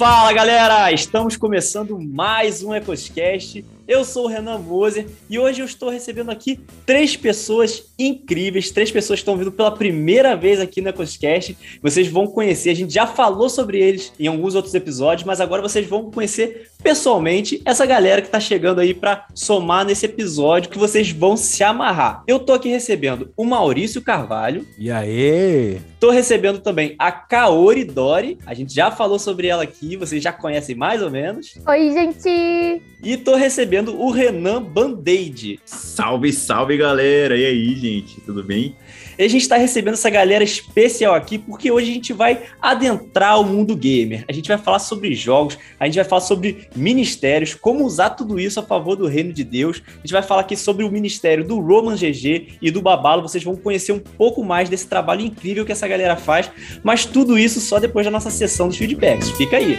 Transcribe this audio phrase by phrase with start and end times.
[0.00, 3.62] Fala galera, estamos começando mais um EcosCast.
[3.90, 8.88] Eu sou o Renan Moser e hoje eu estou recebendo aqui três pessoas incríveis, três
[8.88, 11.58] pessoas que estão vindo pela primeira vez aqui no EcosCast.
[11.82, 15.60] Vocês vão conhecer, a gente já falou sobre eles em alguns outros episódios, mas agora
[15.60, 20.78] vocês vão conhecer pessoalmente essa galera que está chegando aí para somar nesse episódio que
[20.78, 22.22] vocês vão se amarrar.
[22.28, 24.64] Eu tô aqui recebendo o Maurício Carvalho.
[24.78, 25.80] E aí?
[25.98, 28.38] Tô recebendo também a Kaori Dori.
[28.46, 31.58] A gente já falou sobre ela aqui, vocês já conhecem mais ou menos.
[31.66, 32.82] Oi, gente!
[33.02, 35.60] E tô recebendo o Renan Band-Aid.
[35.64, 37.36] Salve, salve, galera!
[37.36, 38.76] E aí, gente, tudo bem?
[39.18, 43.38] E a gente está recebendo essa galera especial aqui porque hoje a gente vai adentrar
[43.38, 44.24] o mundo gamer.
[44.26, 48.40] A gente vai falar sobre jogos, a gente vai falar sobre ministérios, como usar tudo
[48.40, 49.82] isso a favor do reino de Deus.
[49.86, 53.22] A gente vai falar aqui sobre o ministério do Roman GG e do Babalo.
[53.22, 56.50] Vocês vão conhecer um pouco mais desse trabalho incrível que essa galera faz,
[56.82, 59.30] mas tudo isso só depois da nossa sessão dos feedbacks.
[59.32, 59.78] Fica aí.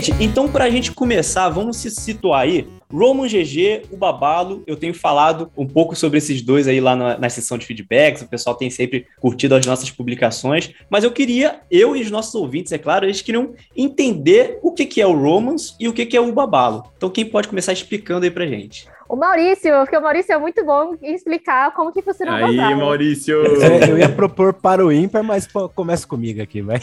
[0.00, 2.66] Gente, então para a gente começar, vamos se situar aí.
[2.90, 7.18] Roman GG, o Babalo, eu tenho falado um pouco sobre esses dois aí lá na,
[7.18, 11.60] na sessão de feedbacks, o pessoal tem sempre curtido as nossas publicações, mas eu queria,
[11.70, 15.12] eu e os nossos ouvintes, é claro, eles queriam entender o que, que é o
[15.12, 16.90] Romans e o que, que é o Babalo.
[16.96, 18.88] Então quem pode começar explicando aí pra gente?
[19.06, 22.74] O Maurício, porque o Maurício é muito bom em explicar como que funciona o Aí,
[22.74, 23.34] Maurício!
[23.34, 26.80] eu ia propor para o ímpar, mas começa comigo aqui, vai.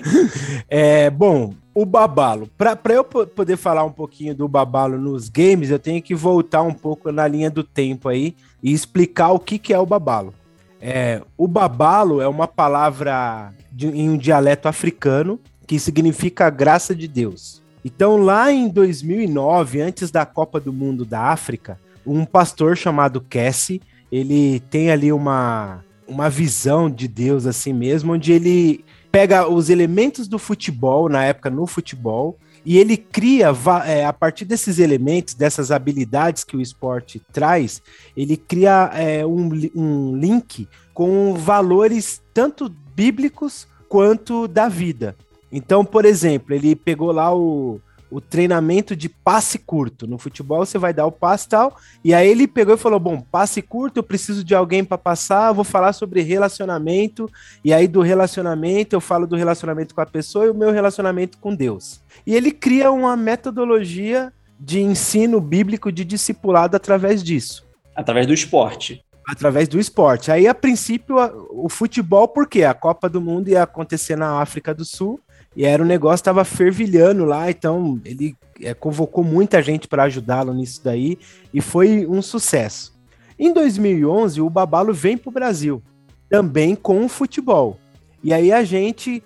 [0.66, 2.50] é, bom, o Babalo.
[2.58, 6.74] Para eu poder falar um pouquinho do Babalo nos games, eu tenho que voltar um
[6.74, 10.34] pouco na linha do tempo aí e explicar o que, que é o Babalo.
[10.80, 15.38] É, o Babalo é uma palavra de, em um dialeto africano
[15.68, 17.62] que significa graça de Deus.
[17.84, 23.80] Então, lá em 2009, antes da Copa do Mundo da África, um pastor chamado Cassie,
[24.10, 30.28] ele tem ali uma, uma visão de Deus assim mesmo, onde ele pega os elementos
[30.28, 33.50] do futebol, na época no futebol, e ele cria,
[33.86, 37.80] é, a partir desses elementos, dessas habilidades que o esporte traz,
[38.16, 45.16] ele cria é, um, um link com valores tanto bíblicos quanto da vida.
[45.50, 50.06] Então, por exemplo, ele pegou lá o, o treinamento de passe curto.
[50.06, 51.76] No futebol você vai dar o passe e tal.
[52.04, 55.48] E aí ele pegou e falou: Bom, passe curto, eu preciso de alguém para passar,
[55.48, 57.30] eu vou falar sobre relacionamento.
[57.64, 61.38] E aí do relacionamento eu falo do relacionamento com a pessoa e o meu relacionamento
[61.38, 62.00] com Deus.
[62.26, 67.64] E ele cria uma metodologia de ensino bíblico de discipulado através disso.
[67.94, 70.32] Através do esporte através do esporte.
[70.32, 71.16] Aí, a princípio,
[71.50, 75.20] o futebol, porque a Copa do Mundo ia acontecer na África do Sul,
[75.58, 80.54] e era um negócio tava fervilhando lá, então ele é, convocou muita gente para ajudá-lo
[80.54, 81.18] nisso daí
[81.52, 82.96] e foi um sucesso.
[83.36, 85.82] Em 2011, o Babalo vem para o Brasil,
[86.30, 87.76] também com o futebol.
[88.22, 89.20] E aí a gente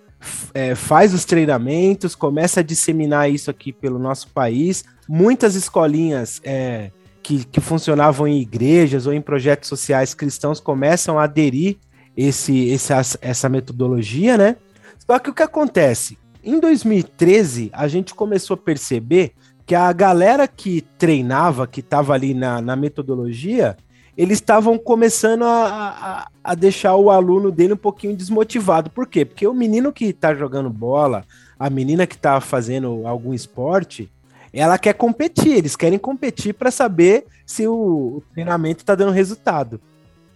[0.55, 4.87] é, faz os treinamentos, começa a disseminar isso aqui pelo nosso país.
[5.07, 6.91] Muitas escolinhas é,
[7.23, 11.77] que, que funcionavam em igrejas ou em projetos sociais cristãos começam a aderir
[12.17, 12.91] esse, esse,
[13.21, 14.57] essa metodologia, né?
[14.99, 16.22] Só que o que acontece?
[16.45, 19.33] Em 2013, a gente começou a perceber
[19.65, 23.77] que a galera que treinava, que estava ali na, na metodologia,
[24.19, 28.91] eles estavam começando a, a, a, deixar o aluno dele um pouquinho desmotivado.
[28.91, 29.25] Por quê?
[29.25, 31.25] Porque o menino que está jogando bola,
[31.57, 34.11] a menina que está fazendo algum esporte,
[34.53, 39.81] ela quer competir, eles querem competir para saber se o, o treinamento está dando resultado.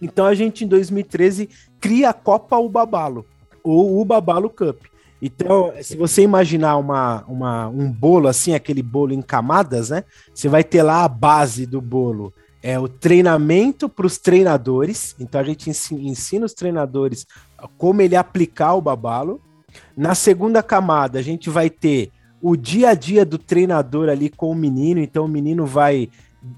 [0.01, 1.49] Então a gente, em 2013,
[1.81, 3.25] cria a Copa Ubabalo,
[3.61, 4.85] ou Ubabalo Cup.
[5.21, 10.03] Então, se você imaginar uma, uma, um bolo assim, aquele bolo em camadas, né?
[10.33, 12.33] Você vai ter lá a base do bolo.
[12.61, 15.15] É o treinamento para os treinadores.
[15.19, 17.25] Então a gente ensina, ensina os treinadores
[17.77, 19.41] como ele aplicar o babalo.
[19.95, 24.51] Na segunda camada, a gente vai ter o dia a dia do treinador ali com
[24.51, 24.99] o menino.
[24.99, 26.09] Então o menino vai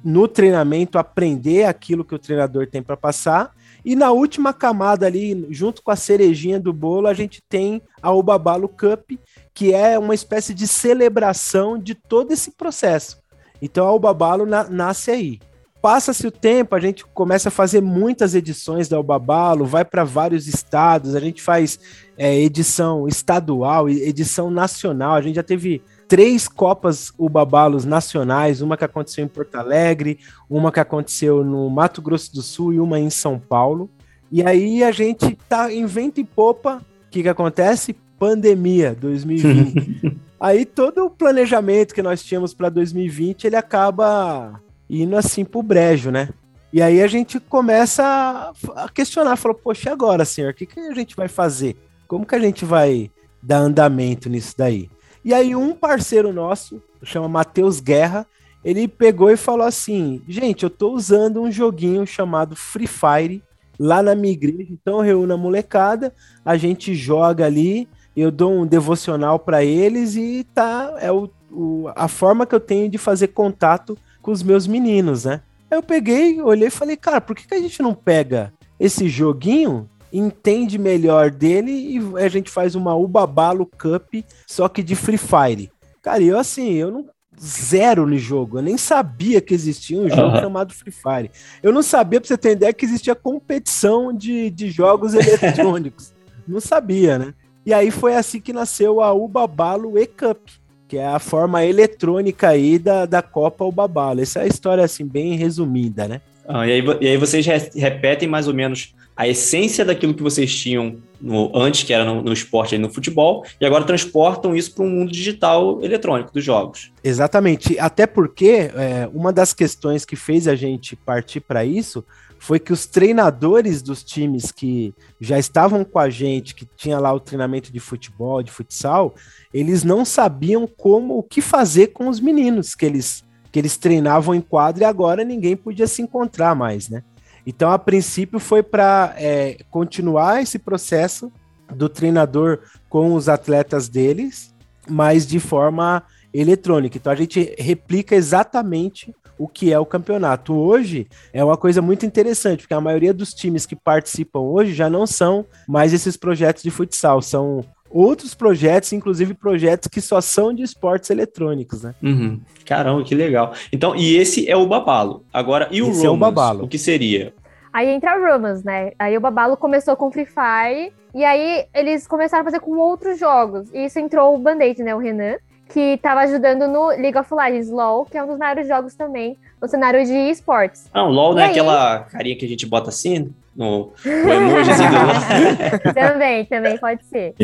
[0.03, 3.51] no treinamento aprender aquilo que o treinador tem para passar.
[3.83, 8.12] E na última camada ali, junto com a cerejinha do bolo, a gente tem a
[8.12, 9.12] Obabalo Cup,
[9.53, 13.21] que é uma espécie de celebração de todo esse processo.
[13.62, 15.39] Então a Obabalo na nasce aí.
[15.81, 20.45] passa-se o tempo, a gente começa a fazer muitas edições da Ubabalo, vai para vários
[20.48, 21.79] estados, a gente faz
[22.17, 28.83] é, edição estadual, edição nacional, a gente já teve três Copas Ubabalos nacionais, uma que
[28.83, 33.11] aconteceu em Porto Alegre, uma que aconteceu no Mato Grosso do Sul e uma em
[33.11, 33.87] São Paulo.
[34.31, 37.95] E aí a gente tá em vento e popa, o que que acontece?
[38.17, 40.19] Pandemia 2020.
[40.41, 46.09] aí todo o planejamento que nós tínhamos para 2020, ele acaba indo assim pro brejo,
[46.09, 46.29] né?
[46.73, 50.93] E aí a gente começa a questionar, falou, poxa, agora, senhor, o que, que a
[50.93, 51.75] gente vai fazer?
[52.07, 53.11] Como que a gente vai
[53.41, 54.89] dar andamento nisso daí?
[55.23, 58.25] E aí um parceiro nosso, chama Matheus Guerra,
[58.63, 63.43] ele pegou e falou assim, gente, eu tô usando um joguinho chamado Free Fire
[63.79, 68.65] lá na minha igreja, então reúna a molecada, a gente joga ali, eu dou um
[68.65, 73.29] devocional para eles e tá, é o, o, a forma que eu tenho de fazer
[73.29, 75.41] contato com os meus meninos, né?
[75.71, 79.07] Aí eu peguei, olhei e falei, cara, por que, que a gente não pega esse
[79.07, 85.17] joguinho, entende melhor dele e a gente faz uma Ubabalo Cup, só que de Free
[85.17, 85.71] Fire?
[86.01, 87.05] Cara, eu assim, eu não
[87.41, 88.57] zero no jogo.
[88.57, 90.41] Eu nem sabia que existia um jogo uhum.
[90.41, 91.31] chamado Free Fire.
[91.63, 96.13] Eu não sabia, pra você ter ideia, que existia competição de, de jogos eletrônicos.
[96.47, 97.33] não sabia, né?
[97.65, 100.39] E aí foi assim que nasceu a Ubabalo E-Cup,
[100.87, 104.21] que é a forma eletrônica aí da, da Copa Ubabalo.
[104.21, 106.21] Essa é a história, assim, bem resumida, né?
[106.47, 110.55] Ah, e, aí, e aí vocês repetem mais ou menos a essência daquilo que vocês
[110.55, 114.73] tinham no, antes, que era no, no esporte e no futebol, e agora transportam isso
[114.73, 116.89] para um mundo digital eletrônico dos jogos.
[117.03, 117.77] Exatamente.
[117.77, 122.01] Até porque é, uma das questões que fez a gente partir para isso
[122.39, 127.11] foi que os treinadores dos times que já estavam com a gente, que tinha lá
[127.11, 129.13] o treinamento de futebol, de futsal,
[129.53, 134.35] eles não sabiam como o que fazer com os meninos que eles que eles treinavam
[134.35, 137.03] em quadra e agora ninguém podia se encontrar mais, né?
[137.49, 141.31] Então, a princípio, foi para é, continuar esse processo
[141.73, 144.53] do treinador com os atletas deles,
[144.87, 146.95] mas de forma eletrônica.
[146.95, 150.53] Então, a gente replica exatamente o que é o campeonato.
[150.53, 154.87] Hoje é uma coisa muito interessante, porque a maioria dos times que participam hoje já
[154.87, 160.53] não são mais esses projetos de futsal, são outros projetos, inclusive projetos que só são
[160.53, 161.96] de esportes eletrônicos, né?
[162.01, 162.39] Uhum.
[162.65, 163.53] Caramba, que legal.
[163.72, 165.24] Então, e esse é o Babalo.
[165.34, 166.63] Agora, e o esse Romans, é o, Babalo.
[166.65, 167.34] o que seria?
[167.74, 168.91] Aí entra o Romans, né?
[168.98, 173.19] Aí o Babalo começou com Free Fire, e aí eles começaram a fazer com outros
[173.19, 173.69] jogos.
[173.74, 174.96] E isso entrou o Band-Aid, né?
[174.96, 175.38] O Renan
[175.69, 179.38] que estava ajudando no League of Legends, LoL, que é um dos maiores jogos também
[179.62, 180.89] no cenário de esportes.
[180.93, 183.31] Ah, o LoL não é aquela carinha que a gente bota assim?
[183.59, 187.35] No emojizinho do também, também pode ser.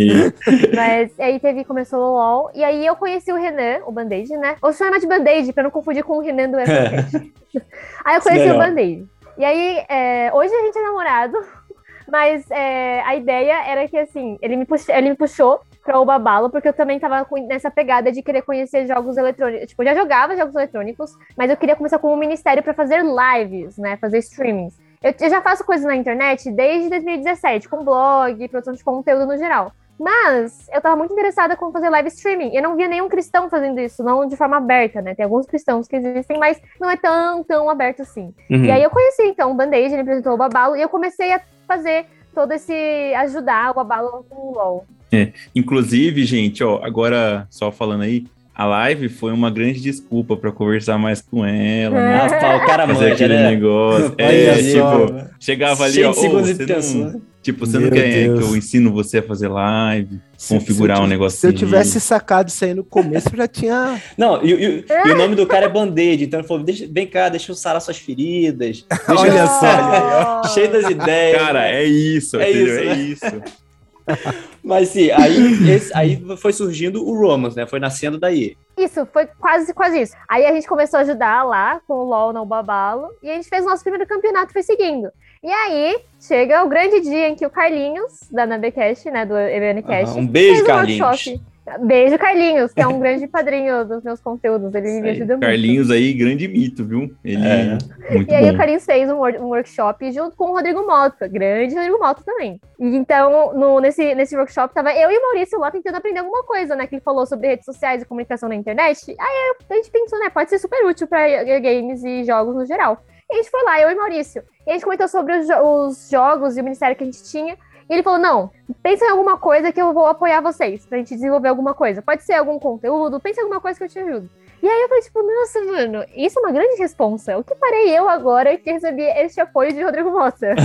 [0.74, 4.55] Mas aí teve, começou o LoL, e aí eu conheci o Renan, o Band-Aid, né?
[4.62, 7.34] Ou chama de Band-Aid, pra não confundir com o Renan do FCast.
[8.05, 8.55] aí eu conheci Legal.
[8.55, 9.05] o Band-Aid.
[9.38, 11.38] E aí, é, hoje a gente é namorado,
[12.07, 16.05] mas é, a ideia era que, assim, ele me, puxou, ele me puxou pra o
[16.05, 19.67] Babalo, porque eu também tava nessa pegada de querer conhecer jogos eletrônicos.
[19.67, 23.77] Tipo, eu já jogava jogos eletrônicos, mas eu queria começar como ministério para fazer lives,
[23.77, 23.98] né?
[23.98, 24.85] Fazer streamings.
[25.02, 29.38] Eu, eu, já faço coisas na internet desde 2017, com blog, produção de conteúdo no
[29.38, 29.72] geral.
[30.00, 32.54] Mas eu tava muito interessada com fazer live streaming.
[32.54, 35.16] Eu não via nenhum cristão fazendo isso, não de forma aberta, né?
[35.16, 38.34] Tem alguns cristãos que existem, mas não é tão, tão aberto assim.
[38.50, 38.66] Uhum.
[38.66, 41.42] E aí eu conheci, então, o Band-Aid, ele apresentou o Babalo, e eu comecei a
[41.66, 42.74] fazer todo esse
[43.16, 44.86] ajudar o Babalo com o LoL.
[45.12, 50.50] É, inclusive, gente, ó, agora só falando aí, a live foi uma grande desculpa para
[50.50, 52.21] conversar mais com ela, né?
[52.41, 53.50] Ah, o cara fazer aquele né?
[53.50, 54.15] negócio.
[54.17, 56.29] é, tipo, chegava ali, ó, oh, você
[56.65, 58.39] não, tipo, você Meu não quer Deus.
[58.39, 61.38] que eu ensino você a fazer live, se, configurar se um negócio.
[61.38, 64.01] Se eu tivesse sacado isso aí no começo, eu já tinha.
[64.17, 67.05] Não, e, e, e o nome do cara é Band-Aid, então ele falou: deixa, vem
[67.05, 68.85] cá, deixa eu sarar suas feridas.
[69.09, 71.41] Olha só, cheio das ideias.
[71.41, 72.79] Cara, é isso, é isso.
[72.79, 73.01] É né?
[73.01, 73.64] isso.
[74.63, 77.65] Mas sim, aí, esse, aí foi surgindo o Romans, né?
[77.67, 78.57] Foi nascendo daí.
[78.77, 80.15] Isso, foi quase, quase isso.
[80.27, 83.47] Aí a gente começou a ajudar lá com o LOL no Babalo e a gente
[83.47, 85.09] fez o nosso primeiro campeonato foi seguindo.
[85.43, 90.17] E aí chega o grande dia em que o Carlinhos, da Nabecast, né, do EBNcast,
[90.17, 91.27] ah, um beijo, Carlinhos.
[91.27, 94.74] Um Beijo, Carlinhos, que é um grande padrinho dos meus conteúdos.
[94.75, 95.45] Ele me ajuda muito.
[95.45, 97.12] Carlinhos aí, grande mito, viu?
[97.24, 97.77] Ele é,
[98.10, 98.53] é muito E aí bom.
[98.53, 102.60] o Carlinhos fez um, um, workshop junto com o Rodrigo Mota, grande Rodrigo Mota também.
[102.79, 106.43] E então, no, nesse, nesse workshop, tava eu e o Maurício lá tentando aprender alguma
[106.43, 106.86] coisa, né?
[106.86, 109.15] Que ele falou sobre redes sociais e comunicação na internet.
[109.19, 110.29] Aí a gente pensou, né?
[110.29, 113.01] Pode ser super útil para games e jogos no geral.
[113.29, 114.43] E a gente foi lá, eu e Maurício.
[114.67, 117.57] E a gente comentou sobre os, os jogos e o ministério que a gente tinha.
[117.89, 118.51] E ele falou: não,
[118.82, 122.01] pensa em alguma coisa que eu vou apoiar vocês pra gente desenvolver alguma coisa.
[122.01, 124.30] Pode ser algum conteúdo, pensa em alguma coisa que eu te ajudo.
[124.62, 127.38] E aí eu falei, tipo, nossa, mano, isso é uma grande responsa.
[127.38, 130.56] O que parei eu agora que recebi este apoio de Rodrigo Mota?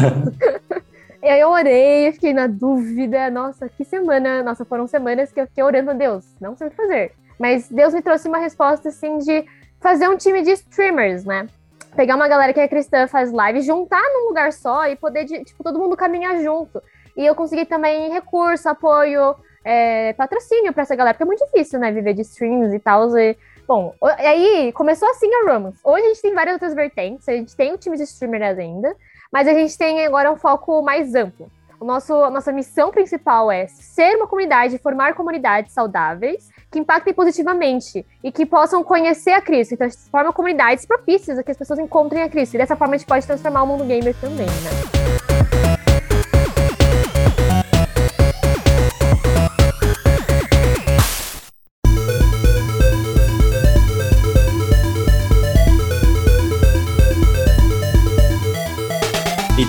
[1.22, 3.30] e aí eu orei, fiquei na dúvida.
[3.30, 4.42] Nossa, que semana.
[4.42, 6.24] Nossa, foram semanas que eu fiquei orando a Deus.
[6.40, 7.12] Não sei o que fazer.
[7.38, 9.44] Mas Deus me trouxe uma resposta, assim, de
[9.80, 11.46] fazer um time de streamers, né?
[11.94, 15.62] Pegar uma galera que é cristã, faz live, juntar num lugar só e poder, tipo,
[15.62, 16.80] todo mundo caminhar junto.
[17.20, 21.78] E eu consegui também recurso, apoio, é, patrocínio para essa galera, porque é muito difícil,
[21.78, 23.14] né, viver de streams e tal.
[23.18, 23.36] E,
[23.68, 25.78] bom, aí começou assim a Romans.
[25.84, 28.96] Hoje a gente tem várias outras vertentes, a gente tem o time de streamers ainda,
[29.30, 31.50] mas a gente tem agora um foco mais amplo.
[31.78, 37.12] O nosso, a nossa missão principal é ser uma comunidade, formar comunidades saudáveis que impactem
[37.12, 39.74] positivamente e que possam conhecer a Cristo.
[39.74, 42.54] Então, a gente forma comunidades propícias a que as pessoas encontrem a Cristo.
[42.54, 45.19] E dessa forma a gente pode transformar o mundo gamer também, né?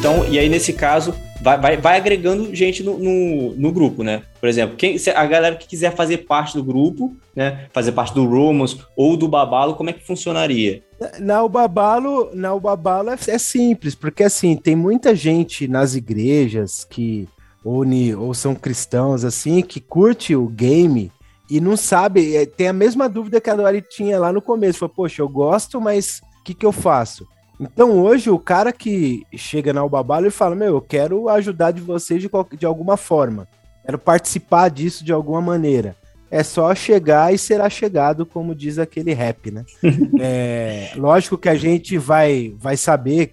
[0.02, 4.24] Então, e aí nesse caso, vai, vai, vai agregando gente no, no, no, grupo, né?
[4.40, 7.68] Por exemplo, quem, a galera que quiser fazer parte do grupo, né?
[7.72, 10.82] Fazer parte do Romans ou do Babalo, como é que funcionaria?
[11.20, 17.30] Na Babalo, na Babalo é, é simples, porque assim, tem muita gente nas igrejas que
[17.64, 17.84] ou,
[18.18, 21.12] ou são cristãos assim, que curte o game
[21.48, 24.80] e não sabe, é, tem a mesma dúvida que a Dori tinha lá no começo,
[24.80, 27.28] foi, poxa, eu gosto, mas o que, que eu faço?
[27.62, 31.80] Então hoje o cara que chega na Ubabalo e fala: Meu, eu quero ajudar de
[31.80, 33.48] vocês de, de alguma forma,
[33.86, 35.96] quero participar disso de alguma maneira.
[36.32, 39.66] É só chegar e será chegado, como diz aquele rap, né?
[40.20, 43.32] é, lógico que a gente vai, vai saber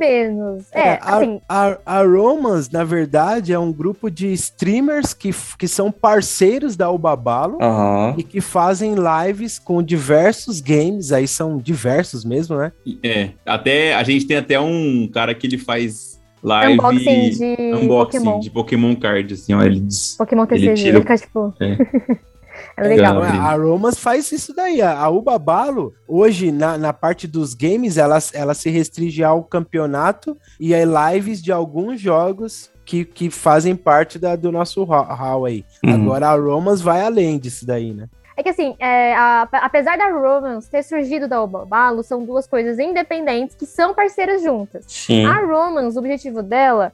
[0.00, 0.64] Menos.
[0.72, 1.40] É, é assim...
[1.48, 6.76] a, a, a Romans, na verdade, é um grupo de streamers que, que são parceiros
[6.76, 8.14] da Ubabalo uhum.
[8.18, 12.72] e que fazem lives com diversos games, aí são diversos mesmo, né?
[13.02, 18.18] É, até a gente tem até um cara que ele faz live unboxing de unboxing
[18.18, 18.40] Pokémon.
[18.40, 19.86] de Pokémon card, assim, ó, ele
[20.16, 20.88] Pokémon TCG, ele, tira...
[20.88, 21.54] ele fica tipo...
[21.60, 22.20] É.
[22.80, 23.22] É legal.
[23.22, 24.80] A Romas faz isso daí.
[24.80, 30.74] A Ubabalo, hoje, na, na parte dos games, ela, ela se restringe ao campeonato e
[30.74, 35.64] a lives de alguns jogos que, que fazem parte da, do nosso hall aí.
[35.84, 35.94] Uhum.
[35.94, 38.08] Agora a Romas vai além disso daí, né?
[38.36, 42.78] É que assim, é, a, apesar da Romance ter surgido da Ubabalo, são duas coisas
[42.78, 44.86] independentes que são parceiras juntas.
[44.88, 45.26] Sim.
[45.26, 46.90] A Romance, o objetivo dela,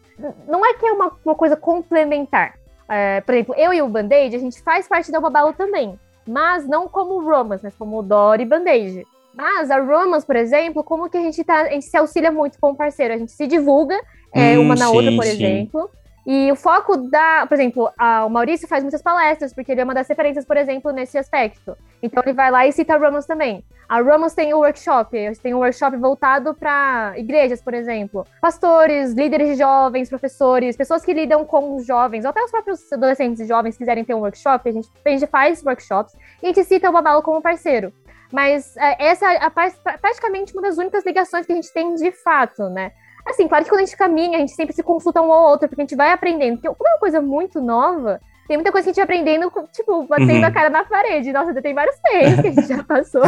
[0.49, 2.55] não é que é uma, uma coisa complementar.
[2.89, 5.99] É, por exemplo, eu e o Band-Aid, a gente faz parte da Ubabalo também.
[6.27, 9.07] Mas não como Romance, mas como Dory e Band-Aid.
[9.35, 11.63] Mas a Romance, por exemplo, como que a gente tá.
[11.63, 14.01] A gente se auxilia muito com o parceiro, a gente se divulga
[14.33, 15.31] é, hum, uma na sim, outra, por sim.
[15.31, 15.91] exemplo.
[16.27, 19.85] E o foco da, por exemplo, a, o Maurício faz muitas palestras, porque ele é
[19.85, 21.79] uma das referências, por exemplo, nesse aspecto.
[22.03, 23.65] Então ele vai lá e cita a Romans também.
[23.89, 28.27] A Romans tem o um workshop, tem um workshop voltado para igrejas, por exemplo.
[28.41, 32.93] Pastores, líderes de jovens, professores, pessoas que lidam com os jovens, ou até os próprios
[32.93, 36.13] adolescentes e jovens quiserem ter um workshop, a gente, a gente faz workshops
[36.43, 37.93] e a gente cita o Babalo como parceiro.
[38.33, 42.11] Mas é, essa é a, praticamente uma das únicas ligações que a gente tem de
[42.11, 42.91] fato, né?
[43.27, 45.69] Assim, claro que quando a gente caminha, a gente sempre se consulta um ao outro,
[45.69, 46.59] porque a gente vai aprendendo.
[46.59, 49.53] Porque como é uma coisa muito nova, tem muita coisa que a gente vai aprendendo,
[49.73, 50.45] tipo, batendo uhum.
[50.45, 51.33] a cara na parede.
[51.33, 53.23] Nossa, tem vários peixes que a gente já passou.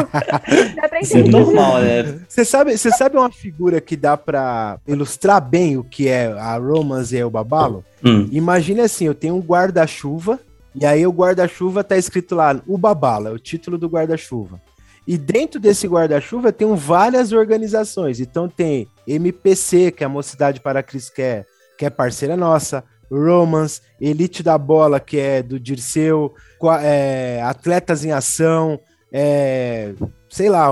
[1.02, 2.20] Isso é normal, né?
[2.28, 6.56] Você sabe, você sabe uma figura que dá para ilustrar bem o que é a
[6.56, 7.84] Romance e o Babalo?
[8.04, 8.28] Hum.
[8.30, 10.38] Imagine assim, eu tenho um guarda-chuva,
[10.72, 14.60] e aí o guarda-chuva tá escrito lá, o Babalo, é o título do guarda-chuva.
[15.08, 18.20] E dentro desse guarda-chuva tem várias organizações.
[18.20, 21.46] Então tem MPC, que é a Mocidade para que é,
[21.78, 22.84] que é parceira nossa.
[23.10, 26.34] Romance, Elite da Bola, que é do Dirceu,
[26.82, 28.78] é, Atletas em Ação,
[29.10, 29.94] é,
[30.28, 30.68] sei lá,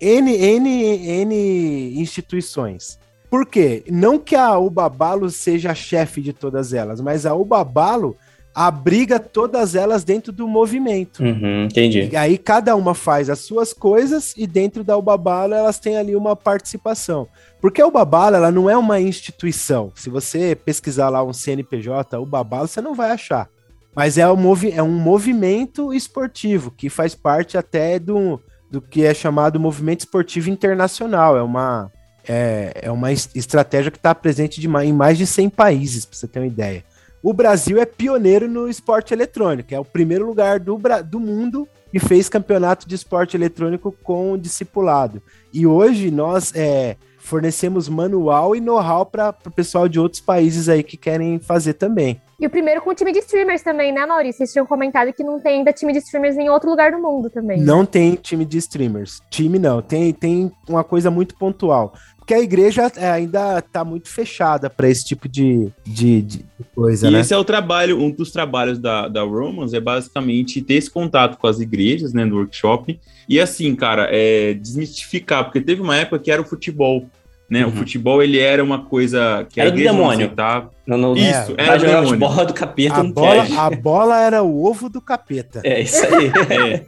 [0.00, 3.00] N, N, N instituições.
[3.28, 3.82] Por quê?
[3.90, 8.16] Não que a Ubabalo seja a chefe de todas elas, mas a Ubabalo
[8.54, 11.22] abriga todas elas dentro do movimento.
[11.22, 12.08] Uhum, entendi.
[12.12, 16.14] E aí cada uma faz as suas coisas e dentro da Ubabala elas têm ali
[16.14, 17.26] uma participação.
[17.60, 19.92] Porque a Ubabala ela não é uma instituição.
[19.94, 23.48] Se você pesquisar lá um CNPJ, Ubabala, você não vai achar.
[23.94, 29.04] Mas é um, movi é um movimento esportivo que faz parte até do, do que
[29.04, 31.36] é chamado movimento esportivo internacional.
[31.36, 31.90] É uma,
[32.26, 36.26] é, é uma estratégia que está presente de, em mais de 100 países, para você
[36.26, 36.84] ter uma ideia
[37.22, 39.74] o Brasil é pioneiro no esporte eletrônico.
[39.74, 45.22] É o primeiro lugar do, do mundo que fez campeonato de esporte eletrônico com discipulado.
[45.52, 50.82] E hoje nós é, fornecemos manual e know-how para o pessoal de outros países aí
[50.82, 52.20] que querem fazer também.
[52.40, 54.38] E o primeiro com time de streamers também, né, Maurício?
[54.38, 57.30] Vocês tinham comentado que não tem ainda time de streamers em outro lugar do mundo
[57.30, 57.60] também.
[57.60, 59.20] Não tem time de streamers.
[59.30, 59.80] Time não.
[59.80, 61.94] Tem, tem uma coisa muito pontual.
[62.22, 67.08] Porque a igreja é, ainda está muito fechada para esse tipo de, de, de coisa,
[67.08, 67.20] e né?
[67.20, 71.36] esse é o trabalho, um dos trabalhos da, da Romans é basicamente ter esse contato
[71.36, 72.96] com as igrejas, né, no workshop.
[73.28, 77.06] E assim, cara, é desmistificar, porque teve uma época que era o futebol.
[77.50, 77.66] Né?
[77.66, 77.72] Uhum.
[77.72, 80.30] O futebol ele era uma coisa que era do demônio.
[80.30, 80.68] Tá...
[80.86, 82.18] Não, não, isso, é, era do demônio.
[82.18, 83.00] bola do capeta.
[83.00, 85.60] A bola, a bola era o ovo do capeta.
[85.64, 86.30] É isso aí.
[86.48, 86.84] é.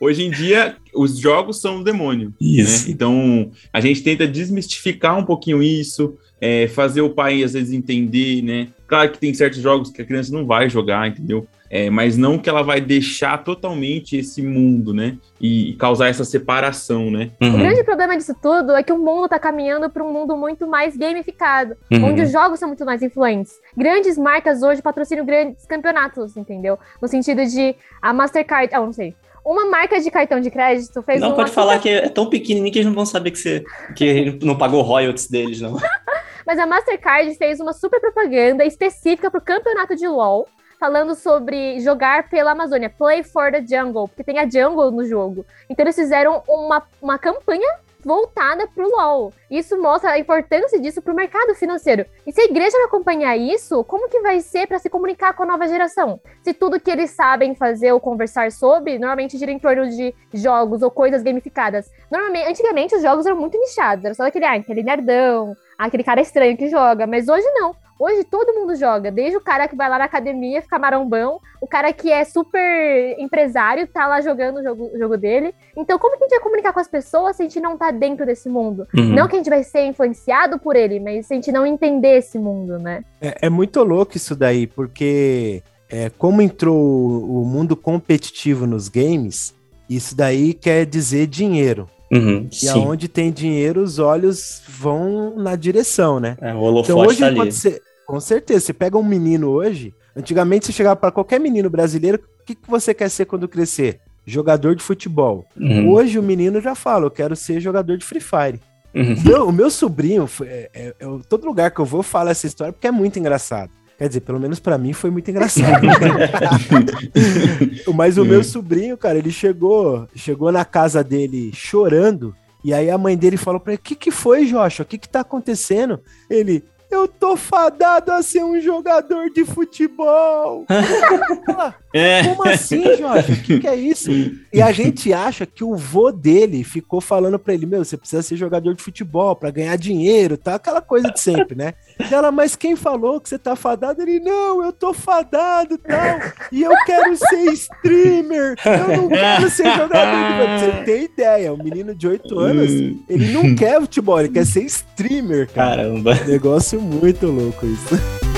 [0.00, 2.28] Hoje em dia, os jogos são o demônio.
[2.28, 2.34] Né?
[2.40, 2.86] Isso.
[2.86, 2.94] Né?
[2.94, 8.42] Então, a gente tenta desmistificar um pouquinho isso, é, fazer o pai, às vezes, entender,
[8.42, 8.68] né?
[8.86, 11.46] Claro que tem certos jogos que a criança não vai jogar, entendeu?
[11.70, 15.16] É, mas não que ela vai deixar totalmente esse mundo, né?
[15.40, 17.30] E, e causar essa separação, né?
[17.40, 17.54] Uhum.
[17.54, 20.66] O grande problema disso tudo é que o mundo está caminhando para um mundo muito
[20.66, 22.10] mais gamificado, uhum.
[22.10, 23.54] onde os jogos são muito mais influentes.
[23.74, 26.78] Grandes marcas hoje patrocinam grandes campeonatos, entendeu?
[27.00, 31.20] No sentido de a Mastercard, ah, não sei, uma marca de cartão de crédito fez
[31.20, 33.64] Não pode falar que é tão pequenininho que eles não vão saber que você
[33.96, 35.76] que não pagou royalties deles, não.
[36.46, 41.78] Mas a Mastercard fez uma super propaganda específica para o campeonato de LoL, falando sobre
[41.80, 45.46] jogar pela Amazônia, Play for the Jungle, porque tem a Jungle no jogo.
[45.70, 49.32] Então eles fizeram uma, uma campanha voltada para o LoL.
[49.50, 52.04] Isso mostra a importância disso para o mercado financeiro.
[52.26, 55.42] E se a igreja não acompanhar isso, como que vai ser para se comunicar com
[55.42, 56.20] a nova geração?
[56.42, 60.82] Se tudo que eles sabem fazer ou conversar sobre, normalmente gira em torno de jogos
[60.82, 61.90] ou coisas gamificadas.
[62.10, 66.20] Normalmente, antigamente os jogos eram muito nichados, era só aquele, ah, aquele nerdão, aquele cara
[66.20, 67.81] estranho que joga, mas hoje não.
[68.02, 71.68] Hoje todo mundo joga, desde o cara que vai lá na academia ficar marombão, o
[71.68, 75.54] cara que é super empresário tá lá jogando o jogo, o jogo dele.
[75.76, 77.92] Então, como que a gente vai comunicar com as pessoas se a gente não tá
[77.92, 78.88] dentro desse mundo?
[78.92, 79.14] Uhum.
[79.14, 82.18] Não que a gente vai ser influenciado por ele, mas se a gente não entender
[82.18, 83.04] esse mundo, né?
[83.20, 89.54] É, é muito louco isso daí, porque é, como entrou o mundo competitivo nos games,
[89.88, 91.88] isso daí quer dizer dinheiro.
[92.12, 92.68] Uhum, e sim.
[92.68, 96.36] aonde tem dinheiro, os olhos vão na direção, né?
[96.40, 97.80] É, o então hoje tá pode ser.
[98.06, 99.94] Com certeza, você pega um menino hoje.
[100.14, 104.00] Antigamente, você chegava para qualquer menino brasileiro, o que, que você quer ser quando crescer?
[104.26, 105.44] Jogador de futebol.
[105.56, 105.90] Uhum.
[105.90, 108.60] Hoje o menino já fala, eu quero ser jogador de Free Fire.
[108.94, 109.14] Uhum.
[109.14, 112.46] O, meu, o, meu, sobrinho, é, é, é, todo lugar que eu vou, fala essa
[112.46, 113.70] história porque é muito engraçado.
[113.96, 115.86] Quer dizer, pelo menos para mim foi muito engraçado.
[117.94, 122.34] Mas o meu sobrinho, cara, ele chegou, chegou na casa dele chorando.
[122.64, 124.82] E aí a mãe dele falou para ele: "O que que foi, Joshua?
[124.82, 130.66] O que que tá acontecendo?" Ele: eu tô fadado a ser um jogador de futebol.
[131.92, 132.24] é.
[132.24, 133.32] Como assim, Jorge?
[133.32, 134.10] O que, que, é isso?
[134.52, 138.22] E a gente acha que o vô dele ficou falando pra ele: Meu, você precisa
[138.22, 140.54] ser jogador de futebol para ganhar dinheiro, tá?
[140.54, 141.74] Aquela coisa de sempre, né?
[141.98, 144.02] E ela, mas quem falou que você tá fadado?
[144.02, 146.20] Ele, não, eu tô fadado tal.
[146.50, 148.56] E eu quero ser streamer.
[148.64, 150.58] Eu não quero ser jogador de futebol.
[150.58, 152.70] Você tem ideia, um menino de 8 anos,
[153.08, 155.82] ele não quer futebol, ele quer ser streamer, cara.
[155.82, 156.14] Caramba.
[156.26, 158.31] Negócio muito louco isso.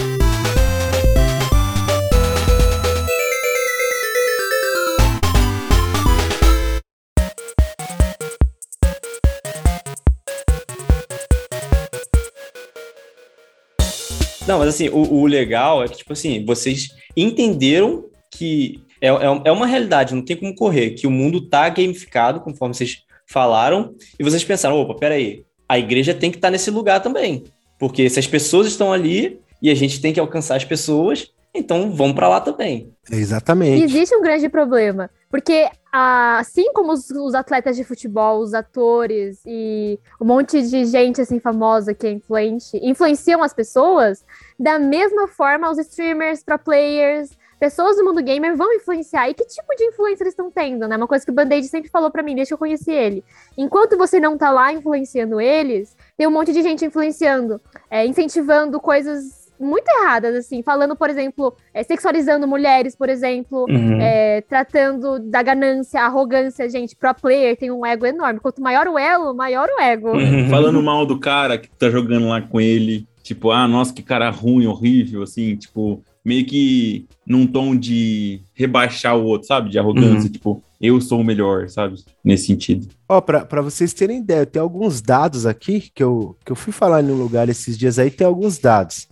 [14.46, 19.40] Não, mas assim, o, o, legal é que, tipo assim, vocês entenderam que é, é,
[19.44, 23.94] é, uma realidade, não tem como correr, que o mundo tá gamificado, conforme vocês falaram,
[24.18, 27.44] e vocês pensaram, opa, peraí, a igreja tem que estar tá nesse lugar também.
[27.78, 31.90] Porque se as pessoas estão ali e a gente tem que alcançar as pessoas, então
[31.90, 32.92] vamos para lá também.
[33.11, 33.83] Exatamente.
[33.83, 39.98] existe um grande problema, porque assim como os, os, atletas de futebol, os atores e
[40.20, 44.24] um monte de gente assim famosa que é influente, influenciam as pessoas,
[44.56, 49.28] da mesma forma os streamers, pro players, pessoas do mundo gamer vão influenciar.
[49.28, 50.96] E que tipo de influência eles estão tendo, né?
[50.96, 53.24] Uma coisa que o Band-Aid sempre falou para mim, desde que eu conheci ele.
[53.58, 58.78] Enquanto você não tá lá influenciando eles, tem um monte de gente influenciando, é, incentivando
[58.78, 64.00] coisas muito erradas, assim, falando, por exemplo, é, sexualizando mulheres, por exemplo, uhum.
[64.00, 68.40] é, tratando da ganância, arrogância, gente, pro player tem um ego enorme.
[68.40, 70.12] Quanto maior o elo, maior o ego.
[70.12, 70.48] Uhum.
[70.50, 74.30] Falando mal do cara que tá jogando lá com ele, tipo, ah, nossa, que cara
[74.30, 79.70] ruim, horrível, assim, tipo, meio que num tom de rebaixar o outro, sabe?
[79.70, 80.32] De arrogância, uhum.
[80.32, 81.96] tipo, eu sou o melhor, sabe?
[82.22, 82.88] Nesse sentido.
[83.08, 86.72] Ó, oh, para vocês terem ideia, tem alguns dados aqui que eu, que eu fui
[86.72, 89.08] falar em um lugar esses dias aí, tem alguns dados.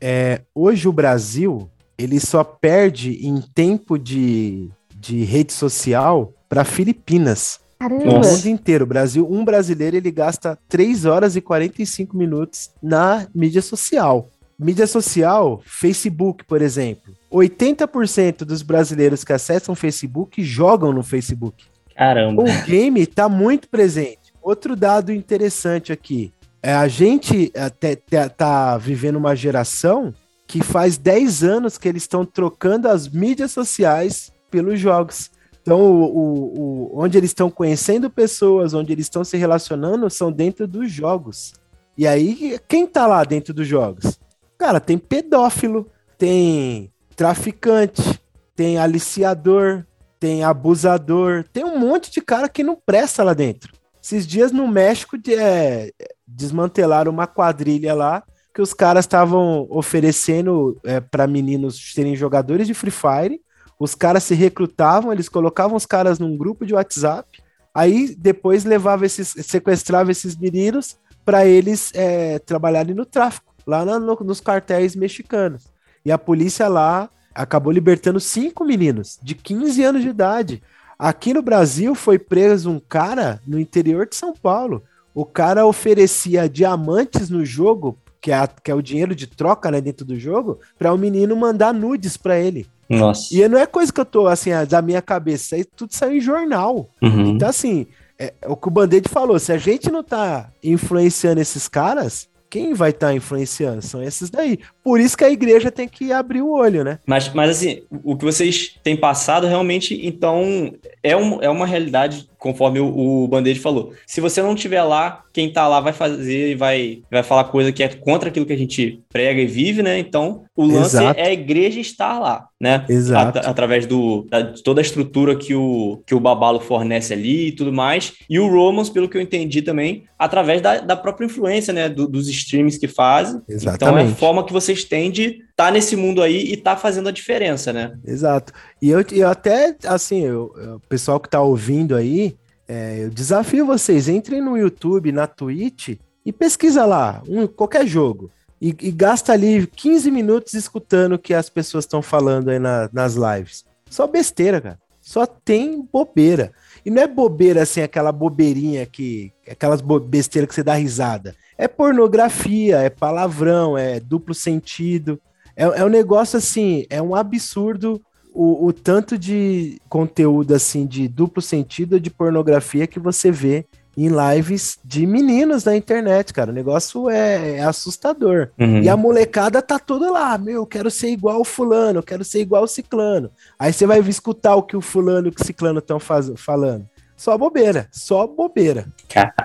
[0.00, 7.60] É, hoje o Brasil, ele só perde em tempo de, de rede social para Filipinas.
[7.78, 8.04] Caramba.
[8.04, 8.84] No mundo inteiro.
[8.84, 14.28] O Brasil, um brasileiro, ele gasta 3 horas e 45 minutos na mídia social.
[14.58, 17.14] Mídia social, Facebook, por exemplo.
[17.30, 21.64] 80% dos brasileiros que acessam o Facebook jogam no Facebook.
[21.94, 22.42] Caramba.
[22.42, 24.32] O game está muito presente.
[24.42, 26.32] Outro dado interessante aqui.
[26.66, 27.94] É, a gente até
[28.28, 30.12] tá vivendo uma geração
[30.48, 35.30] que faz 10 anos que eles estão trocando as mídias sociais pelos jogos.
[35.62, 40.66] Então, o, o, onde eles estão conhecendo pessoas, onde eles estão se relacionando, são dentro
[40.66, 41.52] dos jogos.
[41.96, 44.18] E aí, quem tá lá dentro dos jogos?
[44.58, 45.86] Cara, tem pedófilo,
[46.18, 48.20] tem traficante,
[48.56, 49.86] tem aliciador,
[50.18, 53.72] tem abusador, tem um monte de cara que não presta lá dentro.
[54.02, 55.92] Esses dias no México é,
[56.26, 62.72] desmantelaram uma quadrilha lá que os caras estavam oferecendo é, para meninos serem jogadores de
[62.72, 63.40] Free Fire.
[63.78, 67.42] Os caras se recrutavam, eles colocavam os caras num grupo de WhatsApp,
[67.74, 73.98] aí depois levava esses, sequestrava esses meninos para eles é, trabalharem no tráfico lá na,
[73.98, 75.64] no, nos cartéis mexicanos.
[76.02, 80.62] E a polícia lá acabou libertando cinco meninos de 15 anos de idade.
[80.98, 84.82] Aqui no Brasil foi preso um cara no interior de São Paulo.
[85.16, 89.70] O cara oferecia diamantes no jogo, que é, a, que é o dinheiro de troca
[89.70, 92.66] né, dentro do jogo, para o um menino mandar nudes para ele.
[92.86, 93.34] Nossa.
[93.34, 96.20] E não é coisa que eu tô assim, da minha cabeça, isso tudo saiu em
[96.20, 96.90] jornal.
[97.02, 97.30] Uhum.
[97.30, 97.86] Então, assim,
[98.18, 102.28] é, é, o que o Band-Aid falou: se a gente não tá influenciando esses caras,
[102.48, 103.82] quem vai estar tá influenciando?
[103.82, 104.58] São esses daí.
[104.84, 106.98] Por isso que a igreja tem que abrir o olho, né?
[107.06, 112.28] Mas, mas assim, o que vocês têm passado realmente, então, é, um, é uma realidade
[112.38, 112.86] conforme o,
[113.24, 113.92] o Band-Aid falou.
[114.06, 117.72] Se você não estiver lá, quem tá lá vai fazer e vai, vai falar coisa
[117.72, 119.98] que é contra aquilo que a gente prega e vive, né?
[119.98, 121.18] Então, o lance Exato.
[121.18, 122.84] é a igreja estar lá, né?
[122.88, 123.38] Exato.
[123.38, 127.48] At através do, da, de toda a estrutura que o, que o Babalo fornece ali
[127.48, 128.12] e tudo mais.
[128.28, 131.88] E o Romans, pelo que eu entendi também, através da, da própria influência, né?
[131.88, 133.40] Do, dos streams que fazem.
[133.48, 133.82] Exatamente.
[133.82, 137.08] Então, é a forma que vocês têm de tá nesse mundo aí e tá fazendo
[137.08, 137.98] a diferença, né?
[138.06, 138.52] Exato.
[138.80, 142.36] E eu, eu até, assim, eu, o pessoal que tá ouvindo aí,
[142.68, 148.30] é, eu desafio vocês, entrem no YouTube, na Twitch e pesquisa lá, um, qualquer jogo.
[148.60, 152.88] E, e, gasta ali 15 minutos escutando o que as pessoas estão falando aí na,
[152.92, 153.64] nas lives.
[153.88, 154.78] Só besteira, cara.
[155.00, 156.52] Só tem bobeira.
[156.84, 159.32] E não é bobeira assim, aquela bobeirinha que.
[159.48, 161.34] Aquelas besteiras que você dá risada.
[161.56, 165.20] É pornografia, é palavrão, é duplo sentido.
[165.56, 168.00] É, é um negócio assim, é um absurdo
[168.32, 173.64] o, o, tanto de conteúdo assim de duplo sentido de pornografia que você vê
[173.96, 176.50] em lives de meninos na internet, cara.
[176.50, 178.50] O negócio é, é assustador.
[178.58, 178.82] Uhum.
[178.82, 182.64] E a molecada tá toda lá, meu, quero ser igual o fulano, quero ser igual
[182.64, 183.30] o ciclano.
[183.58, 186.86] Aí você vai escutar o que o fulano e o ciclano estão falando.
[187.16, 188.86] Só bobeira, só bobeira.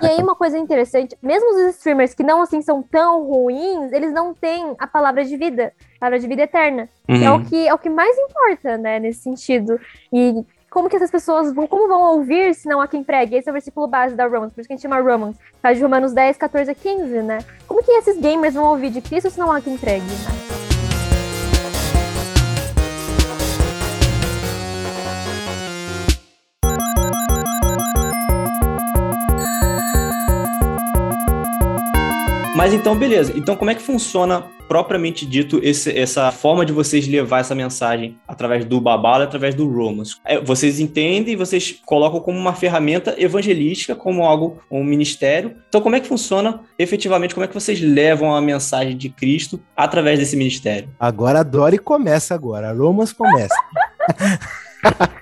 [0.02, 4.12] E aí uma coisa interessante, mesmo os streamers que não assim são tão ruins, eles
[4.12, 6.88] não têm a palavra de vida, palavra de vida eterna.
[7.08, 7.24] Uhum.
[7.24, 9.80] É o que é o que mais importa, né, nesse sentido.
[10.12, 13.36] E como que essas pessoas vão, como vão ouvir se não há quem pregue?
[13.36, 15.36] Esse é o versículo base da Romans, por isso que a gente chama Romans.
[15.62, 17.38] Faz de Romanos 10, 14 a 15, né?
[17.66, 20.51] Como que esses gamers vão ouvir de Cristo se não há quem pregue, né?
[32.54, 33.32] Mas então, beleza.
[33.34, 38.18] Então, como é que funciona, propriamente dito, esse, essa forma de vocês levar essa mensagem
[38.28, 40.20] através do Babala, através do Romans?
[40.22, 45.56] É, vocês entendem, vocês colocam como uma ferramenta evangelística, como algo, um ministério.
[45.66, 47.34] Então, como é que funciona efetivamente?
[47.34, 50.90] Como é que vocês levam a mensagem de Cristo através desse ministério?
[51.00, 52.68] Agora a Dori começa agora.
[52.68, 53.54] A Romans começa.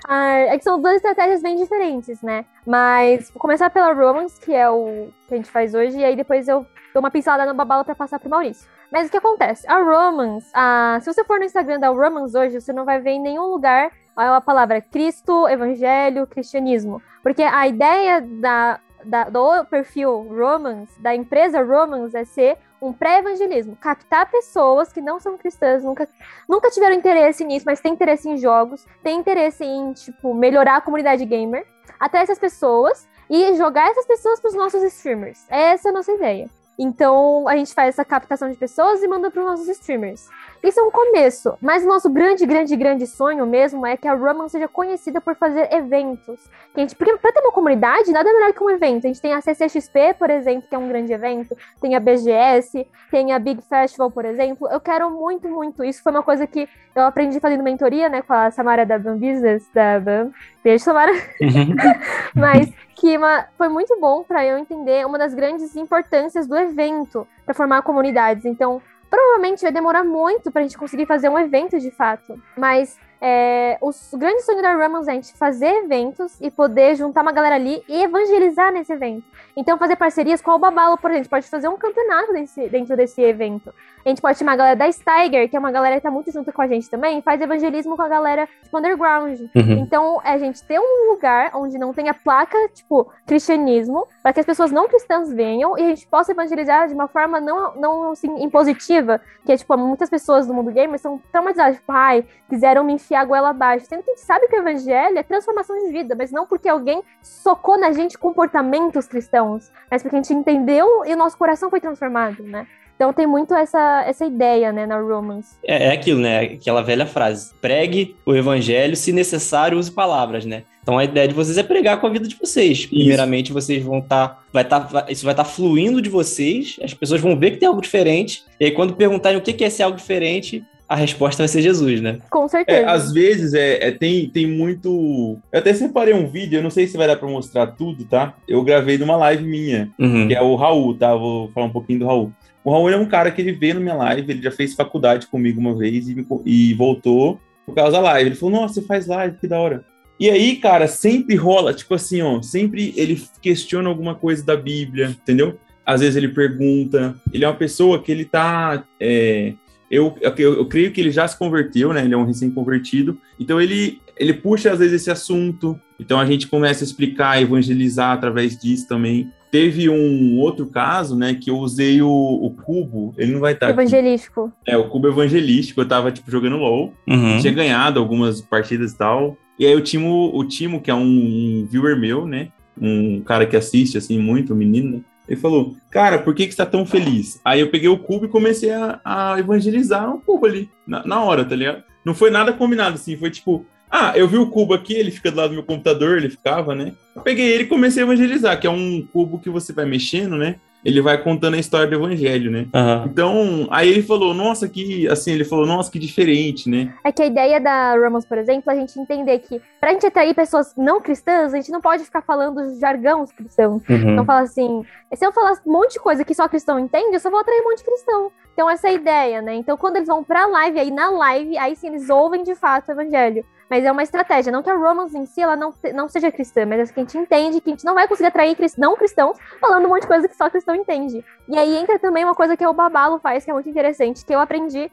[0.07, 2.45] ah, é que são duas estratégias bem diferentes, né?
[2.65, 6.15] Mas vou começar pela Romans, que é o que a gente faz hoje, e aí
[6.15, 8.69] depois eu dou uma pincelada no babala para passar pro Maurício.
[8.91, 9.65] Mas o que acontece?
[9.69, 13.11] A Romans, a, se você for no Instagram da Romans hoje, você não vai ver
[13.11, 17.01] em nenhum lugar a palavra Cristo, Evangelho, Cristianismo.
[17.23, 23.75] Porque a ideia da, da, do perfil Romans, da empresa Romans, é ser um pré-evangelismo.
[23.75, 26.07] Captar pessoas que não são cristãs, nunca,
[26.47, 30.81] nunca tiveram interesse nisso, mas têm interesse em jogos, têm interesse em, tipo, melhorar a
[30.81, 31.65] comunidade gamer,
[31.99, 35.45] até essas pessoas e jogar essas pessoas para os nossos streamers.
[35.49, 36.49] Essa é a nossa ideia.
[36.77, 40.29] Então a gente faz essa captação de pessoas e manda para os nossos streamers.
[40.63, 44.13] Isso é um começo, mas o nosso grande, grande, grande sonho mesmo é que a
[44.13, 46.39] Roman seja conhecida por fazer eventos.
[46.73, 49.05] Que a gente, porque para ter uma comunidade, nada melhor que um evento.
[49.05, 52.87] A gente tem a CCXP, por exemplo, que é um grande evento, tem a BGS,
[53.09, 54.67] tem a Big Festival, por exemplo.
[54.69, 55.83] Eu quero muito, muito.
[55.83, 59.17] Isso foi uma coisa que eu aprendi fazendo mentoria, né, com a Samara da Ban
[59.17, 60.31] Business, da Ban.
[60.63, 61.11] Beijo, Samara.
[61.11, 61.75] Uhum.
[62.35, 63.17] mas que
[63.57, 68.45] foi muito bom para eu entender uma das grandes importâncias do evento para formar comunidades.
[68.45, 72.99] Então, provavelmente vai demorar muito para a gente conseguir fazer um evento de fato, mas
[73.23, 77.31] é, o grande sonho da Ramons é a gente fazer eventos e poder juntar uma
[77.31, 79.23] galera ali e evangelizar nesse evento.
[79.55, 82.67] Então, fazer parcerias com o Babalo, por exemplo, a gente pode fazer um campeonato desse,
[82.67, 83.71] dentro desse evento.
[84.03, 86.31] A gente pode chamar a galera da Steiger, que é uma galera que tá muito
[86.31, 89.39] junto com a gente também, faz evangelismo com a galera tipo, underground.
[89.39, 89.77] Uhum.
[89.77, 94.39] Então, é a gente ter um lugar onde não tenha placa, tipo, cristianismo, para que
[94.39, 98.11] as pessoas não cristãs venham e a gente possa evangelizar de uma forma não, não
[98.13, 102.83] assim, impositiva, que é, tipo, muitas pessoas do mundo gamer são traumatizadas, tipo, ai, quiseram
[102.83, 103.85] me enfiar a goela abaixo.
[103.87, 106.69] Sendo que a gente sabe que o evangelho é transformação de vida, mas não porque
[106.69, 111.69] alguém socou na gente comportamentos cristãos, mas porque a gente entendeu e o nosso coração
[111.69, 112.67] foi transformado, né?
[113.01, 115.55] Então tem muito essa, essa ideia, né, na Romance.
[115.63, 116.41] É, é aquilo, né?
[116.41, 117.51] Aquela velha frase.
[117.59, 120.65] Pregue o evangelho, se necessário, use palavras, né?
[120.83, 122.85] Então a ideia de vocês é pregar com a vida de vocês.
[122.85, 123.53] Primeiramente, isso.
[123.55, 124.27] vocês vão estar.
[124.27, 127.57] Tá, vai tá, isso vai estar tá fluindo de vocês, as pessoas vão ver que
[127.57, 128.43] tem algo diferente.
[128.59, 132.01] E aí, quando perguntarem o que é ser algo diferente, a resposta vai ser Jesus,
[132.01, 132.19] né?
[132.29, 132.79] Com certeza.
[132.79, 135.37] É, às vezes é, é, tem, tem muito.
[135.49, 138.35] Eu até separei um vídeo, eu não sei se vai dar pra mostrar tudo, tá?
[138.45, 140.27] Eu gravei numa live minha, uhum.
[140.27, 141.15] que é o Raul, tá?
[141.15, 142.33] Vou falar um pouquinho do Raul.
[142.61, 145.27] O Raul é um cara que ele veio na minha live, ele já fez faculdade
[145.27, 148.29] comigo uma vez e, e voltou por causa da live.
[148.31, 149.85] Ele falou: Nossa, você faz live, que da hora.
[150.19, 155.05] E aí, cara, sempre rola, tipo assim, ó, sempre ele questiona alguma coisa da Bíblia,
[155.05, 155.57] entendeu?
[155.85, 157.15] Às vezes ele pergunta.
[157.33, 158.83] Ele é uma pessoa que ele tá.
[158.99, 159.53] É,
[159.91, 162.05] eu, eu, eu, creio que ele já se converteu, né?
[162.05, 163.17] Ele é um recém-convertido.
[163.37, 168.11] Então ele ele puxa às vezes esse assunto, então a gente começa a explicar, evangelizar
[168.11, 169.31] através disso também.
[169.51, 173.71] Teve um outro caso, né, que eu usei o, o cubo, ele não vai estar
[173.71, 174.53] Evangelístico.
[174.61, 174.71] Aqui.
[174.75, 177.39] É, o cubo evangelístico, eu tava, tipo, jogando LOL, Uhum.
[177.39, 181.01] tinha ganhado algumas partidas e tal, e aí o Timo, o Timo que é um,
[181.01, 185.75] um viewer meu, né, um cara que assiste, assim, muito, um menino, né, ele falou,
[185.89, 187.39] cara, por que que você tá tão feliz?
[187.45, 191.23] Aí eu peguei o cubo e comecei a, a evangelizar o cubo ali, na, na
[191.23, 191.83] hora, tá ligado?
[192.03, 195.29] Não foi nada combinado, assim, foi tipo, ah, eu vi o cubo aqui, ele fica
[195.29, 196.93] do lado do meu computador, ele ficava, né?
[197.15, 200.37] Eu peguei ele e comecei a evangelizar, que é um cubo que você vai mexendo,
[200.37, 200.55] né?
[200.83, 202.67] Ele vai contando a história do evangelho, né?
[202.73, 203.09] Aham.
[203.11, 206.93] Então, aí ele falou, nossa, que, assim, ele falou, nossa, que diferente, né?
[207.03, 210.05] É que a ideia da Ramos, por exemplo, é a gente entender que pra gente
[210.05, 213.81] atrair pessoas não cristãs, a gente não pode ficar falando jargão cristão.
[213.89, 214.13] Uhum.
[214.13, 217.19] Então fala assim, se eu falar um monte de coisa que só cristão entende, eu
[217.19, 218.31] só vou atrair um monte de cristão.
[218.53, 219.55] Então essa é a ideia, né?
[219.55, 222.89] Então quando eles vão pra live, aí na live, aí sim eles ouvem de fato
[222.89, 223.45] o evangelho.
[223.71, 226.65] Mas é uma estratégia, não que a Romans em si ela não, não seja cristã,
[226.65, 229.37] mas é que a gente entende que a gente não vai conseguir atrair não cristãos
[229.61, 231.23] falando um monte de coisa que só cristão entende.
[231.47, 234.35] E aí entra também uma coisa que o Babalo faz, que é muito interessante, que
[234.35, 234.91] eu aprendi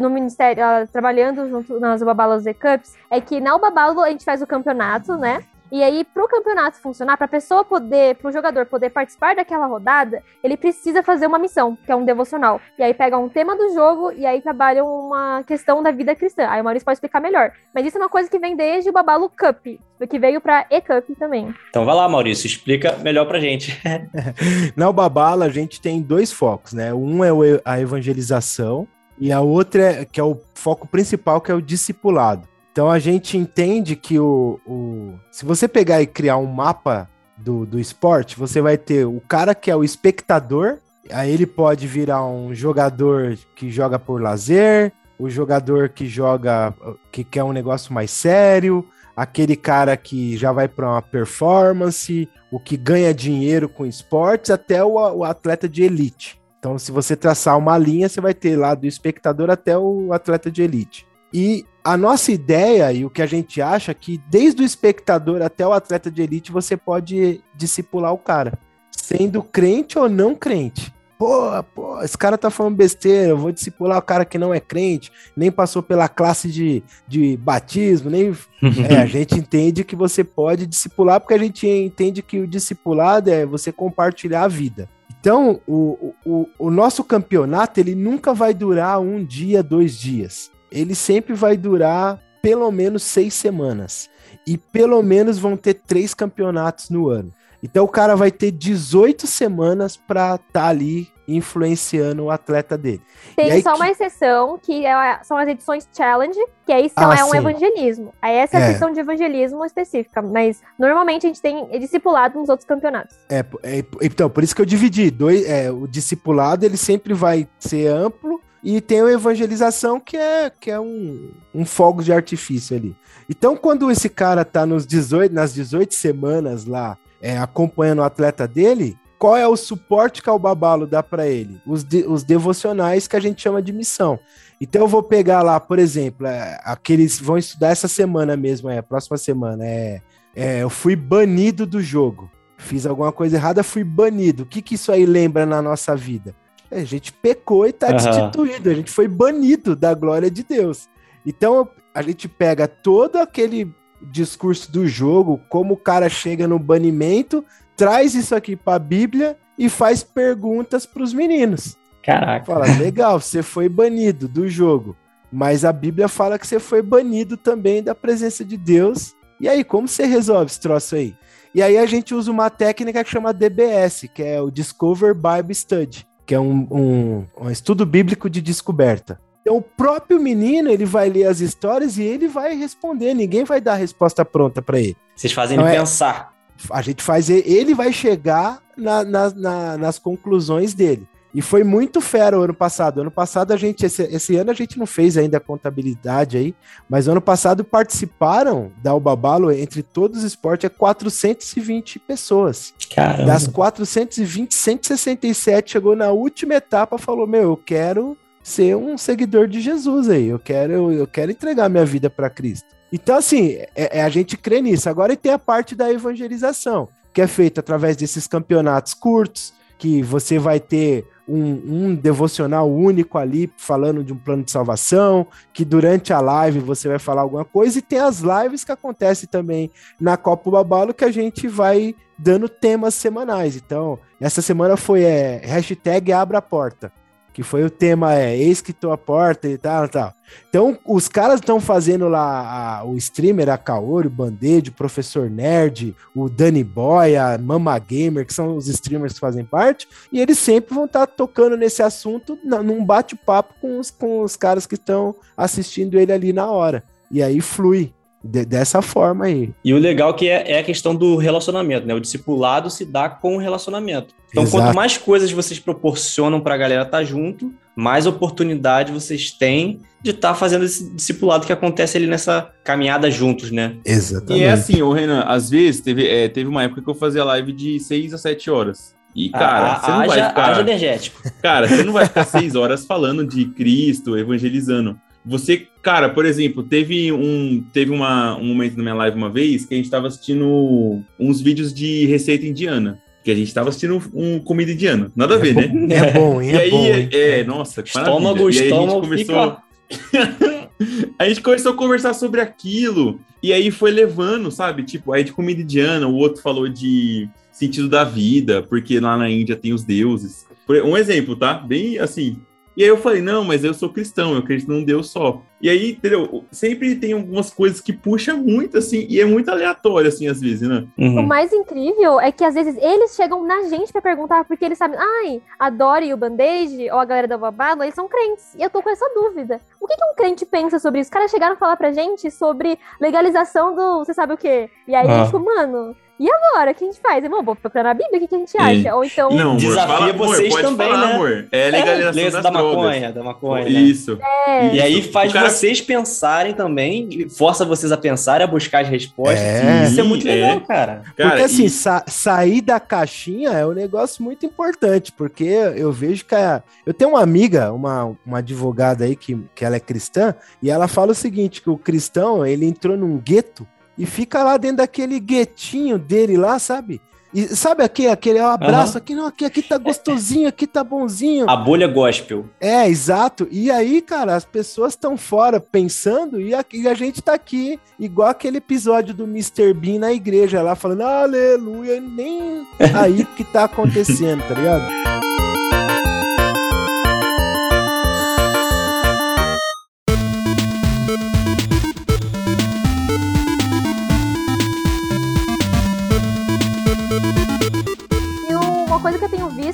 [0.00, 4.24] no ministério, uh, trabalhando junto nas Babalos The Cups, é que na Babalo a gente
[4.24, 5.42] faz o campeonato, né?
[5.72, 10.54] E aí, pro campeonato funcionar, pra pessoa poder, pro jogador poder participar daquela rodada, ele
[10.54, 12.60] precisa fazer uma missão, que é um devocional.
[12.78, 16.46] E aí pega um tema do jogo e aí trabalham uma questão da vida cristã.
[16.46, 17.52] Aí o Maurício pode explicar melhor.
[17.74, 19.64] Mas isso é uma coisa que vem desde o Babalo Cup,
[20.10, 21.54] que veio pra E-Cup também.
[21.70, 23.80] Então vai lá, Maurício, explica melhor pra gente.
[24.76, 26.92] Na Ubabala, a gente tem dois focos, né?
[26.92, 28.86] Um é o a evangelização
[29.18, 32.51] e a outra é que é o foco principal, que é o discipulado.
[32.72, 37.66] Então a gente entende que o, o- se você pegar e criar um mapa do,
[37.66, 40.78] do esporte, você vai ter o cara que é o espectador,
[41.10, 46.74] aí ele pode virar um jogador que joga por lazer, o jogador que joga
[47.10, 52.58] que quer um negócio mais sério, aquele cara que já vai para uma performance, o
[52.58, 56.40] que ganha dinheiro com esportes, até o, o atleta de elite.
[56.58, 60.50] Então, se você traçar uma linha, você vai ter lá do espectador até o atleta
[60.50, 61.06] de elite.
[61.34, 65.42] E a nossa ideia e o que a gente acha é que desde o espectador
[65.42, 68.58] até o atleta de elite você pode discipular o cara,
[68.90, 70.92] sendo crente ou não crente.
[71.18, 74.58] Pô, pô, esse cara tá falando besteira, eu vou discipular o cara que não é
[74.58, 78.32] crente, nem passou pela classe de, de batismo, nem.
[78.88, 83.28] É, a gente entende que você pode discipular, porque a gente entende que o discipulado
[83.28, 84.88] é você compartilhar a vida.
[85.18, 90.51] Então, o, o, o nosso campeonato, ele nunca vai durar um dia, dois dias.
[90.72, 94.10] Ele sempre vai durar pelo menos seis semanas.
[94.46, 97.32] E pelo menos vão ter três campeonatos no ano.
[97.62, 103.00] Então o cara vai ter 18 semanas para estar tá ali influenciando o atleta dele.
[103.36, 107.16] Tem aí só uma exceção, que é- são as edições challenge, que aí são, Ah,
[107.16, 107.36] é um sim.
[107.36, 108.12] evangelismo.
[108.20, 108.70] Aí essa é a É.
[108.70, 113.16] questão de evangelismo específica, mas normalmente a gente tem discipulado nos outros campeonatos.
[113.30, 115.08] É, é, então, por isso que eu dividi.
[115.12, 120.50] Dois, é, o discipulado ele sempre vai ser amplo e tem a evangelização que é,
[120.50, 122.96] que é um, um fogo de artifício ali.
[123.28, 128.46] Então, quando esse cara tá nos 18, nas 18 semanas lá é, acompanhando o atleta
[128.46, 131.60] dele, qual é o suporte que o Babalo dá para ele?
[131.66, 134.18] Os, de- os devocionais que a gente chama de missão.
[134.60, 138.82] Então eu vou pegar lá, por exemplo, é, aqueles vão estudar essa semana mesmo, é,
[138.82, 140.02] próxima semana, é,
[140.34, 142.30] é, eu fui banido do jogo.
[142.58, 144.44] Fiz alguma coisa errada, fui banido.
[144.44, 146.34] O que, que isso aí lembra na nossa vida?
[146.72, 147.96] A gente pecou e tá Aham.
[147.96, 150.88] destituído, a gente foi banido da glória de Deus.
[151.24, 157.44] Então a gente pega todo aquele discurso do jogo, como o cara chega no banimento,
[157.76, 161.76] traz isso aqui para a Bíblia e faz perguntas para os meninos.
[162.02, 162.44] Caraca.
[162.44, 164.96] Fala, legal, você foi banido do jogo,
[165.30, 169.14] mas a Bíblia fala que você foi banido também da presença de Deus.
[169.40, 171.14] E aí, como você resolve esse troço aí?
[171.54, 175.54] E aí a gente usa uma técnica que chama DBS, que é o Discover Bible
[175.54, 179.20] Study, que é um, um, um estudo bíblico de descoberta.
[179.40, 183.12] Então o próprio menino ele vai ler as histórias e ele vai responder.
[183.14, 184.96] Ninguém vai dar a resposta pronta para ele.
[185.16, 186.32] Vocês fazem Não ele é- pensar.
[186.70, 191.08] A gente faz ele vai chegar na- na- na- nas conclusões dele.
[191.34, 193.00] E foi muito fera o ano passado.
[193.00, 196.54] Ano passado a gente, esse, esse ano a gente não fez ainda a contabilidade aí,
[196.88, 202.74] mas ano passado participaram da Ubabalo entre todos os esportes é 420 pessoas.
[202.94, 203.24] Caramba.
[203.24, 209.60] Das 420, 167 chegou na última etapa, falou: "Meu, eu quero ser um seguidor de
[209.60, 210.26] Jesus aí.
[210.26, 212.68] Eu quero eu, eu quero entregar minha vida para Cristo".
[212.92, 214.88] Então assim, é, é a gente crê nisso.
[214.90, 220.38] Agora tem a parte da evangelização, que é feita através desses campeonatos curtos, que você
[220.38, 221.52] vai ter um,
[221.86, 226.88] um, devocional único ali, falando de um plano de salvação, que durante a live você
[226.88, 229.70] vai falar alguma coisa, e tem as lives que acontecem também
[230.00, 233.56] na Copa Babalo, que a gente vai dando temas semanais.
[233.56, 236.92] Então, essa semana foi é, hashtag Abra a Porta
[237.32, 240.12] que foi o tema é eis que a porta e tal, tal.
[240.48, 245.30] Então, os caras estão fazendo lá a, o streamer, a Kaori, o Band-Aid, o Professor
[245.30, 250.20] Nerd, o Danny Boy, a Mama Gamer, que são os streamers que fazem parte, e
[250.20, 254.36] eles sempre vão estar tá tocando nesse assunto na, num bate-papo com os, com os
[254.36, 256.84] caras que estão assistindo ele ali na hora.
[257.10, 257.92] E aí flui.
[258.24, 259.50] De, dessa forma aí.
[259.64, 261.94] E o legal que é, é, a questão do relacionamento, né?
[261.94, 264.14] O discipulado se dá com o relacionamento.
[264.30, 264.64] Então, Exato.
[264.64, 269.80] quanto mais coisas vocês proporcionam para a galera estar tá junto, mais oportunidade vocês têm
[270.00, 273.76] de estar tá fazendo esse discipulado que acontece ali nessa caminhada juntos, né?
[273.84, 274.40] Exatamente.
[274.40, 277.24] E é assim, o Renan, às vezes teve, é, teve uma época que eu fazia
[277.24, 278.94] live de 6 a 7 horas.
[279.14, 280.60] E, cara, a, você não haja, vai ficar.
[280.60, 281.22] energético.
[281.42, 284.98] Cara, você não vai ficar seis horas falando de Cristo, evangelizando.
[285.24, 289.64] Você, cara, por exemplo, teve um teve uma, um momento na minha live uma vez
[289.64, 293.00] que a gente estava assistindo uns vídeos de receita indiana.
[293.24, 295.12] Que a gente estava assistindo um, um comida indiana.
[295.14, 295.96] Nada a ver, é né?
[295.96, 296.86] É bom, é e aí, bom.
[296.86, 299.58] É, é, nossa, estômago, estômago, começou...
[299.88, 300.42] Fica...
[301.18, 303.20] a gente começou a conversar sobre aquilo.
[303.40, 304.82] E aí foi levando, sabe?
[304.82, 309.30] Tipo, aí de comida indiana, o outro falou de sentido da vida, porque lá na
[309.30, 310.46] Índia tem os deuses.
[310.84, 311.54] Um exemplo, tá?
[311.54, 312.38] Bem assim,
[312.76, 315.42] e aí eu falei, não, mas eu sou cristão, eu acredito num Deus só.
[315.60, 316.44] E aí, entendeu?
[316.50, 320.68] Sempre tem algumas coisas que puxam muito, assim, e é muito aleatório, assim, às vezes,
[320.68, 320.84] né?
[320.98, 321.20] Uhum.
[321.20, 324.78] O mais incrível é que às vezes eles chegam na gente para perguntar, porque eles
[324.78, 328.54] sabem, ai, a Dory e o Band-Aid, ou a galera da Babado, eles são crentes.
[328.56, 329.60] E eu tô com essa dúvida.
[329.80, 331.08] O que, que um crente pensa sobre isso?
[331.08, 334.68] Os caras chegaram a falar pra gente sobre legalização do você sabe o quê?
[334.88, 335.24] E aí, ah.
[335.24, 336.70] tipo, mano, e agora?
[336.70, 337.24] O que a gente faz?
[337.24, 338.94] Irmão, vou procurar na Bíblia, o que, que a gente acha?
[338.94, 339.30] Ou então.
[339.30, 341.14] Não, amor, desafia fala, vocês amor, também, falar, né?
[341.14, 341.48] Amor.
[341.50, 343.64] É legalização é, da maconha, da maconha.
[343.64, 343.70] Né?
[343.70, 344.18] Isso.
[344.46, 344.74] É.
[344.76, 345.50] E aí faz cara...
[345.50, 349.40] vocês pensarem também, força vocês a pensar, a buscar as respostas.
[349.40, 349.84] É.
[349.84, 350.60] Isso é muito legal, é.
[350.60, 351.02] cara.
[351.16, 351.30] cara.
[351.30, 351.70] Porque assim, e...
[351.70, 356.62] sa sair da caixinha é um negócio muito importante, porque eu vejo que a...
[356.86, 360.86] eu tenho uma amiga, uma, uma advogada aí que, que ela é cristã, e ela
[360.86, 363.66] fala o seguinte: que o cristão ele entrou num gueto
[363.96, 367.00] e fica lá dentro daquele guetinho dele lá, sabe?
[367.34, 368.98] E sabe aqui, aquele abraço, uhum.
[368.98, 371.48] aqui não, aqui, aqui tá gostosinho, aqui tá bonzinho.
[371.48, 372.44] A bolha gospel.
[372.60, 373.48] É, exato.
[373.50, 377.80] E aí, cara, as pessoas estão fora pensando e a, e a gente tá aqui,
[377.98, 379.72] igual aquele episódio do Mr.
[379.72, 385.31] Bean na igreja lá, falando aleluia, nem aí que tá acontecendo, tá ligado?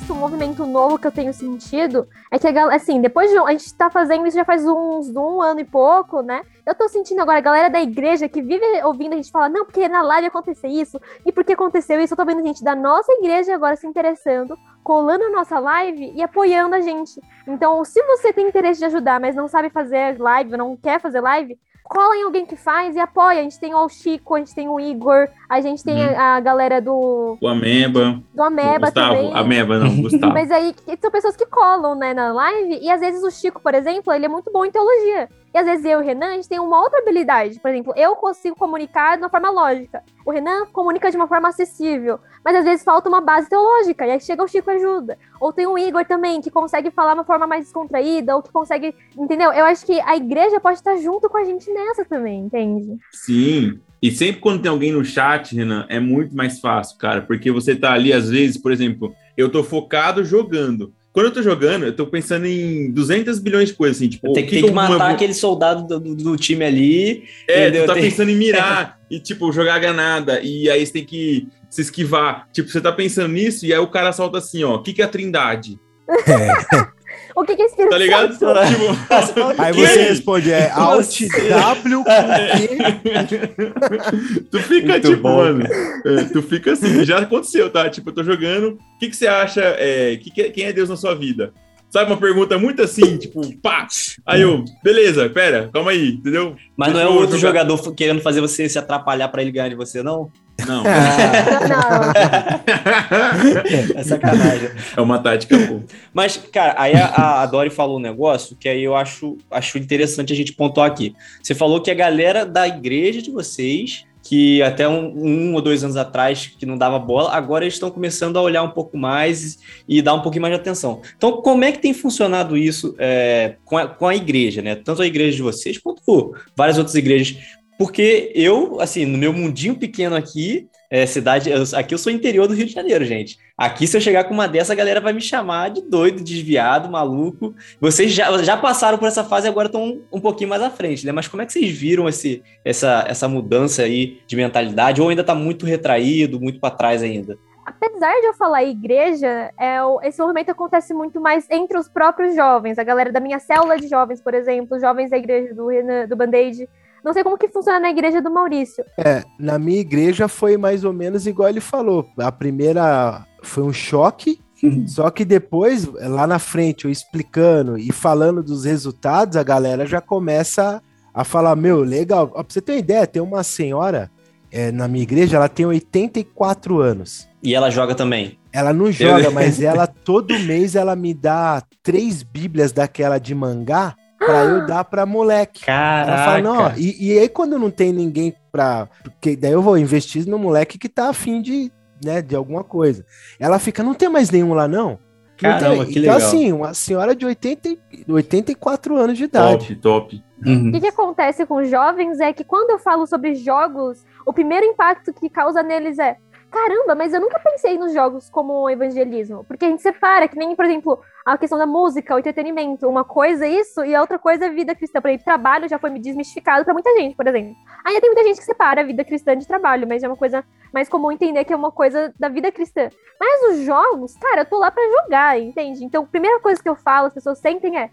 [0.09, 3.37] Um movimento novo que eu tenho sentido é que, a galera, assim, depois de.
[3.37, 6.43] A gente tá fazendo isso já faz uns um ano e pouco, né?
[6.65, 9.65] Eu tô sentindo agora a galera da igreja que vive ouvindo a gente falar, não,
[9.65, 13.11] porque na live aconteceu isso, e porque aconteceu isso, eu tô vendo gente da nossa
[13.13, 17.19] igreja agora se interessando, colando a nossa live e apoiando a gente.
[17.47, 21.21] Então, se você tem interesse de ajudar, mas não sabe fazer live, não quer fazer
[21.21, 23.39] live, cola em alguém que faz e apoia.
[23.39, 26.15] A gente tem o Chico, a gente tem o Igor, a gente tem uhum.
[26.15, 27.35] a, a, galera do.
[27.41, 28.21] O Ameba.
[28.31, 29.15] Do Ameba Gustavo.
[29.15, 29.31] também.
[29.33, 30.31] Ameba, não, Gustavo.
[30.31, 32.77] Mas aí são pessoas que colam, né, na live.
[32.79, 35.27] E às vezes o Chico, por exemplo, ele é muito bom em teologia.
[35.51, 37.59] E às vezes eu e o Renan, a gente tem uma outra habilidade.
[37.59, 40.03] Por exemplo, eu consigo comunicar de uma forma lógica.
[40.23, 42.19] O Renan comunica de uma forma acessível.
[42.45, 44.05] Mas às vezes falta uma base teológica.
[44.05, 45.17] E aí chega o Chico ajuda.
[45.41, 48.35] Ou tem o Igor também, que consegue falar de uma forma mais descontraída.
[48.35, 48.93] Ou que consegue.
[49.17, 49.51] Entendeu?
[49.51, 52.99] Eu acho que a igreja pode estar junto com a gente nessa também, entende?
[53.11, 53.81] Sim.
[54.01, 57.21] E sempre quando tem alguém no chat, Renan, é muito mais fácil, cara.
[57.21, 60.93] Porque você tá ali, às vezes, por exemplo, eu tô focado jogando.
[61.11, 64.31] Quando eu tô jogando, eu tô pensando em 200 bilhões de coisas, assim, tipo...
[64.31, 67.23] Tem que, que, tem que matar aquele soldado do, do, do, time ali.
[67.47, 67.83] É, entendeu?
[67.83, 68.03] tu tá tem...
[68.03, 70.39] pensando em mirar e, tipo, jogar a granada.
[70.41, 72.47] E aí você tem que se esquivar.
[72.53, 75.01] Tipo, você tá pensando nisso e aí o cara solta assim, ó, o que que
[75.01, 75.79] é a trindade?
[76.27, 76.89] É.
[77.35, 78.33] O que, que é Espírito Tá ligado?
[78.33, 78.47] Tipo,
[79.61, 82.03] aí você responde, é Alt W
[84.51, 87.89] Tu fica Muito tipo, bom, mano, é, tu fica assim, já aconteceu, tá?
[87.89, 90.73] Tipo, eu tô jogando, o que, que você acha, é, que que, é, quem é
[90.73, 91.53] Deus na sua vida?
[91.89, 93.87] Sabe, uma pergunta muito assim, tipo, pá.
[94.23, 96.55] Aí eu, beleza, pera, calma aí, entendeu?
[96.77, 99.75] Mas não é o outro jogador querendo fazer você se atrapalhar para ele ganhar de
[99.75, 100.31] você, não?
[100.67, 100.83] Não.
[100.83, 100.91] não.
[103.95, 104.69] é sacanagem.
[104.95, 105.81] É uma tática pô.
[106.13, 110.33] Mas, cara, aí a, a Dori falou um negócio que aí eu acho, acho interessante
[110.33, 111.15] a gente pontuar aqui.
[111.41, 115.83] Você falou que a galera da igreja de vocês que até um, um, ou dois
[115.83, 119.57] anos atrás que não dava bola, agora eles estão começando a olhar um pouco mais
[119.87, 121.01] e dar um pouquinho mais de atenção.
[121.17, 124.75] Então, como é que tem funcionado isso é, com, a, com a igreja, né?
[124.75, 127.37] Tanto a igreja de vocês quanto várias outras igrejas.
[127.79, 131.49] Porque eu, assim, no meu mundinho pequeno aqui, é, cidade.
[131.49, 133.37] Eu, aqui eu sou interior do Rio de Janeiro, gente.
[133.57, 136.91] Aqui, se eu chegar com uma dessa, a galera vai me chamar de doido, desviado,
[136.91, 137.55] maluco.
[137.79, 141.05] Vocês já, já passaram por essa fase e agora estão um, pouquinho mais à frente,
[141.05, 141.13] né?
[141.13, 145.01] Mas como é que vocês viram esse, essa, essa mudança aí de mentalidade?
[145.01, 147.37] Ou ainda está muito retraído, muito para trás ainda?
[147.65, 152.79] apesar de eu falar igreja, é, esse movimento acontece muito mais entre os próprios jovens.
[152.79, 155.67] A galera da minha célula de jovens, por exemplo, jovens da igreja do,
[156.07, 156.67] do Band-Aid,
[157.03, 158.83] não sei como que funciona na igreja do Maurício.
[158.97, 162.07] É, na minha igreja foi mais ou menos igual ele falou.
[162.17, 164.39] A primeira foi um choque,
[164.87, 170.01] só que depois, lá na frente, eu explicando e falando dos resultados, a galera já
[170.01, 170.81] começa
[171.13, 172.27] a falar: Meu, legal.
[172.27, 174.11] Pra você ter uma ideia, tem uma senhora
[174.51, 177.27] é, na minha igreja, ela tem 84 anos.
[177.41, 178.37] E ela joga também?
[178.51, 183.95] Ela não joga, mas ela todo mês ela me dá três bíblias daquela de mangá
[184.19, 185.65] pra eu dar pra moleque.
[185.65, 186.11] Caraca.
[186.11, 188.87] Ela fala, não, e, e aí quando não tem ninguém pra.
[189.01, 191.71] Porque daí eu vou investir no moleque que tá afim de,
[192.03, 193.05] né, de alguma coisa.
[193.39, 194.99] Ela fica, não tem mais nenhum lá, não?
[195.37, 196.17] Caramba, que então, legal.
[196.17, 197.77] Então, assim, uma senhora de 80,
[198.09, 199.75] 84 anos de idade.
[199.77, 200.23] Top, top.
[200.45, 200.69] Uhum.
[200.69, 204.33] O que, que acontece com os jovens é que quando eu falo sobre jogos, o
[204.33, 206.17] primeiro impacto que causa neles é
[206.49, 209.43] caramba, mas eu nunca pensei nos jogos como evangelismo.
[209.43, 212.87] Porque a gente separa, que nem, por exemplo, a questão da música, o entretenimento.
[212.87, 214.99] Uma coisa é isso e a outra coisa é a vida cristã.
[215.01, 217.55] Por exemplo, trabalho já foi desmistificado para muita gente, por exemplo.
[217.85, 220.43] Ainda tem muita gente que separa a vida cristã de trabalho, mas é uma coisa
[220.73, 222.89] mais comum entender que é uma coisa da vida cristã.
[223.19, 225.83] Mas os jogos, cara, eu tô lá para jogar, entende?
[225.83, 227.89] Então, a primeira coisa que eu falo, as pessoas sentem é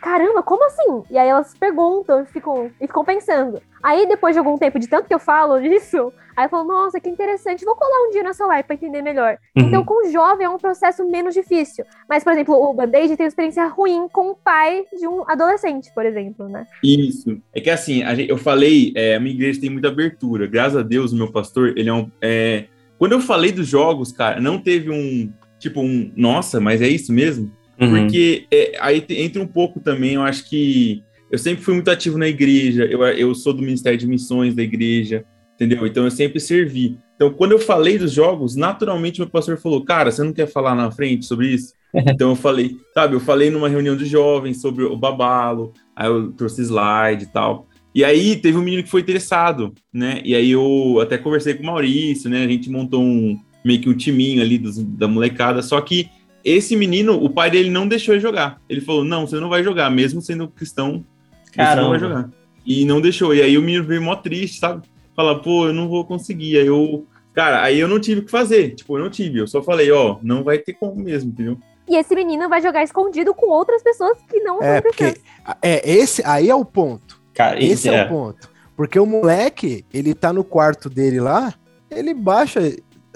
[0.00, 1.02] caramba, como assim?
[1.10, 3.60] E aí elas perguntam e ficam, e ficam pensando.
[3.82, 7.00] Aí, depois de algum tempo, de tanto que eu falo disso, aí eu falo, nossa,
[7.00, 9.38] que interessante, vou colar um dia nessa live pra entender melhor.
[9.56, 9.66] Uhum.
[9.66, 11.84] Então, com o jovem é um processo menos difícil.
[12.08, 15.90] Mas, por exemplo, o Band-Aid tem uma experiência ruim com o pai de um adolescente,
[15.94, 16.66] por exemplo, né?
[16.82, 17.40] Isso.
[17.54, 20.46] É que assim, eu falei, é, a minha igreja tem muita abertura.
[20.46, 22.10] Graças a Deus, o meu pastor, ele é um.
[22.20, 22.66] É...
[22.98, 25.32] Quando eu falei dos jogos, cara, não teve um.
[25.58, 26.12] Tipo, um.
[26.16, 27.50] Nossa, mas é isso mesmo?
[27.80, 28.02] Uhum.
[28.02, 32.18] Porque é, aí entra um pouco também, eu acho que eu sempre fui muito ativo
[32.18, 35.24] na igreja, eu, eu sou do Ministério de Missões da igreja,
[35.54, 35.86] entendeu?
[35.86, 36.98] Então eu sempre servi.
[37.14, 40.74] Então, quando eu falei dos jogos, naturalmente meu pastor falou: Cara, você não quer falar
[40.74, 41.74] na frente sobre isso?
[41.94, 46.32] então eu falei, sabe, eu falei numa reunião de jovens sobre o babalo, aí eu
[46.32, 47.66] trouxe slide e tal.
[47.94, 50.20] E aí teve um menino que foi interessado, né?
[50.24, 52.44] E aí eu até conversei com o Maurício, né?
[52.44, 56.08] A gente montou um meio que um timinho ali dos, da molecada, só que
[56.44, 58.60] esse menino, o pai dele não deixou ele jogar.
[58.68, 61.04] Ele falou: não, você não vai jogar, mesmo sendo cristão,
[61.52, 61.74] Caramba.
[61.74, 62.30] você não vai jogar.
[62.64, 63.34] E não deixou.
[63.34, 64.86] E aí o menino veio mó triste, sabe?
[65.14, 66.58] Fala, pô, eu não vou conseguir.
[66.58, 67.06] Aí eu.
[67.32, 68.74] Cara, aí eu não tive o que fazer.
[68.74, 69.38] Tipo, eu não tive.
[69.38, 71.58] Eu só falei, ó, não vai ter como mesmo, entendeu?
[71.88, 75.24] E esse menino vai jogar escondido com outras pessoas que não é, são cristãs.
[75.62, 77.20] É, esse aí é o ponto.
[77.34, 77.94] Cara, esse é.
[77.94, 78.48] é o ponto.
[78.76, 81.52] Porque o moleque, ele tá no quarto dele lá,
[81.90, 82.60] ele baixa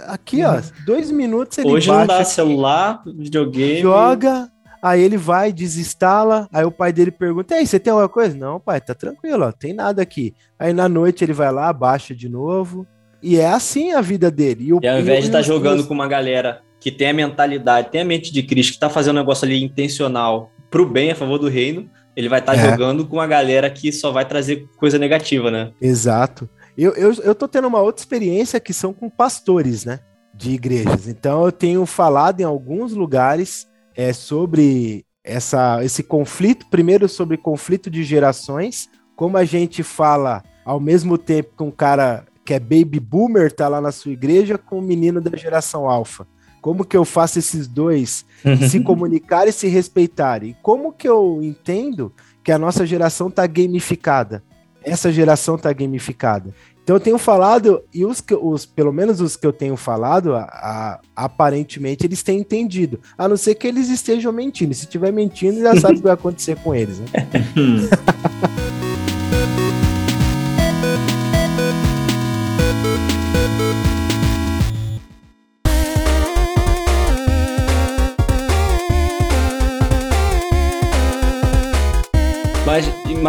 [0.07, 3.81] Aqui, ó, dois minutos ele Hoje não dá aqui, celular, videogame.
[3.81, 4.51] Joga,
[4.83, 8.37] aí ele vai, desinstala, aí o pai dele pergunta, ei, você tem alguma coisa?
[8.37, 10.35] Não, pai, tá tranquilo, ó, tem nada aqui.
[10.59, 12.87] Aí na noite ele vai lá, baixa de novo,
[13.23, 14.65] e é assim a vida dele.
[14.65, 17.15] E, o, e ao invés de estar tá jogando com uma galera que tem a
[17.15, 21.13] mentalidade, tem a mente de Cristo, que tá fazendo um negócio ali intencional pro bem,
[21.13, 22.71] a favor do reino, ele vai estar tá é.
[22.71, 25.73] jogando com uma galera que só vai trazer coisa negativa, né?
[25.81, 26.49] Exato.
[26.77, 30.01] Eu, eu, eu tô tendo uma outra experiência que são com pastores, né?
[30.35, 31.07] De igrejas.
[31.07, 37.89] Então eu tenho falado em alguns lugares é, sobre essa, esse conflito, primeiro sobre conflito
[37.89, 43.01] de gerações, como a gente fala ao mesmo tempo que um cara que é baby
[43.01, 46.27] boomer tá lá na sua igreja com um menino da geração alfa.
[46.61, 48.25] Como que eu faço esses dois
[48.69, 50.57] se comunicarem e se respeitarem?
[50.63, 52.13] Como que eu entendo
[52.43, 54.43] que a nossa geração tá gamificada?
[54.85, 56.55] Essa geração tá gamificada.
[56.83, 60.43] Então eu tenho falado, e os, os pelo menos os que eu tenho falado, a,
[60.43, 63.01] a, aparentemente eles têm entendido.
[63.17, 64.75] A não ser que eles estejam mentindo.
[64.75, 66.99] Se estiver mentindo, já sabe o que vai acontecer com eles.
[66.99, 67.07] Né?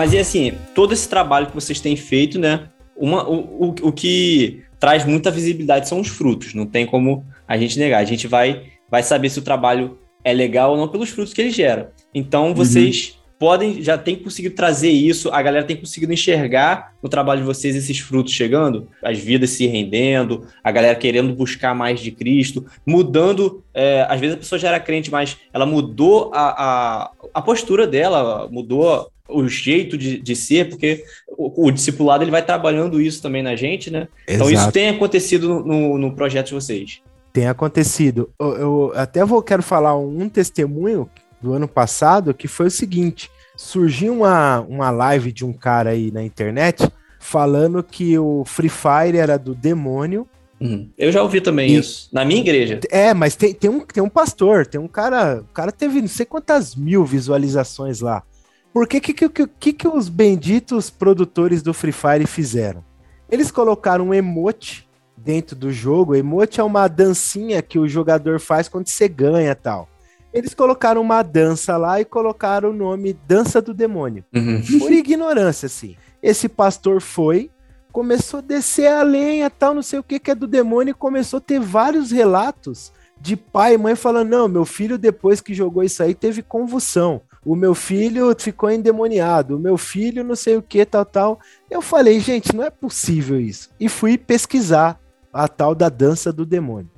[0.06, 2.70] Mas, e assim, todo esse trabalho que vocês têm feito, né?
[2.96, 7.58] Uma, o, o, o que traz muita visibilidade são os frutos, não tem como a
[7.58, 8.02] gente negar.
[8.02, 11.42] A gente vai, vai saber se o trabalho é legal ou não pelos frutos que
[11.42, 11.92] ele gera.
[12.14, 12.54] Então, uhum.
[12.54, 13.34] vocês uhum.
[13.40, 17.76] podem, já tem conseguido trazer isso, a galera tem conseguido enxergar no trabalho de vocês
[17.76, 23.64] esses frutos chegando, as vidas se rendendo, a galera querendo buscar mais de Cristo, mudando,
[23.74, 27.88] é, às vezes a pessoa já era crente, mas ela mudou a, a, a postura
[27.88, 33.22] dela, mudou o jeito de, de ser, porque o, o, discipulado ele vai trabalhando isso
[33.22, 34.08] também na gente, né?
[34.28, 34.50] Exato.
[34.50, 37.02] Então isso tem acontecido no, no projeto de vocês.
[37.34, 38.30] Tem acontecido.
[38.40, 41.10] Eu, eu até vou quero falar um testemunho
[41.42, 46.12] do ano passado que foi o seguinte: surgiu uma, uma live de um cara aí
[46.12, 46.88] na internet
[47.20, 50.28] falando que o Free Fire era do demônio.
[50.62, 50.90] Uhum.
[50.98, 52.80] Eu já ouvi também e, isso, na minha igreja.
[52.90, 55.42] É, mas tem, tem, um, tem um pastor, tem um cara.
[55.42, 58.24] O cara teve não sei quantas mil visualizações lá.
[58.76, 62.84] Por que que, que, que, que os benditos produtores do Free Fire fizeram?
[63.32, 66.14] Eles colocaram um emote dentro do jogo.
[66.14, 69.88] Emote é uma dancinha que o jogador faz quando você ganha tal.
[70.34, 74.26] Eles colocaram uma dança lá e colocaram o nome Dança do Demônio.
[74.36, 74.62] Uhum.
[74.80, 75.96] Por ignorância, assim.
[76.22, 77.50] Esse pastor foi,
[77.94, 80.94] começou a descer a lenha, tal, não sei o que, que é do demônio, e
[80.94, 85.54] começou a ter vários relatos de pai e mãe falando: não, meu filho, depois que
[85.54, 90.58] jogou isso aí, teve convulsão o meu filho ficou endemoniado, o meu filho não sei
[90.58, 91.40] o que, tal, tal.
[91.70, 93.70] Eu falei, gente, não é possível isso.
[93.80, 95.00] E fui pesquisar
[95.32, 96.90] a tal da dança do demônio.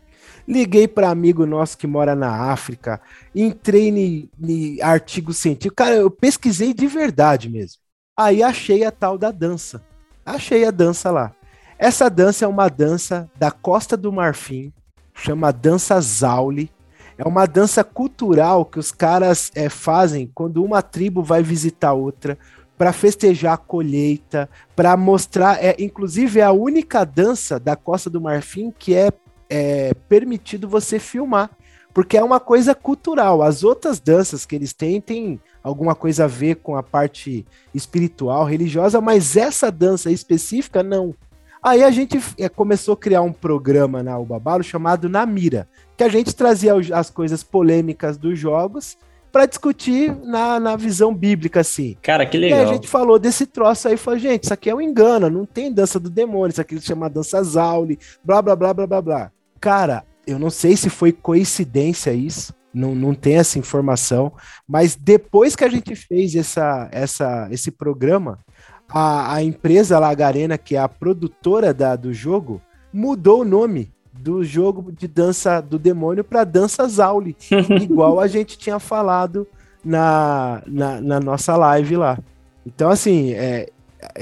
[0.47, 3.01] Liguei para amigo nosso que mora na África,
[3.35, 5.75] entrei em artigo científico.
[5.75, 7.81] Cara, eu pesquisei de verdade mesmo.
[8.15, 9.83] Aí achei a tal da dança.
[10.25, 11.33] Achei a dança lá.
[11.77, 14.71] Essa dança é uma dança da Costa do Marfim,
[15.13, 16.71] chama dança Zauli
[17.17, 22.37] é uma dança cultural que os caras é, fazem quando uma tribo vai visitar outra
[22.77, 25.63] para festejar a colheita, para mostrar.
[25.63, 29.09] É, inclusive, é a única dança da Costa do Marfim que é,
[29.49, 31.49] é permitido você filmar
[31.97, 33.41] porque é uma coisa cultural.
[33.41, 37.43] As outras danças que eles têm têm alguma coisa a ver com a parte
[37.73, 41.15] espiritual, religiosa, mas essa dança específica não.
[41.61, 46.09] Aí a gente é, começou a criar um programa na Ubabalo chamado Namira, que a
[46.09, 48.97] gente trazia as coisas polêmicas dos jogos
[49.31, 51.97] para discutir na, na visão bíblica, assim.
[52.01, 52.59] Cara, que legal.
[52.59, 55.45] E a gente falou desse troço aí, falou, gente, isso aqui é um engano, não
[55.45, 59.01] tem dança do demônio, isso aqui se chama dança Zauli, blá, blá, blá, blá, blá,
[59.01, 59.31] blá.
[59.59, 64.31] Cara, eu não sei se foi coincidência isso, não, não tem essa informação,
[64.67, 68.39] mas depois que a gente fez essa, essa, esse programa,
[68.89, 72.61] a, a empresa Lagarena, que é a produtora da, do jogo,
[72.91, 77.35] mudou o nome do jogo de dança do demônio para dança Zauli,
[77.81, 79.47] igual a gente tinha falado
[79.83, 82.17] na, na, na, nossa live lá.
[82.65, 83.69] Então, assim, é,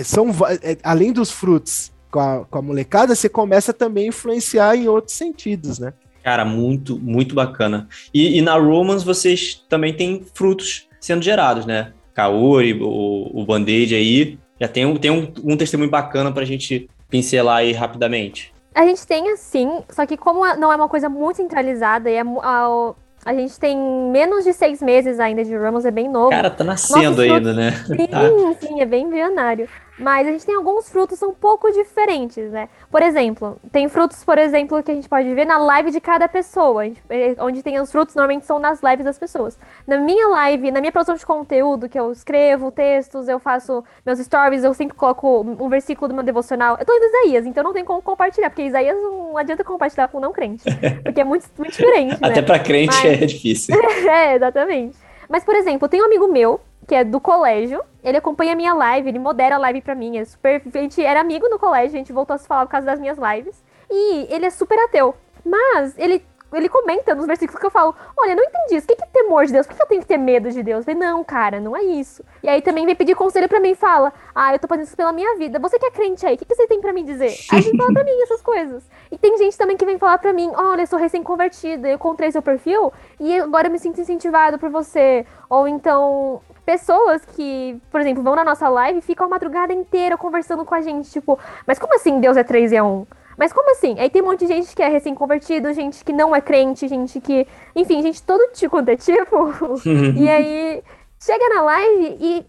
[0.03, 0.30] são,
[0.61, 4.88] é, além dos frutos com a, com a molecada, você começa também a influenciar em
[4.88, 5.93] outros sentidos, né?
[6.24, 7.88] Cara, muito, muito bacana.
[8.13, 11.93] E, e na Romans vocês também têm frutos sendo gerados, né?
[12.13, 16.45] Kaori, o, o Band-Aid aí, já tem um, tem um, um testemunho bacana para a
[16.45, 18.53] gente pincelar aí rapidamente.
[18.74, 22.22] A gente tem assim, só que como não é uma coisa muito centralizada e é,
[22.22, 22.93] a,
[23.26, 23.78] a gente tem
[24.12, 26.30] menos de seis meses ainda de Ramos, é bem novo.
[26.30, 27.72] Cara, tá nascendo ainda, né?
[27.88, 28.22] Sim, tá.
[28.60, 29.68] sim, é bem embrionário.
[29.97, 32.67] Mas a gente tem alguns frutos um pouco diferentes, né?
[32.91, 36.27] Por exemplo, tem frutos, por exemplo, que a gente pode ver na live de cada
[36.27, 39.57] pessoa, eh, onde tem os frutos, normalmente são nas lives das pessoas.
[39.87, 44.19] Na minha live, na minha produção de conteúdo, que eu escrevo textos, eu faço meus
[44.19, 46.75] stories, eu sempre coloco um versículo do meu devocional.
[46.77, 50.19] Eu tô em Isaías, então não tem como compartilhar, porque Isaías não adianta compartilhar com
[50.19, 50.63] não crente,
[51.03, 52.29] porque é muito, muito diferente, né?
[52.29, 53.21] Até pra crente Mas...
[53.21, 53.75] é difícil.
[54.09, 54.97] é, exatamente.
[55.29, 57.81] Mas, por exemplo, tem um amigo meu que é do colégio.
[58.03, 60.17] Ele acompanha a minha live, ele modera a live pra mim.
[60.17, 62.71] É super, a gente era amigo no colégio, a gente voltou a se falar por
[62.71, 63.63] causa das minhas lives.
[63.89, 65.15] E ele é super ateu.
[65.43, 66.23] Mas ele
[66.53, 68.86] ele comenta nos versículos que eu falo: Olha, não entendi isso.
[68.86, 69.67] O que é temor de Deus?
[69.67, 70.79] Por que eu tenho que ter medo de Deus?
[70.79, 72.23] Eu falei, não, cara, não é isso.
[72.41, 74.95] E aí também vem pedir conselho pra mim e fala: Ah, eu tô fazendo isso
[74.95, 75.59] pela minha vida.
[75.59, 77.36] Você que é crente aí, o que, que você tem pra me dizer?
[77.51, 78.83] Aí vem falar pra mim essas coisas.
[79.11, 82.31] E tem gente também que vem falar pra mim: Olha, eu sou recém-convertida, eu encontrei
[82.31, 85.25] seu perfil e agora eu me sinto incentivado por você.
[85.49, 90.18] Ou então, pessoas que, por exemplo, vão na nossa live e ficam a madrugada inteira
[90.18, 93.05] conversando com a gente, tipo, mas como assim Deus é 3 e é 1?
[93.38, 93.99] Mas como assim?
[93.99, 97.20] Aí tem um monte de gente que é recém-convertido, gente que não é crente, gente
[97.20, 97.45] que.
[97.76, 99.53] Enfim, gente todo tipo quanto é tipo.
[100.18, 100.84] e aí
[101.20, 102.45] chega na live e.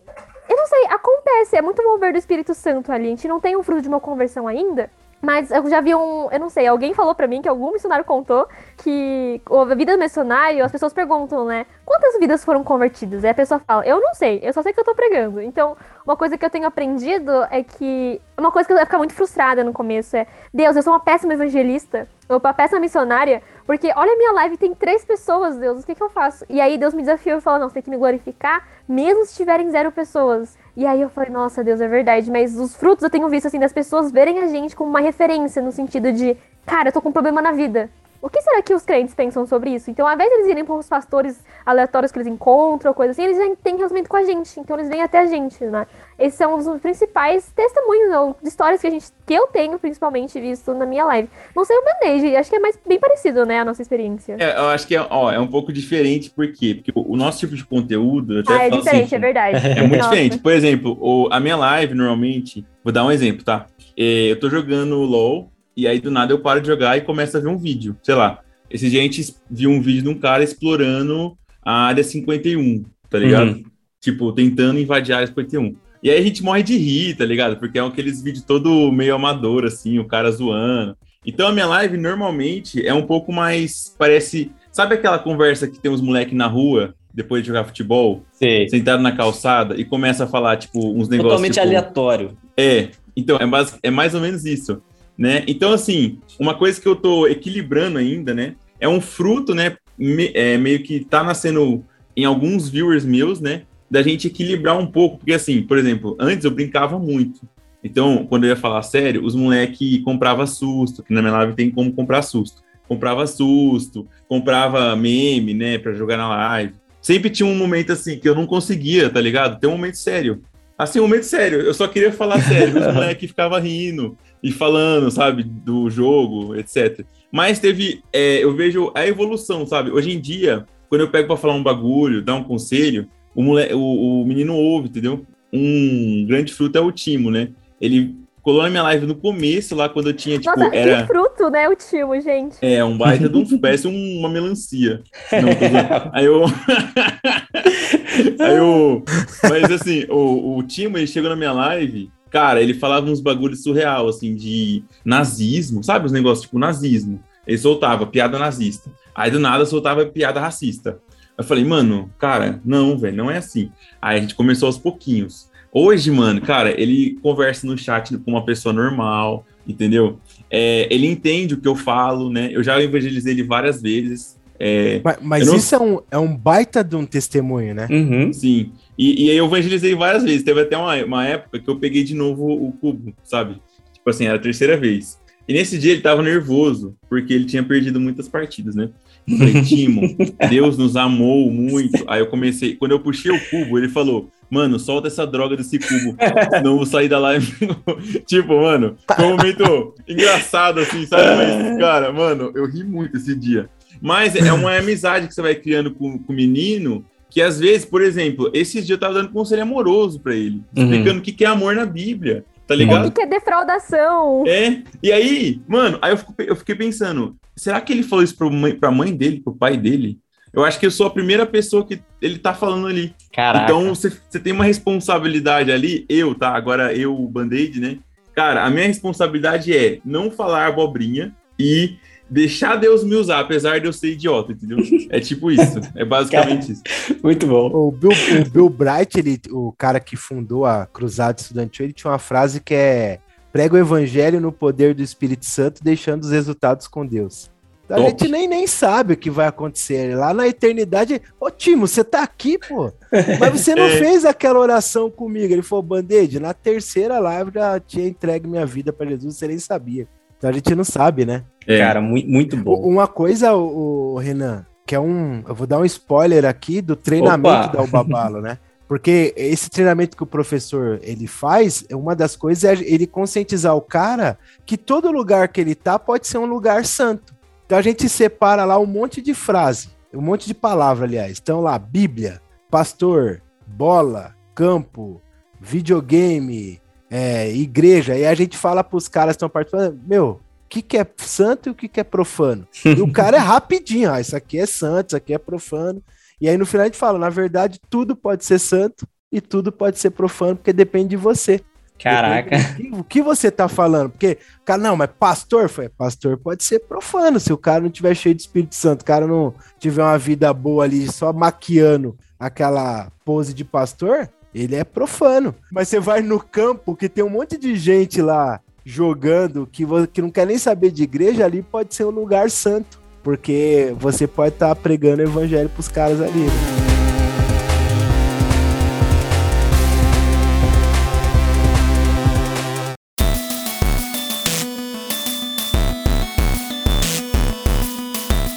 [0.48, 3.06] Eu não sei, acontece, é muito mover do Espírito Santo ali.
[3.06, 4.88] A gente não tem um fruto de uma conversão ainda.
[5.20, 8.04] Mas eu já vi um, eu não sei, alguém falou para mim que algum missionário
[8.04, 8.46] contou
[8.76, 11.66] que a vida do missionário, as pessoas perguntam, né?
[11.84, 13.24] Quantas vidas foram convertidas?
[13.24, 15.40] Aí a pessoa fala, eu não sei, eu só sei que eu tô pregando.
[15.40, 18.20] Então, uma coisa que eu tenho aprendido é que.
[18.38, 21.00] Uma coisa que eu ia ficar muito frustrada no começo é: Deus, eu sou uma
[21.00, 25.82] péssima evangelista, ou uma péssima missionária, porque olha a minha live, tem três pessoas, Deus,
[25.82, 26.44] o que, que eu faço?
[26.48, 29.34] E aí Deus me desafiou e falou: não, você tem que me glorificar, mesmo se
[29.34, 30.56] tiverem zero pessoas.
[30.76, 32.30] E aí eu falei, nossa, Deus, é verdade.
[32.30, 35.62] Mas os frutos eu tenho visto, assim, das pessoas verem a gente como uma referência,
[35.62, 37.88] no sentido de, cara, eu tô com um problema na vida.
[38.20, 39.90] O que será que os crentes pensam sobre isso?
[39.90, 43.24] Então, ao invés de eles irem para os pastores aleatórios que eles encontram, coisa assim,
[43.24, 44.58] eles já têm relacionamento com a gente.
[44.58, 45.86] Então, eles vêm até a gente, né?
[46.18, 50.72] Esses são os principais testemunhos, ou histórias que a gente, que eu tenho, principalmente, visto
[50.72, 51.28] na minha live.
[51.54, 54.36] Não sei o Band-Aid, acho que é mais bem parecido, né, a nossa experiência.
[54.38, 56.74] É, eu acho que é, ó, é um pouco diferente, por quê?
[56.74, 58.42] Porque o nosso tipo de conteúdo...
[58.48, 59.66] ah, é diferente, assim, é verdade.
[59.66, 60.08] É muito nossa.
[60.10, 60.38] diferente.
[60.38, 63.66] Por exemplo, o, a minha live, normalmente, vou dar um exemplo, tá?
[63.96, 67.36] É, eu tô jogando LoL, e aí do nada eu paro de jogar e começo
[67.36, 68.40] a ver um vídeo, sei lá.
[68.70, 73.48] Esse gente viu um vídeo de um cara explorando a área 51, tá ligado?
[73.48, 73.64] Uhum.
[74.00, 75.76] Tipo, tentando invadir a área 51.
[76.02, 77.56] E aí a gente morre de rir, tá ligado?
[77.56, 80.96] Porque é aqueles vídeos todo meio amador, assim, o cara zoando.
[81.24, 83.94] Então a minha live normalmente é um pouco mais.
[83.98, 84.50] Parece.
[84.70, 88.22] Sabe aquela conversa que tem uns moleques na rua, depois de jogar futebol?
[88.32, 88.68] Sim.
[88.68, 91.22] Sentado na calçada e começa a falar, tipo, uns negócios.
[91.22, 92.36] Totalmente tipo, aleatório.
[92.56, 92.90] É.
[93.16, 94.80] Então, é, é mais ou menos isso.
[95.18, 95.44] Né?
[95.46, 98.54] Então, assim, uma coisa que eu tô equilibrando ainda, né?
[98.78, 99.76] É um fruto, né?
[99.98, 101.82] Me, é, meio que tá nascendo
[102.14, 103.62] em alguns viewers meus, né?
[103.90, 107.40] Da gente equilibrar um pouco, porque assim, por exemplo, antes eu brincava muito.
[107.82, 111.70] Então, quando eu ia falar sério, os moleque comprava susto, que na minha live tem
[111.70, 112.62] como comprar susto.
[112.88, 116.74] Comprava susto, comprava meme, né, para jogar na live.
[117.00, 119.60] Sempre tinha um momento assim que eu não conseguia, tá ligado?
[119.60, 120.42] Tem um momento sério.
[120.78, 125.10] Assim, um momento sério, eu só queria falar sério, os moleques ficavam rindo e falando,
[125.10, 127.04] sabe, do jogo, etc.
[127.32, 129.90] Mas teve, é, eu vejo a evolução, sabe?
[129.90, 133.72] Hoje em dia, quando eu pego para falar um bagulho, dar um conselho, o, mole,
[133.72, 135.24] o, o menino ouve, entendeu?
[135.52, 137.50] Um grande fruto é o Timo, né?
[137.80, 138.14] Ele
[138.46, 141.00] colou na minha live no começo, lá quando eu tinha, tipo, Nossa, era...
[141.00, 142.56] que fruto, né, o Timo, gente.
[142.62, 143.44] É, um baita de um...
[143.58, 145.02] parece uma melancia.
[145.32, 145.48] Não,
[146.14, 146.44] aí eu...
[148.38, 149.02] aí eu...
[149.42, 153.64] Mas, assim, o, o Timo, ele chegou na minha live Cara, ele falava uns bagulhos
[153.64, 156.06] surreal, assim, de nazismo, sabe?
[156.06, 157.20] Os negócios tipo nazismo.
[157.46, 158.90] Ele soltava piada nazista.
[159.14, 161.00] Aí do nada soltava piada racista.
[161.36, 163.70] Eu falei, mano, cara, não, velho, não é assim.
[164.02, 165.50] Aí a gente começou aos pouquinhos.
[165.78, 170.18] Hoje, mano, cara, ele conversa no chat com uma pessoa normal, entendeu?
[170.50, 172.48] É, ele entende o que eu falo, né?
[172.50, 174.40] Eu já evangelizei ele várias vezes.
[174.58, 175.54] É, mas, mas não...
[175.54, 177.86] isso é um, é um baita de um testemunho, né?
[177.90, 178.32] Uhum.
[178.32, 178.72] Sim.
[178.96, 180.42] E, e eu evangelizei várias vezes.
[180.42, 183.60] Teve até uma, uma época que eu peguei de novo o cubo, sabe?
[183.92, 185.20] Tipo assim, era a terceira vez.
[185.46, 188.88] E nesse dia ele tava nervoso, porque ele tinha perdido muitas partidas, né?
[189.28, 190.02] Falei, Timo,
[190.48, 192.04] Deus nos amou muito.
[192.06, 195.78] Aí eu comecei, quando eu puxei o cubo, ele falou, mano, solta essa droga desse
[195.78, 196.16] cubo,
[196.50, 197.52] senão eu vou sair da live.
[198.24, 201.24] tipo, mano, foi um momento engraçado, assim, sabe?
[201.36, 203.68] Mas, cara, mano, eu ri muito esse dia.
[204.00, 207.84] Mas é uma amizade que você vai criando com, com o menino, que às vezes,
[207.84, 210.84] por exemplo, esses dias eu tava dando conselho amoroso para ele, uhum.
[210.84, 213.06] explicando o que é amor na Bíblia, tá ligado?
[213.06, 214.44] O que é defraudação.
[214.46, 218.36] É, e aí, mano, aí eu, fico, eu fiquei pensando, será que ele falou isso
[218.36, 220.18] pra mãe, pra mãe dele, pro pai dele?
[220.52, 223.14] Eu acho que eu sou a primeira pessoa que ele tá falando ali.
[223.32, 223.64] Caraca.
[223.64, 226.54] Então você tem uma responsabilidade ali, eu, tá?
[226.54, 227.98] Agora eu, o Band-Aid, né?
[228.34, 231.96] Cara, a minha responsabilidade é não falar abobrinha e
[232.28, 234.78] deixar Deus me usar, apesar de eu ser idiota, entendeu?
[235.10, 235.80] É tipo isso.
[235.94, 236.82] É basicamente isso.
[237.22, 237.70] Muito bom.
[237.72, 242.10] O Bill, o Bill Bright, ele, o cara que fundou a Cruzada Estudantil, ele tinha
[242.10, 243.20] uma frase que é
[243.52, 247.50] prega o evangelho no poder do Espírito Santo, deixando os resultados com Deus.
[247.86, 250.14] Então, a gente nem, nem sabe o que vai acontecer.
[250.14, 252.92] Lá na eternidade, ô Timo, você tá aqui, pô.
[253.40, 253.96] Mas você não é.
[253.96, 255.52] fez aquela oração comigo.
[255.54, 259.58] Ele falou, Band-Aid, na terceira live já tinha entregue minha vida para Jesus, você nem
[259.58, 260.06] sabia.
[260.36, 261.44] Então a gente não sabe, né?
[261.66, 261.78] É.
[261.78, 262.76] Cara, muito, muito bom.
[262.80, 265.42] Uma coisa, o, Renan, que é um.
[265.46, 267.76] Eu vou dar um spoiler aqui do treinamento Opa.
[267.76, 268.58] da Ubabalo, né?
[268.88, 273.80] Porque esse treinamento que o professor ele faz, uma das coisas é ele conscientizar o
[273.80, 277.34] cara que todo lugar que ele tá pode ser um lugar santo.
[277.64, 281.40] Então a gente separa lá um monte de frase, um monte de palavra, aliás.
[281.42, 282.40] Então lá, Bíblia,
[282.70, 285.20] pastor, bola, campo,
[285.60, 290.82] videogame, é, igreja, e a gente fala para os caras que estão participando, meu, que,
[290.82, 292.66] que é santo e o que, que é profano?
[292.84, 296.02] E o cara é rapidinho, ah, isso aqui é santo, isso aqui é profano.
[296.40, 299.72] E aí no final a gente fala, na verdade, tudo pode ser santo e tudo
[299.72, 301.60] pode ser profano, porque depende de você.
[301.98, 302.56] Caraca.
[302.92, 304.10] O que você tá falando?
[304.10, 308.14] Porque, cara, não, mas pastor, foi, pastor pode ser profano, se o cara não tiver
[308.14, 313.10] cheio de Espírito Santo, o cara não tiver uma vida boa ali, só maquiando aquela
[313.24, 315.54] pose de pastor, ele é profano.
[315.70, 320.22] Mas você vai no campo que tem um monte de gente lá jogando que, que
[320.22, 323.00] não quer nem saber de igreja, ali pode ser um lugar santo.
[323.20, 326.38] Porque você pode estar tá pregando evangelho pros caras ali.
[326.38, 326.85] Né?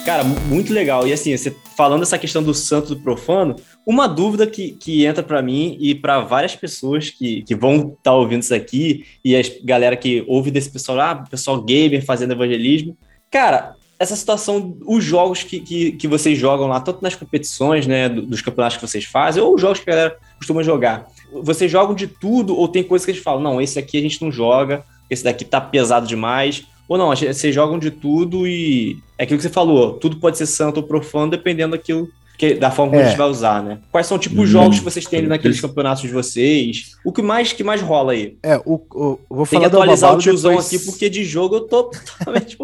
[0.10, 1.08] Cara, muito legal.
[1.08, 3.56] E assim, você falando essa questão do santo do profano,
[3.86, 7.96] uma dúvida que, que entra para mim e para várias pessoas que, que vão estar
[8.02, 12.32] tá ouvindo isso aqui, e a galera que ouve desse pessoal, ah, pessoal gamer fazendo
[12.32, 12.98] evangelismo.
[13.30, 18.10] Cara, essa situação, os jogos que, que, que vocês jogam lá, tanto nas competições, né,
[18.10, 21.94] dos campeonatos que vocês fazem, ou os jogos que a galera costuma jogar, vocês jogam
[21.94, 24.84] de tudo ou tem coisas que eles falam, não, esse aqui a gente não joga,
[25.08, 29.44] esse daqui tá pesado demais, ou não, vocês jogam de tudo e é aquilo que
[29.44, 32.10] você falou, tudo pode ser santo ou profano, dependendo daquilo
[32.40, 33.04] que, da forma que é.
[33.04, 33.80] a gente vai usar, né?
[33.92, 36.92] Quais são, tipo, os jogos que vocês têm naqueles campeonatos de vocês?
[37.04, 38.38] O que mais que mais rola aí?
[38.42, 40.68] É, o, o vou Tem que atualizar o tiozão depois...
[40.68, 42.58] aqui, porque de jogo eu tô totalmente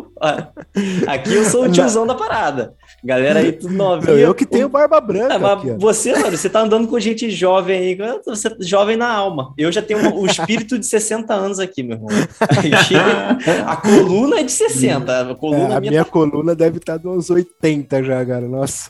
[1.06, 2.74] Aqui eu sou o tiozão da parada.
[3.04, 4.18] Galera aí, tudo novinho.
[4.18, 5.34] Eu que tenho barba branca.
[5.34, 8.96] É, mas aqui, você, mano, você tá andando com gente jovem aí, você é jovem
[8.96, 9.54] na alma.
[9.58, 12.10] Eu já tenho o espírito de 60 anos aqui, meu irmão.
[13.68, 15.32] a coluna é de 60.
[15.32, 16.10] A, coluna é, a minha tá...
[16.10, 18.48] coluna deve estar tá dos 80 já, cara.
[18.48, 18.90] Nossa.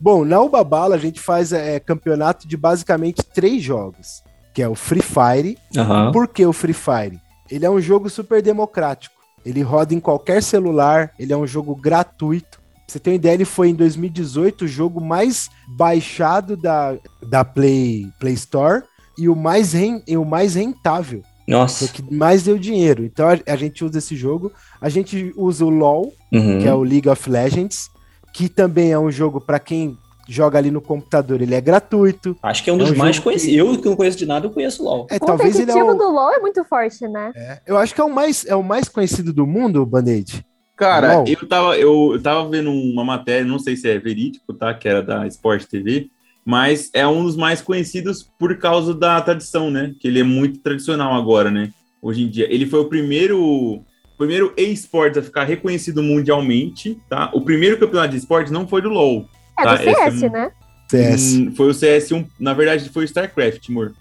[0.00, 4.22] Bom, na Ubabala a gente faz é, campeonato de basicamente três jogos,
[4.54, 5.58] que é o Free Fire.
[5.76, 6.12] Uhum.
[6.12, 7.20] Por que o Free Fire?
[7.50, 9.14] Ele é um jogo super democrático.
[9.44, 12.62] Ele roda em qualquer celular, ele é um jogo gratuito
[12.92, 18.06] você tem uma ideia, ele foi em 2018 o jogo mais baixado da, da Play,
[18.20, 18.82] Play Store
[19.16, 21.22] e o mais, ren, e o mais rentável.
[21.48, 21.86] Nossa.
[21.86, 23.02] O que mais deu dinheiro.
[23.02, 24.52] Então a, a, gente usa esse jogo.
[24.78, 26.58] A gente usa o LoL, uhum.
[26.58, 27.88] que é o League of Legends,
[28.30, 29.96] que também é um jogo para quem
[30.28, 32.36] joga ali no computador, ele é gratuito.
[32.42, 33.54] Acho que é um dos é um mais conhecidos.
[33.54, 33.58] Que...
[33.58, 35.06] Eu que não conheço de nada, eu conheço o LoL.
[35.10, 35.94] É, o talvez ele é o...
[35.94, 37.32] do LoL é muito forte, né?
[37.34, 40.44] É, eu acho que é o mais, é o mais conhecido do mundo, o Band-Aid.
[40.76, 44.74] Cara, eu tava, eu, eu tava vendo uma matéria, não sei se é verídico, tá?
[44.74, 46.08] Que era da Sport TV,
[46.44, 49.94] mas é um dos mais conhecidos por causa da tradição, né?
[50.00, 51.70] Que ele é muito tradicional agora, né?
[52.00, 52.52] Hoje em dia.
[52.52, 53.84] Ele foi o primeiro
[54.18, 57.30] primeiro e-sport a ficar reconhecido mundialmente, tá?
[57.34, 59.28] O primeiro campeonato de esportes não foi do LoL.
[59.62, 59.76] É tá?
[59.76, 60.52] do CS, é, né?
[60.88, 61.34] CS.
[61.34, 63.92] Hum, foi o CS1, na verdade foi o StarCraft, amor.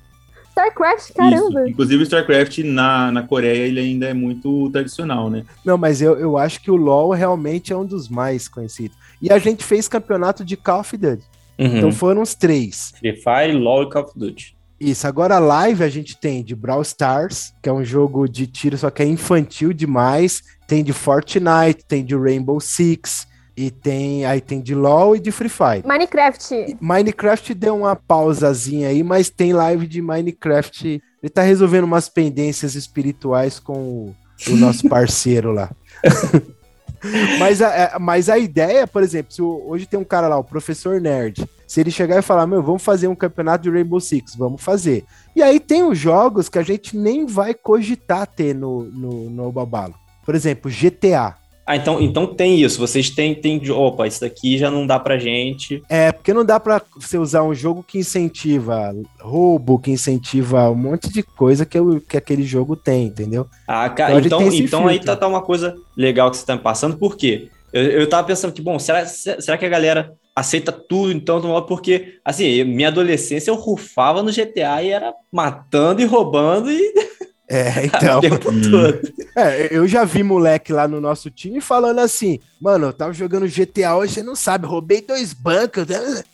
[0.49, 1.61] StarCraft, caramba.
[1.61, 1.69] Isso.
[1.69, 5.45] Inclusive o StarCraft na, na Coreia ele ainda é muito tradicional, né?
[5.63, 8.97] Não, mas eu, eu acho que o LoL realmente é um dos mais conhecidos.
[9.21, 11.23] E a gente fez campeonato de Call of Duty.
[11.57, 11.77] Uhum.
[11.77, 12.93] Então foram os três.
[12.99, 14.55] Free Fire, LoL e Call of Duty.
[14.79, 18.75] Isso, agora live a gente tem de Brawl Stars, que é um jogo de tiro,
[18.75, 20.41] só que é infantil demais.
[20.67, 23.27] Tem de Fortnite, tem de Rainbow Six,
[23.61, 25.83] e tem, aí tem de LoL e de Free Fire.
[25.85, 26.77] Minecraft.
[26.81, 31.01] Minecraft deu uma pausazinha aí, mas tem live de Minecraft.
[31.21, 34.15] Ele tá resolvendo umas pendências espirituais com o,
[34.47, 35.69] o nosso parceiro lá.
[37.37, 40.99] mas, a, mas a ideia, por exemplo, se hoje tem um cara lá, o professor
[40.99, 41.47] Nerd.
[41.67, 45.05] Se ele chegar e falar, meu, vamos fazer um campeonato de Rainbow Six, vamos fazer.
[45.35, 49.51] E aí tem os jogos que a gente nem vai cogitar ter no, no, no
[49.51, 49.93] Babalo.
[50.25, 51.40] Por exemplo, GTA.
[51.71, 52.77] Ah, então, então tem isso.
[52.77, 53.61] Vocês têm, têm.
[53.71, 55.81] Opa, isso daqui já não dá pra gente.
[55.87, 60.75] É, porque não dá pra você usar um jogo que incentiva roubo, que incentiva um
[60.75, 63.47] monte de coisa que, eu, que aquele jogo tem, entendeu?
[63.65, 66.61] Ah, cara, então, então, então aí tá, tá, uma coisa legal que você tá me
[66.61, 67.47] passando, por quê?
[67.71, 72.15] Eu, eu tava pensando que, bom, será, será que a galera aceita tudo, então, porque,
[72.25, 76.93] assim, minha adolescência eu rufava no GTA e era matando e roubando e
[77.51, 78.19] É, então.
[78.19, 79.13] o tempo todo.
[79.35, 83.45] É, eu já vi moleque lá no nosso time falando assim, mano, eu tava jogando
[83.45, 85.85] GTA hoje, você não sabe, roubei dois bancos.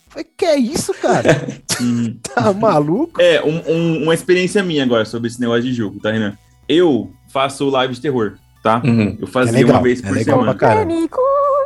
[0.08, 1.58] Falei, que é isso, cara?
[2.36, 3.20] tá maluco?
[3.20, 6.38] É, um, um, uma experiência minha agora sobre esse negócio de jogo, tá, Renan?
[6.70, 8.82] Eu faço live de terror, tá?
[8.86, 9.18] Uhum.
[9.20, 10.56] Eu fazia é uma vez por é semana.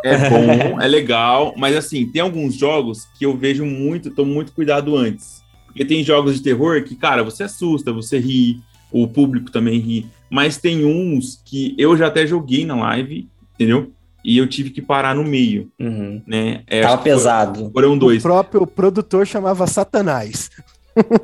[0.04, 4.54] É bom, é legal, mas assim, tem alguns jogos que eu vejo muito, tomo muito
[4.54, 5.42] cuidado antes.
[5.66, 8.62] Porque tem jogos de terror que, cara, você assusta, você ri,
[8.92, 10.08] o público também ri.
[10.30, 13.92] Mas tem uns que eu já até joguei na live, entendeu?
[14.24, 16.22] E eu tive que parar no meio, uhum.
[16.28, 16.62] né?
[16.68, 17.72] É, Tava pesado.
[17.72, 18.20] Foram dois.
[18.20, 20.50] O próprio produtor chamava Satanás.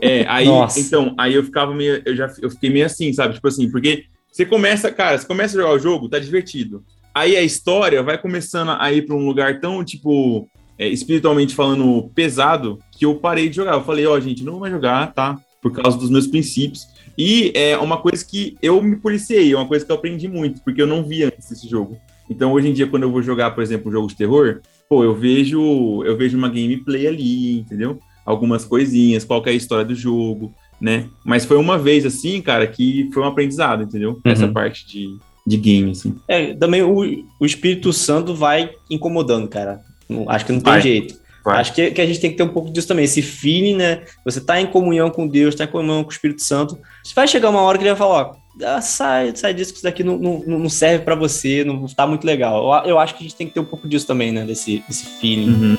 [0.01, 0.47] É, aí,
[0.77, 3.33] então, aí eu ficava meio, eu já eu fiquei meio assim, sabe?
[3.33, 6.83] Tipo assim, porque você começa, cara, você começa a jogar o jogo, tá divertido.
[7.13, 10.47] Aí a história vai começando a ir para um lugar tão, tipo,
[10.77, 13.73] é, espiritualmente falando, pesado, que eu parei de jogar.
[13.73, 15.37] Eu falei, ó, oh, gente, não vai jogar, tá?
[15.61, 16.87] Por causa dos meus princípios.
[17.17, 20.61] E é uma coisa que eu me policiei, é uma coisa que eu aprendi muito,
[20.63, 21.97] porque eu não vi antes esse jogo.
[22.29, 25.03] Então, hoje em dia, quando eu vou jogar, por exemplo, um jogo de terror, pô,
[25.03, 27.99] eu vejo, eu vejo uma gameplay ali, entendeu?
[28.25, 31.07] Algumas coisinhas, qual é a história do jogo, né?
[31.25, 34.11] Mas foi uma vez assim, cara, que foi um aprendizado, entendeu?
[34.11, 34.31] Uhum.
[34.31, 36.15] Essa parte de, de game, assim.
[36.27, 36.99] É, também o,
[37.39, 39.81] o Espírito Santo vai incomodando, cara.
[40.27, 40.81] Acho que não tem vai.
[40.81, 41.26] jeito.
[41.47, 41.61] Vai.
[41.61, 44.03] Acho que, que, a gente tem que ter um pouco disso também, esse feeling, né?
[44.25, 46.77] Você tá em comunhão com Deus, tá em comunhão com o Espírito Santo.
[47.15, 48.35] Vai chegar uma hora que ele vai falar, ó,
[48.65, 52.05] ah, sai, sai disso, que isso daqui não, não, não serve para você, não tá
[52.05, 52.83] muito legal.
[52.83, 54.43] Eu, eu, acho que a gente tem que ter um pouco disso também, né?
[54.43, 55.51] Desse, desse feeling.
[55.51, 55.77] Uhum.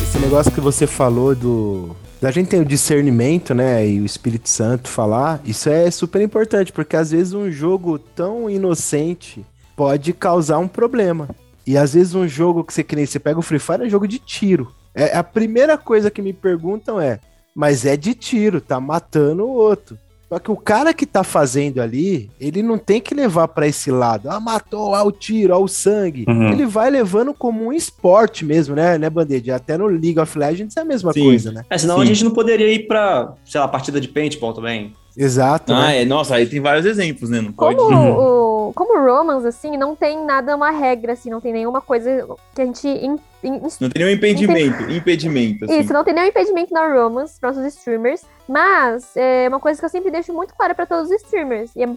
[0.00, 1.96] Esse negócio que você falou do
[2.26, 6.72] a gente tem o discernimento, né, e o Espírito Santo falar, isso é super importante,
[6.72, 9.44] porque às vezes um jogo tão inocente
[9.74, 11.28] pode causar um problema.
[11.66, 13.88] E às vezes um jogo que você que nem você pega o Free Fire é
[13.88, 14.70] jogo de tiro.
[14.94, 17.20] É a primeira coisa que me perguntam é,
[17.54, 19.96] mas é de tiro, tá matando o outro.
[20.30, 23.90] Só que o cara que tá fazendo ali, ele não tem que levar para esse
[23.90, 24.30] lado.
[24.30, 26.24] Ah, matou, ah, o tiro, ah, o sangue.
[26.28, 26.52] Uhum.
[26.52, 29.56] Ele vai levando como um esporte mesmo, né, né, Bandeira?
[29.56, 31.24] Até no League of Legends é a mesma Sim.
[31.24, 31.64] coisa, né?
[31.68, 32.02] É, senão Sim.
[32.02, 34.92] a gente não poderia ir pra, sei lá, partida de paintball também.
[35.16, 35.72] Exato.
[35.72, 36.02] Ah, né?
[36.02, 37.40] é, nossa, aí tem vários exemplos, né?
[37.40, 37.92] Não como pode.
[37.92, 42.62] O, como Romance, assim, não tem nada, uma regra, assim, não tem nenhuma coisa que
[42.62, 42.86] a gente.
[42.88, 44.90] In, in, não tem nenhum impedimento.
[44.90, 45.64] Impedimento.
[45.64, 45.80] Assim.
[45.80, 48.24] Isso, não tem nenhum impedimento na Romance para os streamers.
[48.48, 51.70] Mas é uma coisa que eu sempre deixo muito clara para todos os streamers.
[51.76, 51.88] E é,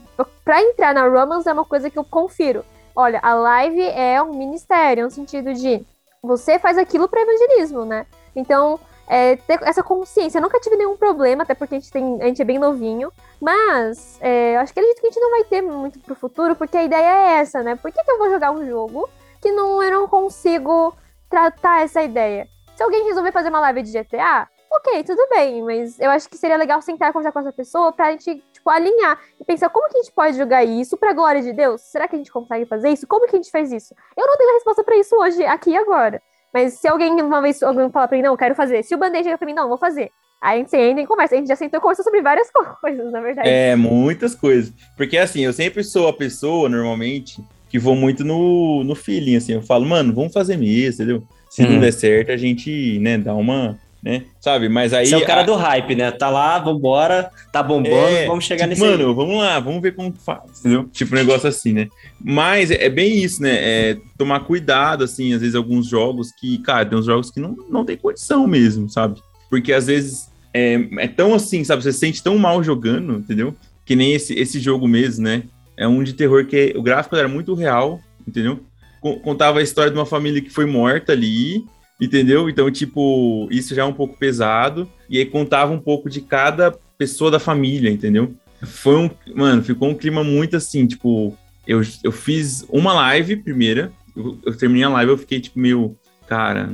[0.45, 2.63] pra entrar na Romance é uma coisa que eu confiro.
[2.95, 5.84] Olha, a live é um ministério, no sentido de
[6.21, 8.05] você faz aquilo para evangelismo, né?
[8.36, 10.37] Então, é, ter essa consciência.
[10.37, 13.11] Eu nunca tive nenhum problema, até porque a gente, tem, a gente é bem novinho.
[13.39, 17.05] Mas é, acho que a gente não vai ter muito pro futuro, porque a ideia
[17.05, 17.75] é essa, né?
[17.75, 19.09] Por que, que eu vou jogar um jogo
[19.41, 20.95] que não, eu não consigo
[21.29, 22.47] tratar essa ideia?
[22.75, 26.37] Se alguém resolver fazer uma live de GTA, ok, tudo bem, mas eu acho que
[26.37, 29.87] seria legal sentar e conversar com essa pessoa pra gente, tipo, alinhar e pensar como
[29.87, 31.81] que a gente pode jogar isso pra glória de Deus?
[31.81, 33.05] Será que a gente consegue fazer isso?
[33.05, 33.93] Como que a gente faz isso?
[34.17, 36.21] Eu não tenho a resposta para isso hoje, aqui e agora.
[36.53, 38.83] Mas se alguém uma vez alguém falar pra mim, não, quero fazer.
[38.83, 40.11] Se o band chega pra mim, não, vou fazer.
[40.39, 41.35] Aí a gente entra em conversa.
[41.35, 42.49] A gente já sentou e conversou sobre várias
[42.79, 43.47] coisas, na verdade.
[43.47, 44.73] É, muitas coisas.
[44.95, 49.53] Porque assim, eu sempre sou a pessoa, normalmente, que vou muito no, no feeling, assim.
[49.53, 51.23] Eu falo, mano, vamos fazer mesmo, entendeu?
[51.49, 51.71] Se hum.
[51.71, 54.25] não der certo, a gente, né, dá uma, né?
[54.41, 54.67] Sabe?
[54.67, 55.07] Mas aí.
[55.07, 55.45] Você é o cara a...
[55.45, 56.11] do hype, né?
[56.11, 58.81] Tá lá, vambora, tá bombando, é, vamos chegar tipo, nesse.
[58.81, 59.15] Mano, aí.
[59.15, 60.89] vamos lá, vamos ver como faz, entendeu?
[60.91, 61.87] Tipo, um negócio assim, né?
[62.21, 63.51] Mas é, é bem isso, né?
[63.53, 67.55] É tomar cuidado, assim, às vezes alguns jogos que, cara, tem uns jogos que não,
[67.69, 69.21] não tem condição mesmo, sabe?
[69.49, 71.81] Porque às vezes é, é tão assim, sabe?
[71.81, 73.55] Você se sente tão mal jogando, entendeu?
[73.85, 75.43] Que nem esse, esse jogo mesmo, né?
[75.77, 78.59] É um de terror que o gráfico era muito real, entendeu?
[79.01, 81.65] Contava a história de uma família que foi morta ali,
[82.01, 82.49] Entendeu?
[82.49, 84.89] Então, tipo, isso já é um pouco pesado.
[85.09, 88.33] E aí contava um pouco de cada pessoa da família, entendeu?
[88.63, 89.09] Foi um.
[89.35, 91.37] Mano, ficou um clima muito assim, tipo.
[91.67, 93.91] Eu, eu fiz uma live primeira.
[94.15, 95.95] Eu, eu terminei a live, eu fiquei, tipo, meio.
[96.27, 96.69] Cara,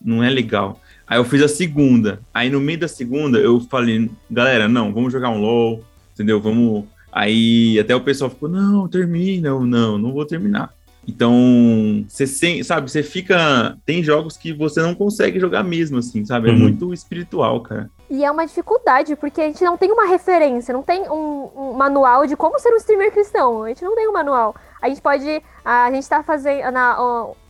[0.00, 0.80] não é legal.
[1.06, 2.20] Aí eu fiz a segunda.
[2.32, 6.40] Aí no meio da segunda eu falei, galera, não, vamos jogar um LOL, entendeu?
[6.40, 6.84] Vamos.
[7.12, 9.48] Aí até o pessoal ficou, não, termina.
[9.48, 10.72] Eu, não, não vou terminar.
[11.06, 12.26] Então, você
[12.62, 13.76] sabe, você fica.
[13.84, 16.48] Tem jogos que você não consegue jogar mesmo, assim, sabe?
[16.48, 16.58] É uhum.
[16.58, 17.90] muito espiritual, cara.
[18.08, 21.72] E é uma dificuldade, porque a gente não tem uma referência, não tem um, um,
[21.72, 23.64] manual de como ser um streamer cristão.
[23.64, 24.54] A gente não tem um manual.
[24.80, 25.42] A gente pode.
[25.64, 26.70] A gente tá fazendo.
[26.70, 26.96] Na,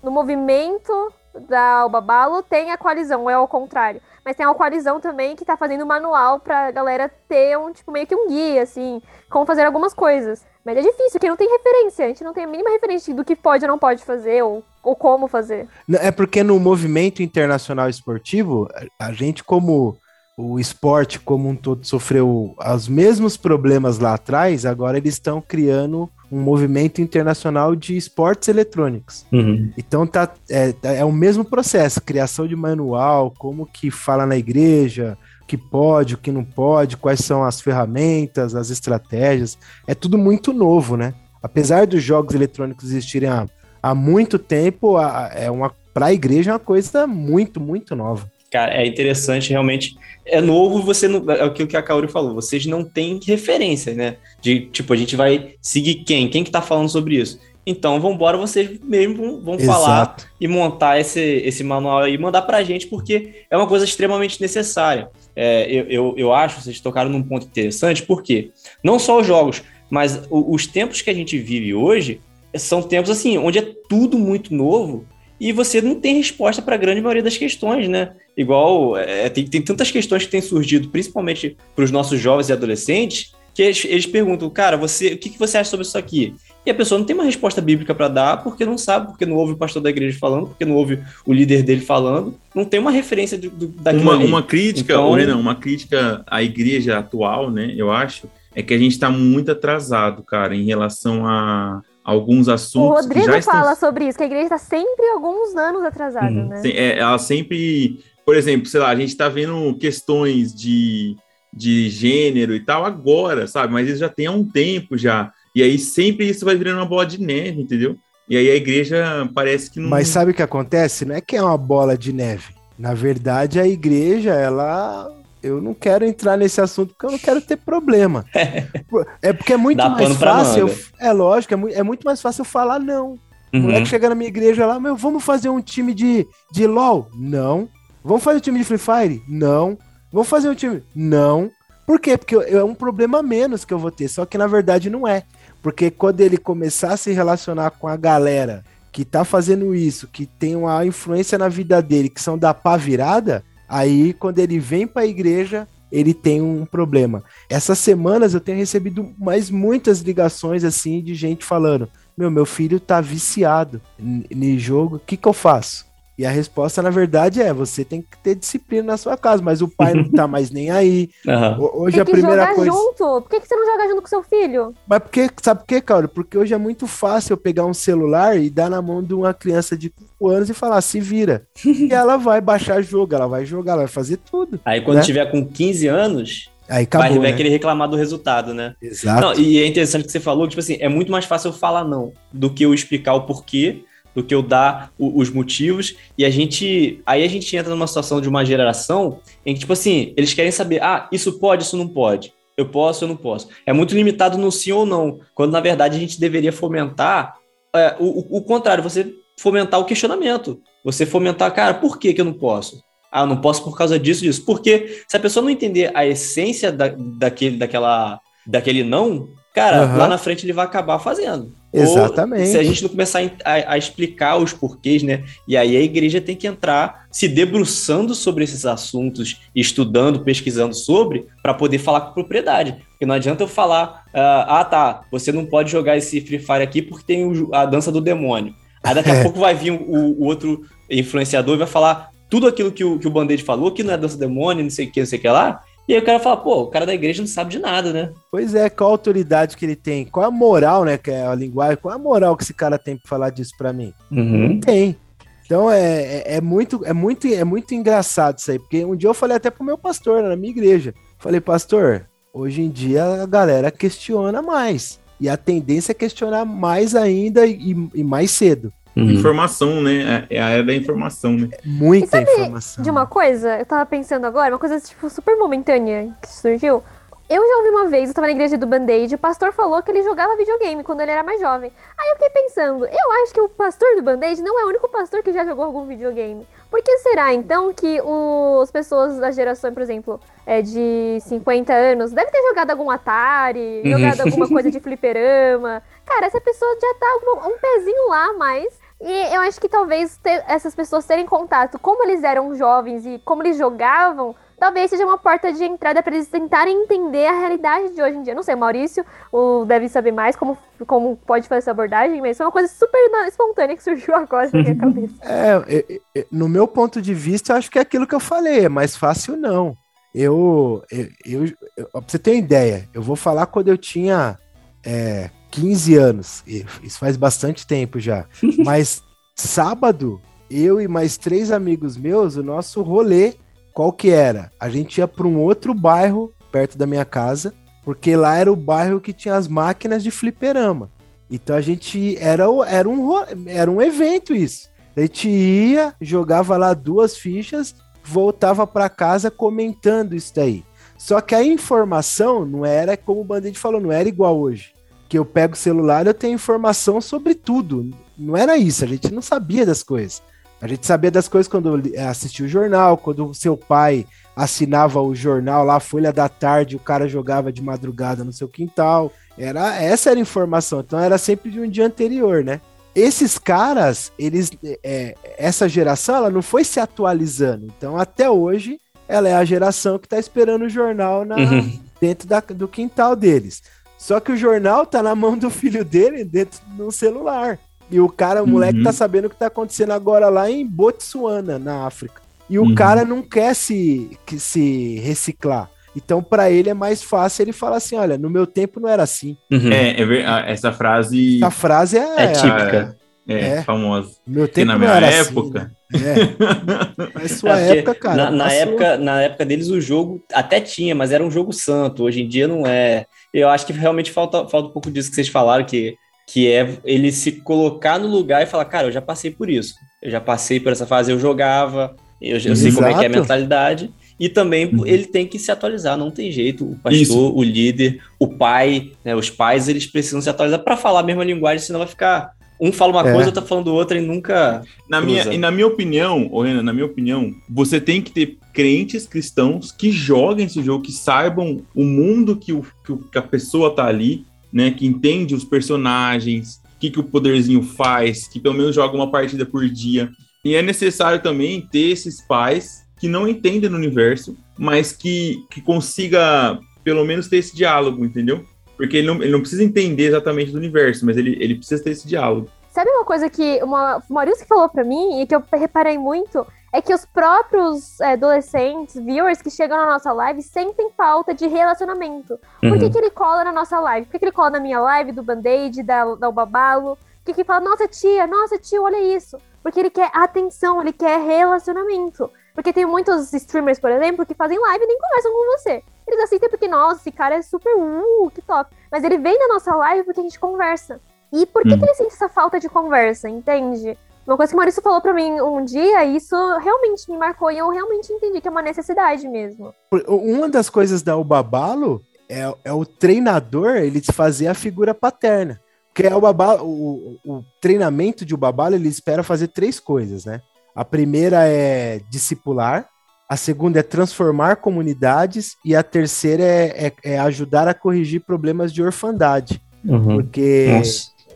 [0.03, 1.13] no movimento
[1.49, 4.01] da Babalo tem a coalizão, é ao contrário.
[4.25, 8.07] Mas tem a coalizão também que tá fazendo manual pra galera ter um, tipo, meio
[8.07, 10.45] que um guia, assim, como fazer algumas coisas.
[10.65, 12.05] Mas é difícil, porque não tem referência.
[12.05, 14.63] A gente não tem a mínima referência do que pode ou não pode fazer, ou,
[14.83, 15.67] ou como fazer.
[16.01, 18.69] É porque no movimento internacional esportivo,
[19.01, 19.97] a gente, como
[20.37, 26.09] o esporte como um todo sofreu os mesmos problemas lá atrás, agora eles estão criando
[26.33, 29.27] um movimento internacional de esportes eletrônicos.
[29.31, 29.71] Uhum.
[29.77, 35.19] Então tá, é, é o mesmo processo, criação de manual, como que fala na igreja,
[35.47, 39.59] que pode, o que não pode, quais são as ferramentas, as estratégias.
[39.87, 41.13] É tudo muito novo, né?
[41.43, 43.47] Apesar dos jogos eletrônicos existirem há,
[43.83, 44.99] há muito tempo,
[45.35, 48.32] é uma para a igreja é uma coisa muito, muito nova.
[48.53, 49.97] Cara, é interessante, realmente.
[50.27, 51.25] É novo, você não.
[51.33, 54.17] É o que a Kaori falou, vocês não têm referência, né?
[54.43, 56.29] De tipo, a gente vai seguir quem?
[56.29, 57.41] Quem que tá falando sobre isso?
[57.65, 62.59] Então, vamos embora, vocês mesmo vão falar e montar esse, esse manual e mandar para
[62.59, 65.09] a gente, porque é uma coisa extremamente necessária.
[65.35, 68.51] É, eu, eu, eu acho, vocês tocaram num ponto interessante, porque
[68.83, 72.21] não só os jogos, mas os tempos que a gente vive hoje,
[72.57, 75.07] são tempos assim, onde é tudo muito novo
[75.43, 78.13] e você não tem resposta para a grande maioria das questões, né?
[78.37, 82.53] Igual, é, tem, tem tantas questões que têm surgido, principalmente para os nossos jovens e
[82.53, 86.33] adolescentes, que eles, eles, perguntam, cara, você, o que, que você acha sobre isso aqui?
[86.65, 89.35] E a pessoa não tem uma resposta bíblica para dar, porque não sabe, porque não
[89.35, 92.79] ouve o pastor da igreja falando, porque não ouve o líder dele falando, não tem
[92.79, 94.25] uma referência do, do, daquilo uma, ali.
[94.25, 95.11] uma crítica, então...
[95.11, 99.51] Renan, uma crítica à igreja atual, né, eu acho, é que a gente está muito
[99.51, 102.91] atrasado, cara, em relação a alguns assuntos.
[102.91, 103.89] O Rodrigo fala estão...
[103.89, 106.49] sobre isso, que a igreja está sempre alguns anos atrasada, uhum.
[106.49, 106.63] né?
[106.65, 111.17] É, ela sempre, por exemplo, sei lá, a gente está vendo questões de,
[111.53, 113.73] de gênero e tal agora, sabe?
[113.73, 115.33] Mas isso já tem há um tempo já.
[115.55, 117.97] E aí sempre isso vai virando uma bola de neve, entendeu?
[118.29, 119.91] E aí a igreja parece que não.
[119.91, 121.05] Mas sabe o que acontece?
[121.05, 122.55] Não é que é uma bola de neve.
[122.79, 125.22] Na verdade, a igreja, ela.
[125.43, 128.25] Eu não quero entrar nesse assunto porque eu não quero ter problema.
[129.21, 130.69] é porque é muito Dá mais fácil.
[130.69, 130.79] Eu...
[131.01, 133.19] é lógico, é, mu é muito mais fácil eu falar não.
[133.53, 133.61] Uhum.
[133.61, 137.09] O moleque chega na minha igreja lá, meu, vamos fazer um time de, de LOL?
[137.15, 137.69] Não.
[138.05, 139.23] Vamos fazer um time de Free Fire?
[139.29, 139.77] Não.
[140.13, 140.83] Vamos fazer um time?
[140.95, 141.51] Não.
[141.87, 142.17] Por quê?
[142.17, 145.25] Porque é um problema menos que eu vou ter, só que na verdade não é.
[145.61, 150.27] Porque quando ele começar a se relacionar com a galera que tá fazendo isso, que
[150.27, 153.43] tem uma influência na vida dele, que são da pá virada,
[153.73, 157.25] aí quando ele vem para a igreja, ele tem um problema.
[157.49, 162.79] Essas semanas eu tenho recebido mais muitas ligações assim de gente falando: "Meu, meu filho
[162.79, 167.53] tá viciado em jogo, o que que eu faço?" E a resposta, na verdade, é:
[167.53, 170.71] você tem que ter disciplina na sua casa, mas o pai não tá mais nem
[170.71, 171.11] aí.
[171.33, 171.83] Uhum.
[171.83, 172.71] Hoje tem a primeira jogar coisa.
[172.71, 173.23] junto.
[173.23, 174.75] Por que, que você não joga junto com seu filho?
[174.87, 176.09] Mas porque, sabe por quê, Caio?
[176.09, 179.33] Porque hoje é muito fácil eu pegar um celular e dar na mão de uma
[179.33, 181.47] criança de 5 anos e falar, se vira.
[181.65, 184.61] e ela vai baixar jogo, ela vai jogar, ela vai fazer tudo.
[184.65, 185.03] Aí quando né?
[185.05, 187.37] tiver com 15 anos, Aí acabou, vai, vai né?
[187.37, 188.75] querer reclamar do resultado, né?
[188.81, 189.21] Exato.
[189.21, 191.85] Não, e é interessante que você falou, tipo assim, é muito mais fácil eu falar
[191.85, 193.85] não do que eu explicar o porquê
[194.15, 195.97] do que eu dar o, os motivos.
[196.17, 197.01] E a gente.
[197.07, 200.51] Aí a gente entra numa situação de uma geração em que, tipo assim, eles querem
[200.51, 202.33] saber: ah, isso pode, isso não pode.
[202.57, 203.49] Eu posso, eu não posso.
[203.65, 205.21] É muito limitado no sim ou não.
[205.35, 207.37] Quando, na verdade, a gente deveria fomentar
[207.75, 210.61] é, o, o, contrário, você fomentar o questionamento.
[210.85, 212.83] Você fomentar, cara, por que, que eu não posso?
[213.11, 214.45] Ah, eu não posso por causa disso, disso.
[214.45, 219.97] Porque se a pessoa não entender a essência da, daquele, daquela, daquele não, cara, uhum.
[219.97, 221.53] lá na frente ele vai acabar fazendo.
[221.73, 222.43] Exatamente.
[222.43, 225.25] Ou, se a gente não começar a, a, explicar os porquês, né?
[225.49, 231.27] E aí a igreja tem que entrar se debruçando sobre esses assuntos, estudando, pesquisando sobre,
[231.43, 232.77] para poder falar com propriedade.
[232.91, 236.63] Porque não adianta eu falar, uh, ah, tá, você não pode jogar esse Free Fire
[236.63, 238.55] aqui porque tem o, a dança do demônio.
[238.85, 239.23] Aí daqui a é.
[239.23, 243.07] pouco vai vir o, o, outro influenciador e vai falar tudo aquilo que o, que
[243.07, 245.19] o Band-Aid falou, que não é dança do demônio, não sei o que, não sei
[245.19, 247.51] o que lá, e aí o cara fala, pô, o cara da igreja não sabe
[247.51, 248.13] de nada, né?
[248.31, 250.05] Pois é, qual a autoridade que ele tem?
[250.05, 251.77] Qual a moral, né, que é a linguagem?
[251.77, 253.93] Qual a moral que esse cara tem pra falar disso pra mim?
[254.11, 254.49] Uhum.
[254.49, 254.97] Não tem.
[255.45, 259.11] Então é, é, é, muito, é, muito, é muito engraçado isso aí, porque um dia
[259.11, 260.95] eu falei até pro meu pastor na minha igreja.
[261.19, 265.01] Falei, pastor, hoje em dia a galera questiona mais.
[265.21, 268.73] E a tendência é questionar mais ainda e, e mais cedo.
[268.97, 269.11] Uhum.
[269.11, 270.27] Informação, né?
[270.29, 271.49] É, é a era da informação, né?
[271.65, 272.83] Muita informação.
[272.83, 276.83] De uma coisa, eu tava pensando agora, uma coisa tipo super momentânea que surgiu.
[277.31, 279.91] Eu já ouvi uma vez, eu tava na igreja do Band-Aid, o pastor falou que
[279.91, 281.73] ele jogava videogame quando ele era mais jovem.
[281.97, 284.87] Aí eu fiquei pensando, eu acho que o pastor do Band-Aid não é o único
[284.91, 286.47] pastor que já jogou algum videogame.
[286.71, 292.13] Por que será, então, que os pessoas da geração, por exemplo, é, de 50 anos,
[292.13, 293.93] deve ter jogado algum Atari, uhum.
[293.93, 295.83] jogado alguma coisa de fliperama.
[296.05, 300.45] Cara, essa pessoa já tá um pezinho lá mais e eu acho que talvez ter,
[300.47, 305.19] essas pessoas terem contato, como eles eram jovens e como eles jogavam, talvez seja uma
[305.19, 308.33] porta de entrada para eles tentarem entender a realidade de hoje em dia.
[308.33, 310.57] Não sei, Maurício o deve saber mais como,
[310.87, 314.63] como pode fazer essa abordagem, mas foi uma coisa super espontânea que surgiu agora na
[314.63, 315.15] minha cabeça.
[315.25, 318.69] É, no meu ponto de vista, eu acho que é aquilo que eu falei, é
[318.69, 319.77] mais fácil não.
[320.15, 324.39] Eu, eu, eu, eu pra você ter uma ideia, eu vou falar quando eu tinha
[324.87, 326.43] é, 15 anos.
[326.83, 328.25] Isso faz bastante tempo já.
[328.65, 329.03] Mas
[329.37, 330.21] sábado,
[330.51, 333.35] eu e mais três amigos meus, o nosso rolê,
[333.73, 334.51] qual que era?
[334.59, 337.55] A gente ia para um outro bairro perto da minha casa,
[337.85, 340.91] porque lá era o bairro que tinha as máquinas de fliperama.
[341.31, 343.11] Então a gente era, era, um,
[343.47, 344.71] era um evento isso.
[344.97, 347.75] A gente ia, jogava lá duas fichas,
[348.05, 350.63] voltava para casa comentando isso daí.
[350.99, 354.73] Só que a informação não era como o Bandit falou, não era igual hoje
[355.13, 357.91] que eu pego o celular eu tenho informação sobre tudo.
[358.17, 360.23] Não era isso, a gente não sabia das coisas.
[360.59, 365.15] A gente sabia das coisas quando assistia o jornal, quando o seu pai assinava o
[365.15, 369.13] jornal lá, Folha da Tarde, o cara jogava de madrugada no seu quintal.
[369.37, 370.81] Era essa era a informação.
[370.81, 372.63] Então era sempre de um dia anterior, né?
[372.95, 374.51] Esses caras, eles,
[374.83, 377.71] é, essa geração, ela não foi se atualizando.
[377.77, 381.79] Então até hoje, ela é a geração que está esperando o jornal na, uhum.
[382.01, 383.63] dentro da, do quintal deles.
[384.03, 387.57] Só que o jornal tá na mão do filho dele dentro do celular.
[387.89, 388.85] E o cara, o moleque uhum.
[388.85, 392.21] tá sabendo o que tá acontecendo agora lá em Botsuana, na África.
[392.51, 392.75] E o uhum.
[392.75, 395.71] cara não quer se, que, se reciclar.
[395.95, 399.05] Então, para ele é mais fácil ele falar assim: olha, no meu tempo não era
[399.05, 399.37] assim.
[399.53, 399.71] Uhum.
[399.71, 401.37] É, é, ah, essa frase.
[401.37, 402.97] Essa frase é, é típica.
[403.29, 404.11] É, é, é, famosa.
[404.27, 405.71] Meu tempo na minha época.
[405.95, 406.13] Assim, né?
[406.13, 407.13] É.
[407.15, 408.17] Mas sua é época, cara.
[408.17, 412.03] Na, na época, na época deles, o jogo até tinha, mas era um jogo santo.
[412.03, 413.07] Hoje em dia não é.
[413.33, 415.97] Eu acho que realmente falta, falta um pouco disso que vocês falaram, que,
[416.27, 419.75] que é ele se colocar no lugar e falar, cara, eu já passei por isso.
[420.03, 423.07] Eu já passei por essa fase, eu jogava, eu, eu sei como é que é
[423.07, 423.93] a mentalidade.
[424.19, 424.87] E também uhum.
[424.87, 426.65] ele tem que se atualizar, não tem jeito.
[426.65, 427.35] O pastor, Isso.
[427.35, 431.25] o líder, o pai, né, os pais, eles precisam se atualizar para falar a mesma
[431.25, 432.33] linguagem, senão vai ficar.
[432.63, 433.13] Um fala uma é.
[433.13, 434.63] coisa, outro tá falando outra e nunca.
[434.89, 439.05] Na minha, e na minha opinião, Orena, na minha opinião, você tem que ter crentes
[439.05, 442.65] cristãos que joguem esse jogo, que saibam o mundo que, o,
[443.11, 444.71] que a pessoa tá ali, né?
[444.71, 449.11] Que entende os personagens, o que, que o poderzinho faz, que pelo menos joga uma
[449.11, 450.09] partida por dia.
[450.45, 455.61] E é necessário também ter esses pais que não entenda no universo, mas que, que
[455.61, 458.45] consiga pelo menos ter esse diálogo, entendeu?
[458.77, 461.91] Porque ele não, ele não precisa entender exatamente do universo, mas ele, ele precisa ter
[461.91, 462.49] esse diálogo.
[462.73, 466.47] Sabe uma coisa que uma, o Maurício falou para mim e que eu reparei muito?
[466.73, 471.47] É que os próprios é, adolescentes, viewers que chegam na nossa live sentem falta de
[471.47, 472.33] relacionamento.
[472.63, 472.71] Uhum.
[472.71, 472.91] Por que, uhum.
[472.91, 474.07] que ele cola na nossa live?
[474.07, 476.97] Por que, que ele cola na minha live do Band-Aid, da, da Babalo?
[476.97, 479.37] Por que, que ele fala, nossa tia, nossa tio, olha isso?
[479.63, 482.31] Porque ele quer atenção, ele quer relacionamento.
[482.55, 485.83] Porque tem muitos streamers, por exemplo, que fazem live e nem conversam com você.
[486.07, 488.71] Eles assistem porque, nossa, esse cara é super uh, que top.
[488.91, 491.01] Mas ele vem na nossa live porque a gente conversa.
[491.33, 491.79] E por que, hum.
[491.79, 493.97] que ele sente essa falta de conversa, entende?
[494.27, 497.59] Uma coisa que o Maurício falou para mim um dia, isso realmente me marcou e
[497.59, 499.75] eu realmente entendi que é uma necessidade mesmo.
[500.07, 505.61] Uma das coisas da Ubabalo é, é o treinador ele fazer a figura paterna.
[505.89, 510.41] Porque é o, babalo, o, o treinamento de Ubabalo ele espera fazer três coisas, né?
[510.75, 512.87] A primeira é discipular,
[513.29, 518.73] a segunda é transformar comunidades e a terceira é, é, é ajudar a corrigir problemas
[518.73, 519.61] de orfandade.
[519.85, 520.17] Uhum.
[520.17, 520.83] Porque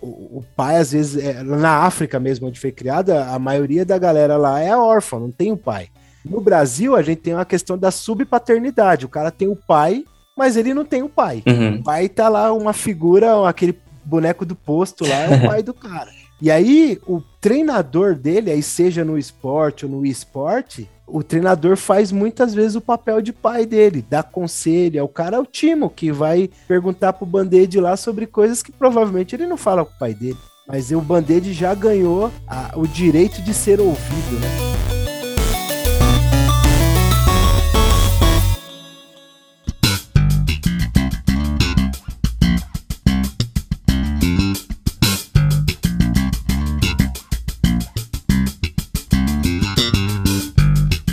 [0.02, 3.98] o, o, pai, às vezes, é, na África mesmo, onde foi criada, a maioria da
[3.98, 5.88] galera lá é órfã, não tem o pai.
[6.24, 9.06] No Brasil, a gente tem uma questão da subpaternidade.
[9.06, 10.04] O cara tem o pai,
[10.36, 11.42] mas ele não tem o pai.
[11.46, 11.76] Uhum.
[11.76, 15.72] O pai tá lá, uma figura, aquele boneco do posto lá, é o pai do
[15.72, 16.10] cara.
[16.40, 22.10] E aí, o treinador dele, aí seja no esporte ou no esporte, o treinador faz
[22.10, 24.98] muitas vezes o papel de pai dele, dá conselho.
[24.98, 28.72] É o cara, é o Timo, que vai perguntar pro Band-Aid lá sobre coisas que
[28.72, 30.36] provavelmente ele não fala com o pai dele.
[30.68, 34.95] Mas o Band-Aid já ganhou a, o direito de ser ouvido, né?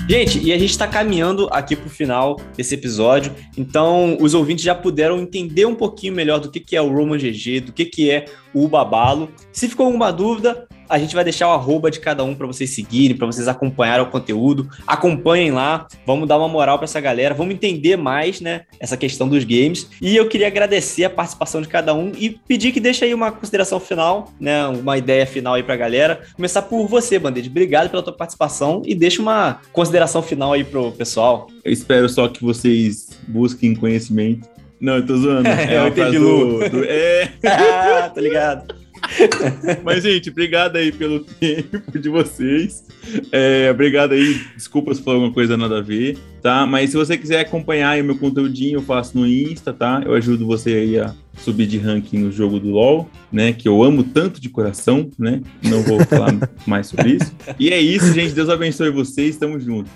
[0.07, 4.63] Gente, e a gente está caminhando aqui para o final desse episódio, então os ouvintes
[4.65, 7.85] já puderam entender um pouquinho melhor do que, que é o Roman GG, do que,
[7.85, 9.31] que é o Babalo.
[9.53, 12.69] Se ficou alguma dúvida, a gente vai deixar o arroba de cada um para vocês
[12.69, 14.69] seguirem, para vocês acompanharem o conteúdo.
[14.85, 19.27] Acompanhem lá, vamos dar uma moral para essa galera, vamos entender mais, né, essa questão
[19.27, 19.89] dos games.
[20.01, 23.31] E eu queria agradecer a participação de cada um e pedir que deixe aí uma
[23.31, 26.21] consideração final, né, uma ideia final aí para a galera.
[26.35, 27.49] Começar por você, Bandeira.
[27.49, 31.47] Obrigado pela tua participação e deixa uma consideração final aí pro pessoal.
[31.63, 34.47] Eu espero só que vocês busquem conhecimento.
[34.79, 35.47] Não, eu tô zoando.
[35.53, 36.83] É, eu entendi, do, do...
[36.83, 37.31] É.
[37.47, 38.82] ah, tô ligado.
[39.83, 42.85] Mas, gente, obrigado aí pelo tempo de vocês.
[43.31, 44.41] É, obrigado aí.
[44.55, 46.65] Desculpa se for alguma coisa nada a ver, tá?
[46.65, 50.01] Mas se você quiser acompanhar o meu conteúdinho, eu faço no Insta, tá?
[50.05, 53.53] Eu ajudo você aí a subir de ranking no jogo do LoL, né?
[53.53, 55.41] Que eu amo tanto de coração, né?
[55.63, 56.33] Não vou falar
[56.65, 57.35] mais sobre isso.
[57.59, 58.33] E é isso, gente.
[58.33, 59.37] Deus abençoe vocês.
[59.37, 59.89] Tamo junto.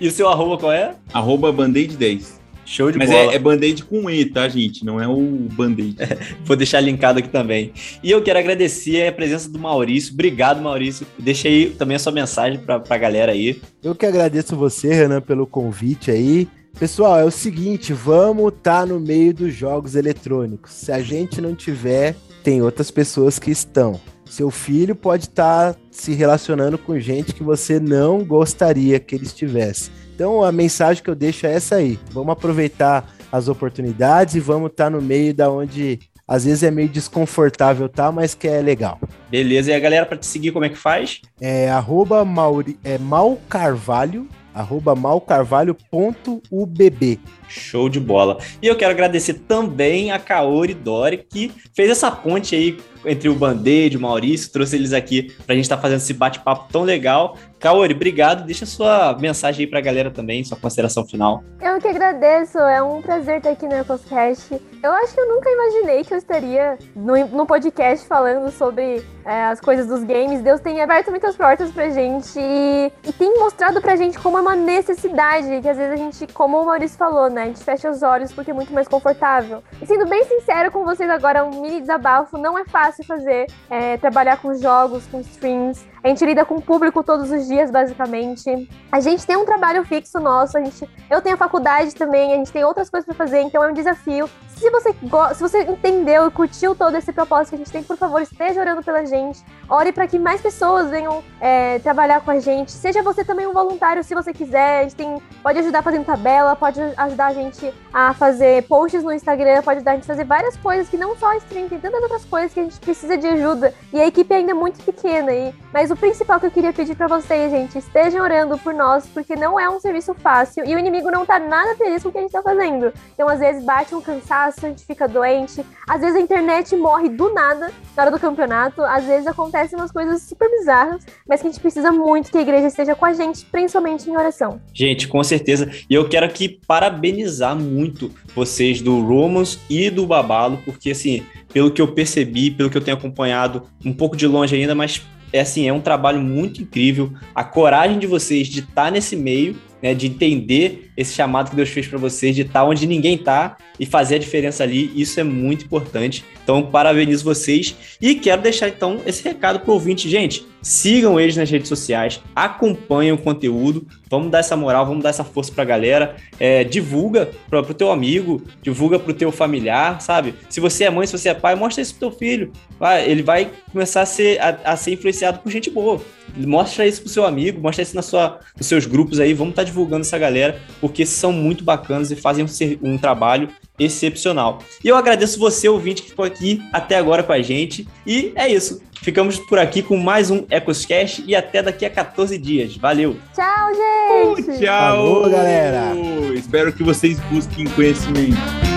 [0.00, 0.94] E o seu arroba qual é?
[1.12, 2.39] Arroba Band-Aid10.
[2.70, 3.32] Show de Mas bola.
[3.32, 4.84] é, é band-aid com E, tá, gente?
[4.84, 5.96] Não é o band-aid.
[5.98, 6.16] É,
[6.46, 7.72] vou deixar linkado aqui também.
[8.00, 10.14] E eu quero agradecer a presença do Maurício.
[10.14, 11.04] Obrigado, Maurício.
[11.18, 13.60] Deixa aí também a sua mensagem para a galera aí.
[13.82, 16.46] Eu que agradeço você, Renan, pelo convite aí.
[16.78, 20.70] Pessoal, é o seguinte, vamos estar tá no meio dos jogos eletrônicos.
[20.70, 22.14] Se a gente não tiver,
[22.44, 24.00] tem outras pessoas que estão.
[24.30, 29.24] Seu filho pode estar tá se relacionando com gente que você não gostaria que ele
[29.24, 29.90] estivesse.
[30.14, 31.98] Então a mensagem que eu deixo é essa aí.
[32.12, 35.98] Vamos aproveitar as oportunidades e vamos estar tá no meio da onde
[36.28, 38.12] às vezes é meio desconfortável, tá?
[38.12, 39.00] Mas que é legal.
[39.28, 41.20] Beleza, e a galera para te seguir, como é que faz?
[41.40, 47.20] É arroba Mauri, é malcarvalho, arroba malcarvalho.ubb.
[47.48, 48.38] Show de bola.
[48.62, 53.34] E eu quero agradecer também a Kaori Dori, que fez essa ponte aí entre o
[53.34, 56.82] Band-Aid, o Maurício, trouxe eles aqui para a gente estar tá fazendo esse bate-papo tão
[56.82, 57.36] legal.
[57.60, 58.46] Kaori, obrigado.
[58.46, 61.44] Deixa sua mensagem aí para a galera também, sua consideração final.
[61.60, 62.58] Eu que agradeço.
[62.58, 64.60] É um prazer estar aqui no EcosCast.
[64.82, 69.44] Eu acho que eu nunca imaginei que eu estaria no, no podcast falando sobre é,
[69.44, 70.40] as coisas dos games.
[70.40, 74.40] Deus tem aberto muitas portas pra gente e, e tem mostrado pra gente como é
[74.40, 77.90] uma necessidade, que às vezes a gente, como o Maurício falou, né, a gente fecha
[77.90, 79.62] os olhos porque é muito mais confortável.
[79.82, 83.98] E sendo bem sincero com vocês agora, um mini desabafo, não é fácil fazer, é,
[83.98, 88.68] trabalhar com jogos, com streams, a gente lida com o público todos os dias, basicamente.
[88.90, 92.36] A gente tem um trabalho fixo nosso, a gente, eu tenho a faculdade também, a
[92.36, 94.28] gente tem outras coisas para fazer, então é um desafio.
[94.60, 94.94] Se você,
[95.34, 98.60] se você entendeu e curtiu todo esse propósito que a gente tem, por favor, esteja
[98.60, 99.42] orando pela gente.
[99.66, 102.70] Ore para que mais pessoas venham é, trabalhar com a gente.
[102.70, 104.80] Seja você também um voluntário, se você quiser.
[104.80, 109.10] A gente tem, pode ajudar fazendo tabela, pode ajudar a gente a fazer posts no
[109.12, 112.02] Instagram, pode ajudar a gente a fazer várias coisas que não só stream, tem tantas
[112.02, 113.72] outras coisas que a gente precisa de ajuda.
[113.94, 115.32] E a equipe ainda é muito pequena.
[115.32, 119.06] E, mas o principal que eu queria pedir para vocês, gente, estejam orando por nós,
[119.06, 122.12] porque não é um serviço fácil e o inimigo não tá nada feliz com o
[122.12, 122.92] que a gente tá fazendo.
[123.14, 127.08] Então, às vezes, bate um cansaço, a gente fica doente, às vezes a internet morre
[127.08, 131.48] do nada na hora do campeonato, às vezes acontecem umas coisas super bizarras, mas que
[131.48, 134.60] a gente precisa muito que a igreja esteja com a gente, principalmente em oração.
[134.72, 135.70] Gente, com certeza.
[135.88, 141.70] E eu quero aqui parabenizar muito vocês do Romans e do Babalo, porque assim, pelo
[141.70, 145.02] que eu percebi, pelo que eu tenho acompanhado, um pouco de longe ainda, mas
[145.32, 147.12] é assim, é um trabalho muito incrível.
[147.34, 151.56] A coragem de vocês de estar tá nesse meio, né, de entender esse chamado que
[151.56, 154.92] Deus fez para vocês, de estar tá onde ninguém está e fazer a diferença ali,
[154.94, 156.24] isso é muito importante.
[156.42, 160.46] Então, parabenizo vocês e quero deixar então esse recado para o ouvinte, gente.
[160.60, 165.24] Sigam eles nas redes sociais, acompanhem o conteúdo, vamos dar essa moral, vamos dar essa
[165.24, 170.02] força para a galera, é, divulga para o teu amigo, divulga para o teu familiar,
[170.02, 170.34] sabe?
[170.50, 173.22] Se você é mãe, se você é pai, mostra isso pro teu filho, vai, ele
[173.22, 176.02] vai começar a ser, a, a ser influenciado por gente boa.
[176.36, 179.62] Mostra isso pro seu amigo, mostra isso na sua, nos seus grupos aí, vamos estar
[179.62, 183.48] tá divulgando essa galera, porque são muito bacanas e fazem um, um trabalho
[183.78, 184.60] excepcional.
[184.84, 187.88] E eu agradeço você, ouvinte, que ficou aqui até agora com a gente.
[188.06, 188.82] E é isso.
[189.02, 192.76] Ficamos por aqui com mais um EcosCast e até daqui a 14 dias.
[192.76, 193.16] Valeu!
[193.34, 194.50] Tchau, gente!
[194.50, 194.96] Uh, tchau!
[194.96, 195.94] Falou, galera!
[196.34, 198.69] Espero que vocês busquem conhecimento.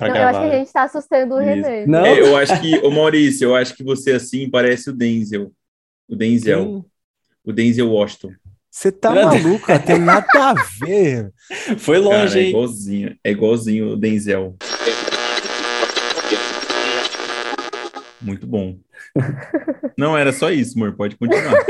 [0.00, 1.86] Não, eu acho que a gente tá assustando o Renan.
[1.86, 2.04] Não.
[2.04, 5.52] É, eu acho que, ô Maurício, eu acho que você assim parece o Denzel.
[6.08, 6.84] O Denzel.
[7.44, 8.32] O Denzel Washington.
[8.70, 10.54] Você tá maluco, tem nada a
[10.84, 11.32] ver.
[11.78, 12.48] Foi longe, Cara, é hein?
[12.48, 14.56] igualzinho, é igualzinho o Denzel.
[18.20, 18.76] Muito bom.
[19.96, 20.96] Não era só isso, amor.
[20.96, 21.54] Pode continuar.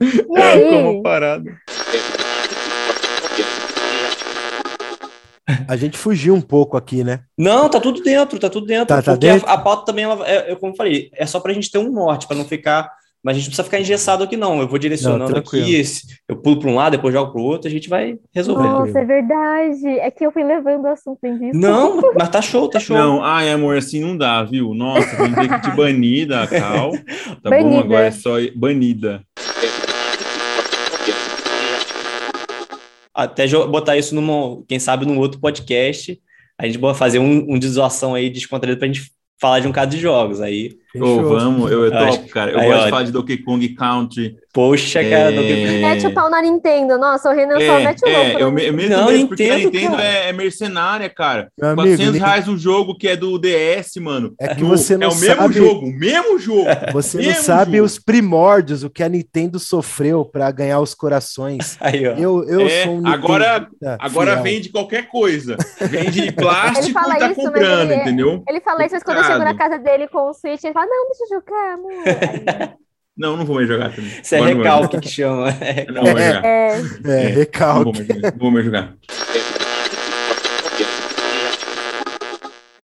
[0.00, 0.70] E aí?
[0.70, 1.50] Como parado.
[5.68, 7.20] A gente fugiu um pouco aqui, né?
[7.38, 8.86] Não, tá tudo dentro, tá tudo dentro.
[8.86, 9.48] Tá, tá porque dentro?
[9.48, 11.78] A, a pauta também, ela, é, é como eu falei, é só pra gente ter
[11.78, 12.90] um norte, pra não ficar.
[13.22, 14.60] Mas a gente não precisa ficar engessado aqui, não.
[14.60, 17.68] Eu vou direcionando Não, aqui, esse- eu pulo pra um lado, depois jogo pro outro,
[17.68, 18.70] a gente vai resolvendo.
[18.70, 19.86] Nossa, é verdade.
[19.98, 21.58] É que eu fui levando o assunto em vista.
[21.58, 22.96] Não, mas tá show, tá show.
[22.96, 24.72] Não, ai, amor, assim não dá, viu?
[24.72, 26.92] Nossa, ter que te banir da Cal.
[27.42, 27.50] Tá bom?
[27.50, 27.80] Banida.
[27.80, 29.22] Agora é só banida.
[33.24, 36.20] Até botar isso numa, quem sabe, num outro podcast.
[36.58, 39.10] A gente vai fazer um, um de zoação aí descontraído pra gente
[39.40, 40.40] falar de um caso de jogos.
[40.40, 42.50] Aí, Ô, vamos, eu, eu Acho- topo, cara.
[42.52, 42.84] Eu aí, gosto ó.
[42.84, 44.36] de falar de Donkey Kong Country.
[44.52, 46.98] poxa, cara, não- É, Mete o pau na Nintendo.
[46.98, 48.40] Nossa, o Renan só É, mete o é, louco.
[48.40, 48.54] eu, né?
[48.64, 50.04] me- mesmo, Não, mesmo porque a Nintendo, cara.
[50.04, 51.48] é, é mercenária, cara.
[51.56, 54.34] Meu amigo, 400 Ni- reais o jogo que é do DS, mano.
[54.40, 56.64] É que No- você não É o mesmo sabe- jogo, o mesmo jogo.
[56.92, 57.86] Você não Mesmo sabe jogo.
[57.86, 61.76] os primórdios, o que a Nintendo sofreu para ganhar os corações.
[61.80, 62.12] aí, ó.
[62.16, 64.42] Eu, eu É, sou um agora- nintendista Agora fiel.
[64.42, 65.56] vende qualquer coisa.
[65.80, 68.42] Vende plástico Ele fala e tá isso, comprando, ele é- entendeu?
[68.48, 70.79] Ele fala isso, mas quando eu chego na casa dele com o Switch, ele fala,
[70.86, 71.92] não, deixa eu jogar, amor.
[71.92, 72.80] Aí,
[73.16, 74.10] Não, não vou mais jogar também.
[74.22, 75.50] Isso é recalque que chama.
[75.50, 75.92] jogar.
[75.92, 76.46] Não vou mais jogar.
[76.46, 78.08] é, É, É, Não vou recalque.
[78.22, 78.94] Não vou mais jogar.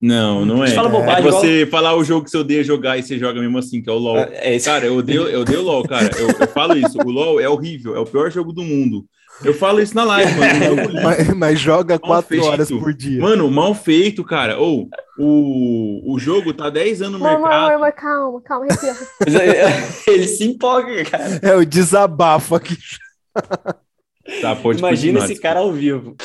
[0.00, 0.68] Não, não é.
[0.68, 3.40] Você fala É bobagem, você falar o jogo que você odeia jogar e você joga
[3.40, 4.18] mesmo assim, que é o LoL.
[4.18, 4.66] É isso.
[4.66, 6.10] Cara, eu odeio, eu odeio o LoL, cara.
[6.18, 6.98] Eu, eu falo isso.
[6.98, 9.06] O LoL é horrível, é o pior jogo do mundo.
[9.42, 10.92] Eu falo isso na live, mano.
[11.02, 12.44] Mas, mas joga quatro feito.
[12.44, 13.20] horas por dia.
[13.20, 14.58] Mano, mal feito, cara.
[14.58, 14.88] Ou
[15.18, 17.62] o, o jogo tá 10 anos no Amor, mercado.
[17.64, 18.94] amor, amor, calma, calma, respira.
[20.06, 21.40] Ele se empolga, cara.
[21.42, 22.76] É o desabafo aqui.
[24.40, 26.16] Tá, pode Imagina esse cara ao vivo.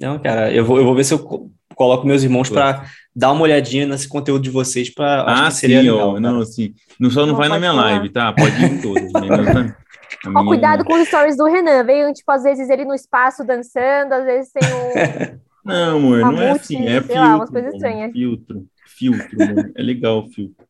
[0.00, 2.84] Não, cara, eu vou, eu vou ver se eu co- coloco meus irmãos pra
[3.14, 5.22] dar uma olhadinha nesse conteúdo de vocês pra.
[5.24, 6.20] acho Ah, que seria sim, legal, ó.
[6.20, 6.74] Não, assim.
[6.98, 7.82] Não, só não, Não, vai na minha falar.
[7.90, 8.32] live, tá?
[8.32, 9.12] Pode ir em todas.
[9.12, 9.76] né?
[10.24, 11.84] A Ó, minha- cuidado com os stories do Renan.
[11.84, 15.44] Veio, tipo, às vezes ele no espaço dançando, às vezes tem um.
[15.64, 16.76] Não, amor, não é assim.
[16.86, 17.14] É sei filtro.
[17.22, 18.12] lá, umas coisas estranhas.
[18.12, 18.66] Filtro.
[18.86, 19.72] Filtro, amor.
[19.74, 20.66] É legal o filtro.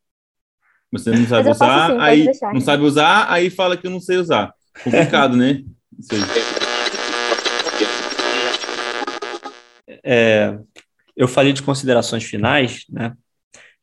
[0.93, 3.99] Você não sabe usar, sim, pode aí não sabe usar, aí fala que eu não
[3.99, 4.55] sei usar.
[4.85, 5.65] Complicado, né?
[5.99, 6.21] Isso aí.
[10.05, 10.57] É,
[11.17, 13.13] eu falei de considerações finais, né?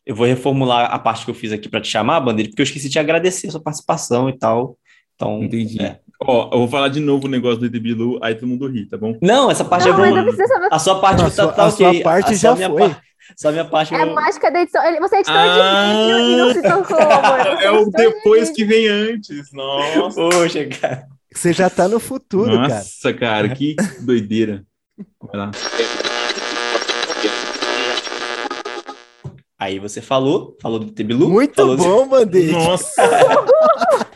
[0.05, 2.65] Eu vou reformular a parte que eu fiz aqui para te chamar, Bandeira, porque eu
[2.65, 4.77] esqueci de agradecer a sua participação e tal.
[5.15, 5.81] Então, Entendi.
[5.81, 5.99] é.
[6.23, 8.87] Ó, eu vou falar de novo o negócio do ET Bilu, aí todo mundo ri,
[8.87, 9.15] tá bom?
[9.21, 10.67] Não, essa parte Não, precisa saber.
[10.71, 12.03] A sua parte A tá, sua- tá a sua ok.
[12.03, 12.79] parte A já minha foi.
[12.89, 13.01] par-
[13.37, 13.93] Só a minha parte.
[13.93, 14.83] É a eu- mágica da edição.
[14.85, 17.39] Ele- Você é editor Ah, de vídeo e não se tocou, amor.
[17.57, 18.55] Você É o de depois vídeo.
[18.55, 19.51] que vem antes.
[19.53, 20.15] Nossa.
[20.19, 21.05] Poxa, cara.
[21.33, 22.67] Você já tá no futuro, cara.
[22.67, 24.63] Nossa, cara, que doideira.
[25.21, 25.51] Vai lá.
[29.61, 31.29] Aí você falou, falou do Tebilu.
[31.29, 32.51] Muito falou bom, Bandeira.
[32.53, 32.89] Nossa!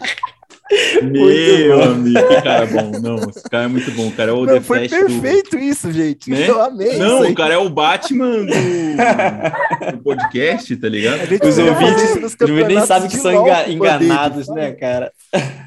[1.04, 2.92] Meu amigo, que cara bom.
[3.00, 4.08] Não, esse cara é muito bom.
[4.08, 6.32] O cara é o Não, The foi Flash do- perfeito isso, gente.
[6.32, 6.50] Né?
[6.50, 11.22] Eu amei Não, o cara é o Batman do, do podcast, tá ligado?
[11.22, 15.12] A gente Os ouvintes, os ouvintes nem sabem que de são enganados, né, cara?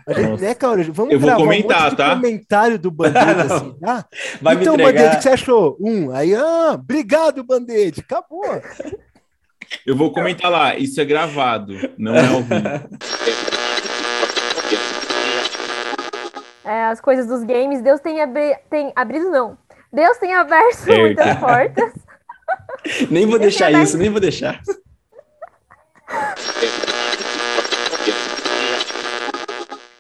[0.09, 0.85] Gente, né, Caura?
[0.91, 2.17] Vamos Eu vou comentar, um de tá?
[2.17, 4.05] comentário do Band-Aid, assim, tá?
[4.43, 5.77] Vai então, me Band-Aid, o que você achou?
[5.81, 6.11] Um.
[6.11, 8.01] Aí, ah, obrigado, Band-Aid.
[8.01, 8.61] Acabou.
[9.87, 10.77] Eu vou comentar lá.
[10.77, 12.89] Isso é gravado, não é ao vivo.
[16.65, 18.55] É, as coisas dos games, Deus tem, abri...
[18.69, 19.57] tem abrido, não.
[19.91, 21.01] Deus tem aberto Certo.
[21.01, 21.93] muitas portas.
[23.11, 24.63] Nem vou deixar isso, nem vou deixar.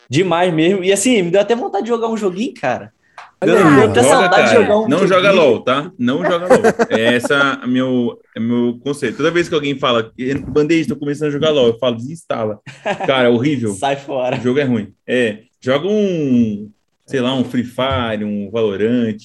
[0.08, 0.82] Demais mesmo.
[0.82, 2.92] E assim, me deu até vontade de jogar um joguinho, cara.
[3.40, 4.46] Olha cara.
[4.46, 5.92] jogar um Não joga LOL, tá?
[5.98, 6.62] Não joga LOL.
[6.90, 9.16] É essa é meu, é meu conceito.
[9.18, 10.12] Toda vez que alguém fala,
[10.48, 12.58] Band-Aid, tô começando a jogar LOL, eu falo, desinstala.
[13.06, 13.74] Cara, é horrível.
[13.78, 14.36] Sai fora.
[14.36, 14.92] O jogo é ruim.
[15.06, 16.68] É, joga um,
[17.06, 19.16] sei lá, um Free Fire, um Valorant.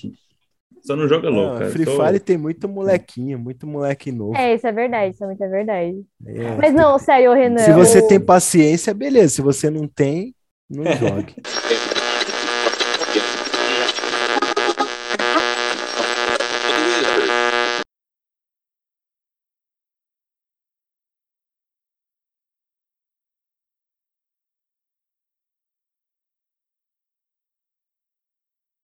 [0.86, 1.72] Só não joga LOL, Não, cara.
[1.72, 4.36] Free Fire tem muito molequinho, muito moleque novo.
[4.36, 5.96] É, isso é verdade, isso é muito verdade.
[6.28, 6.56] É.
[6.58, 7.60] Mas não, sério, Renan.
[7.60, 9.30] Se você o- tem paciência, beleza.
[9.36, 10.36] Se você não tem,
[10.70, 11.36] não jogue.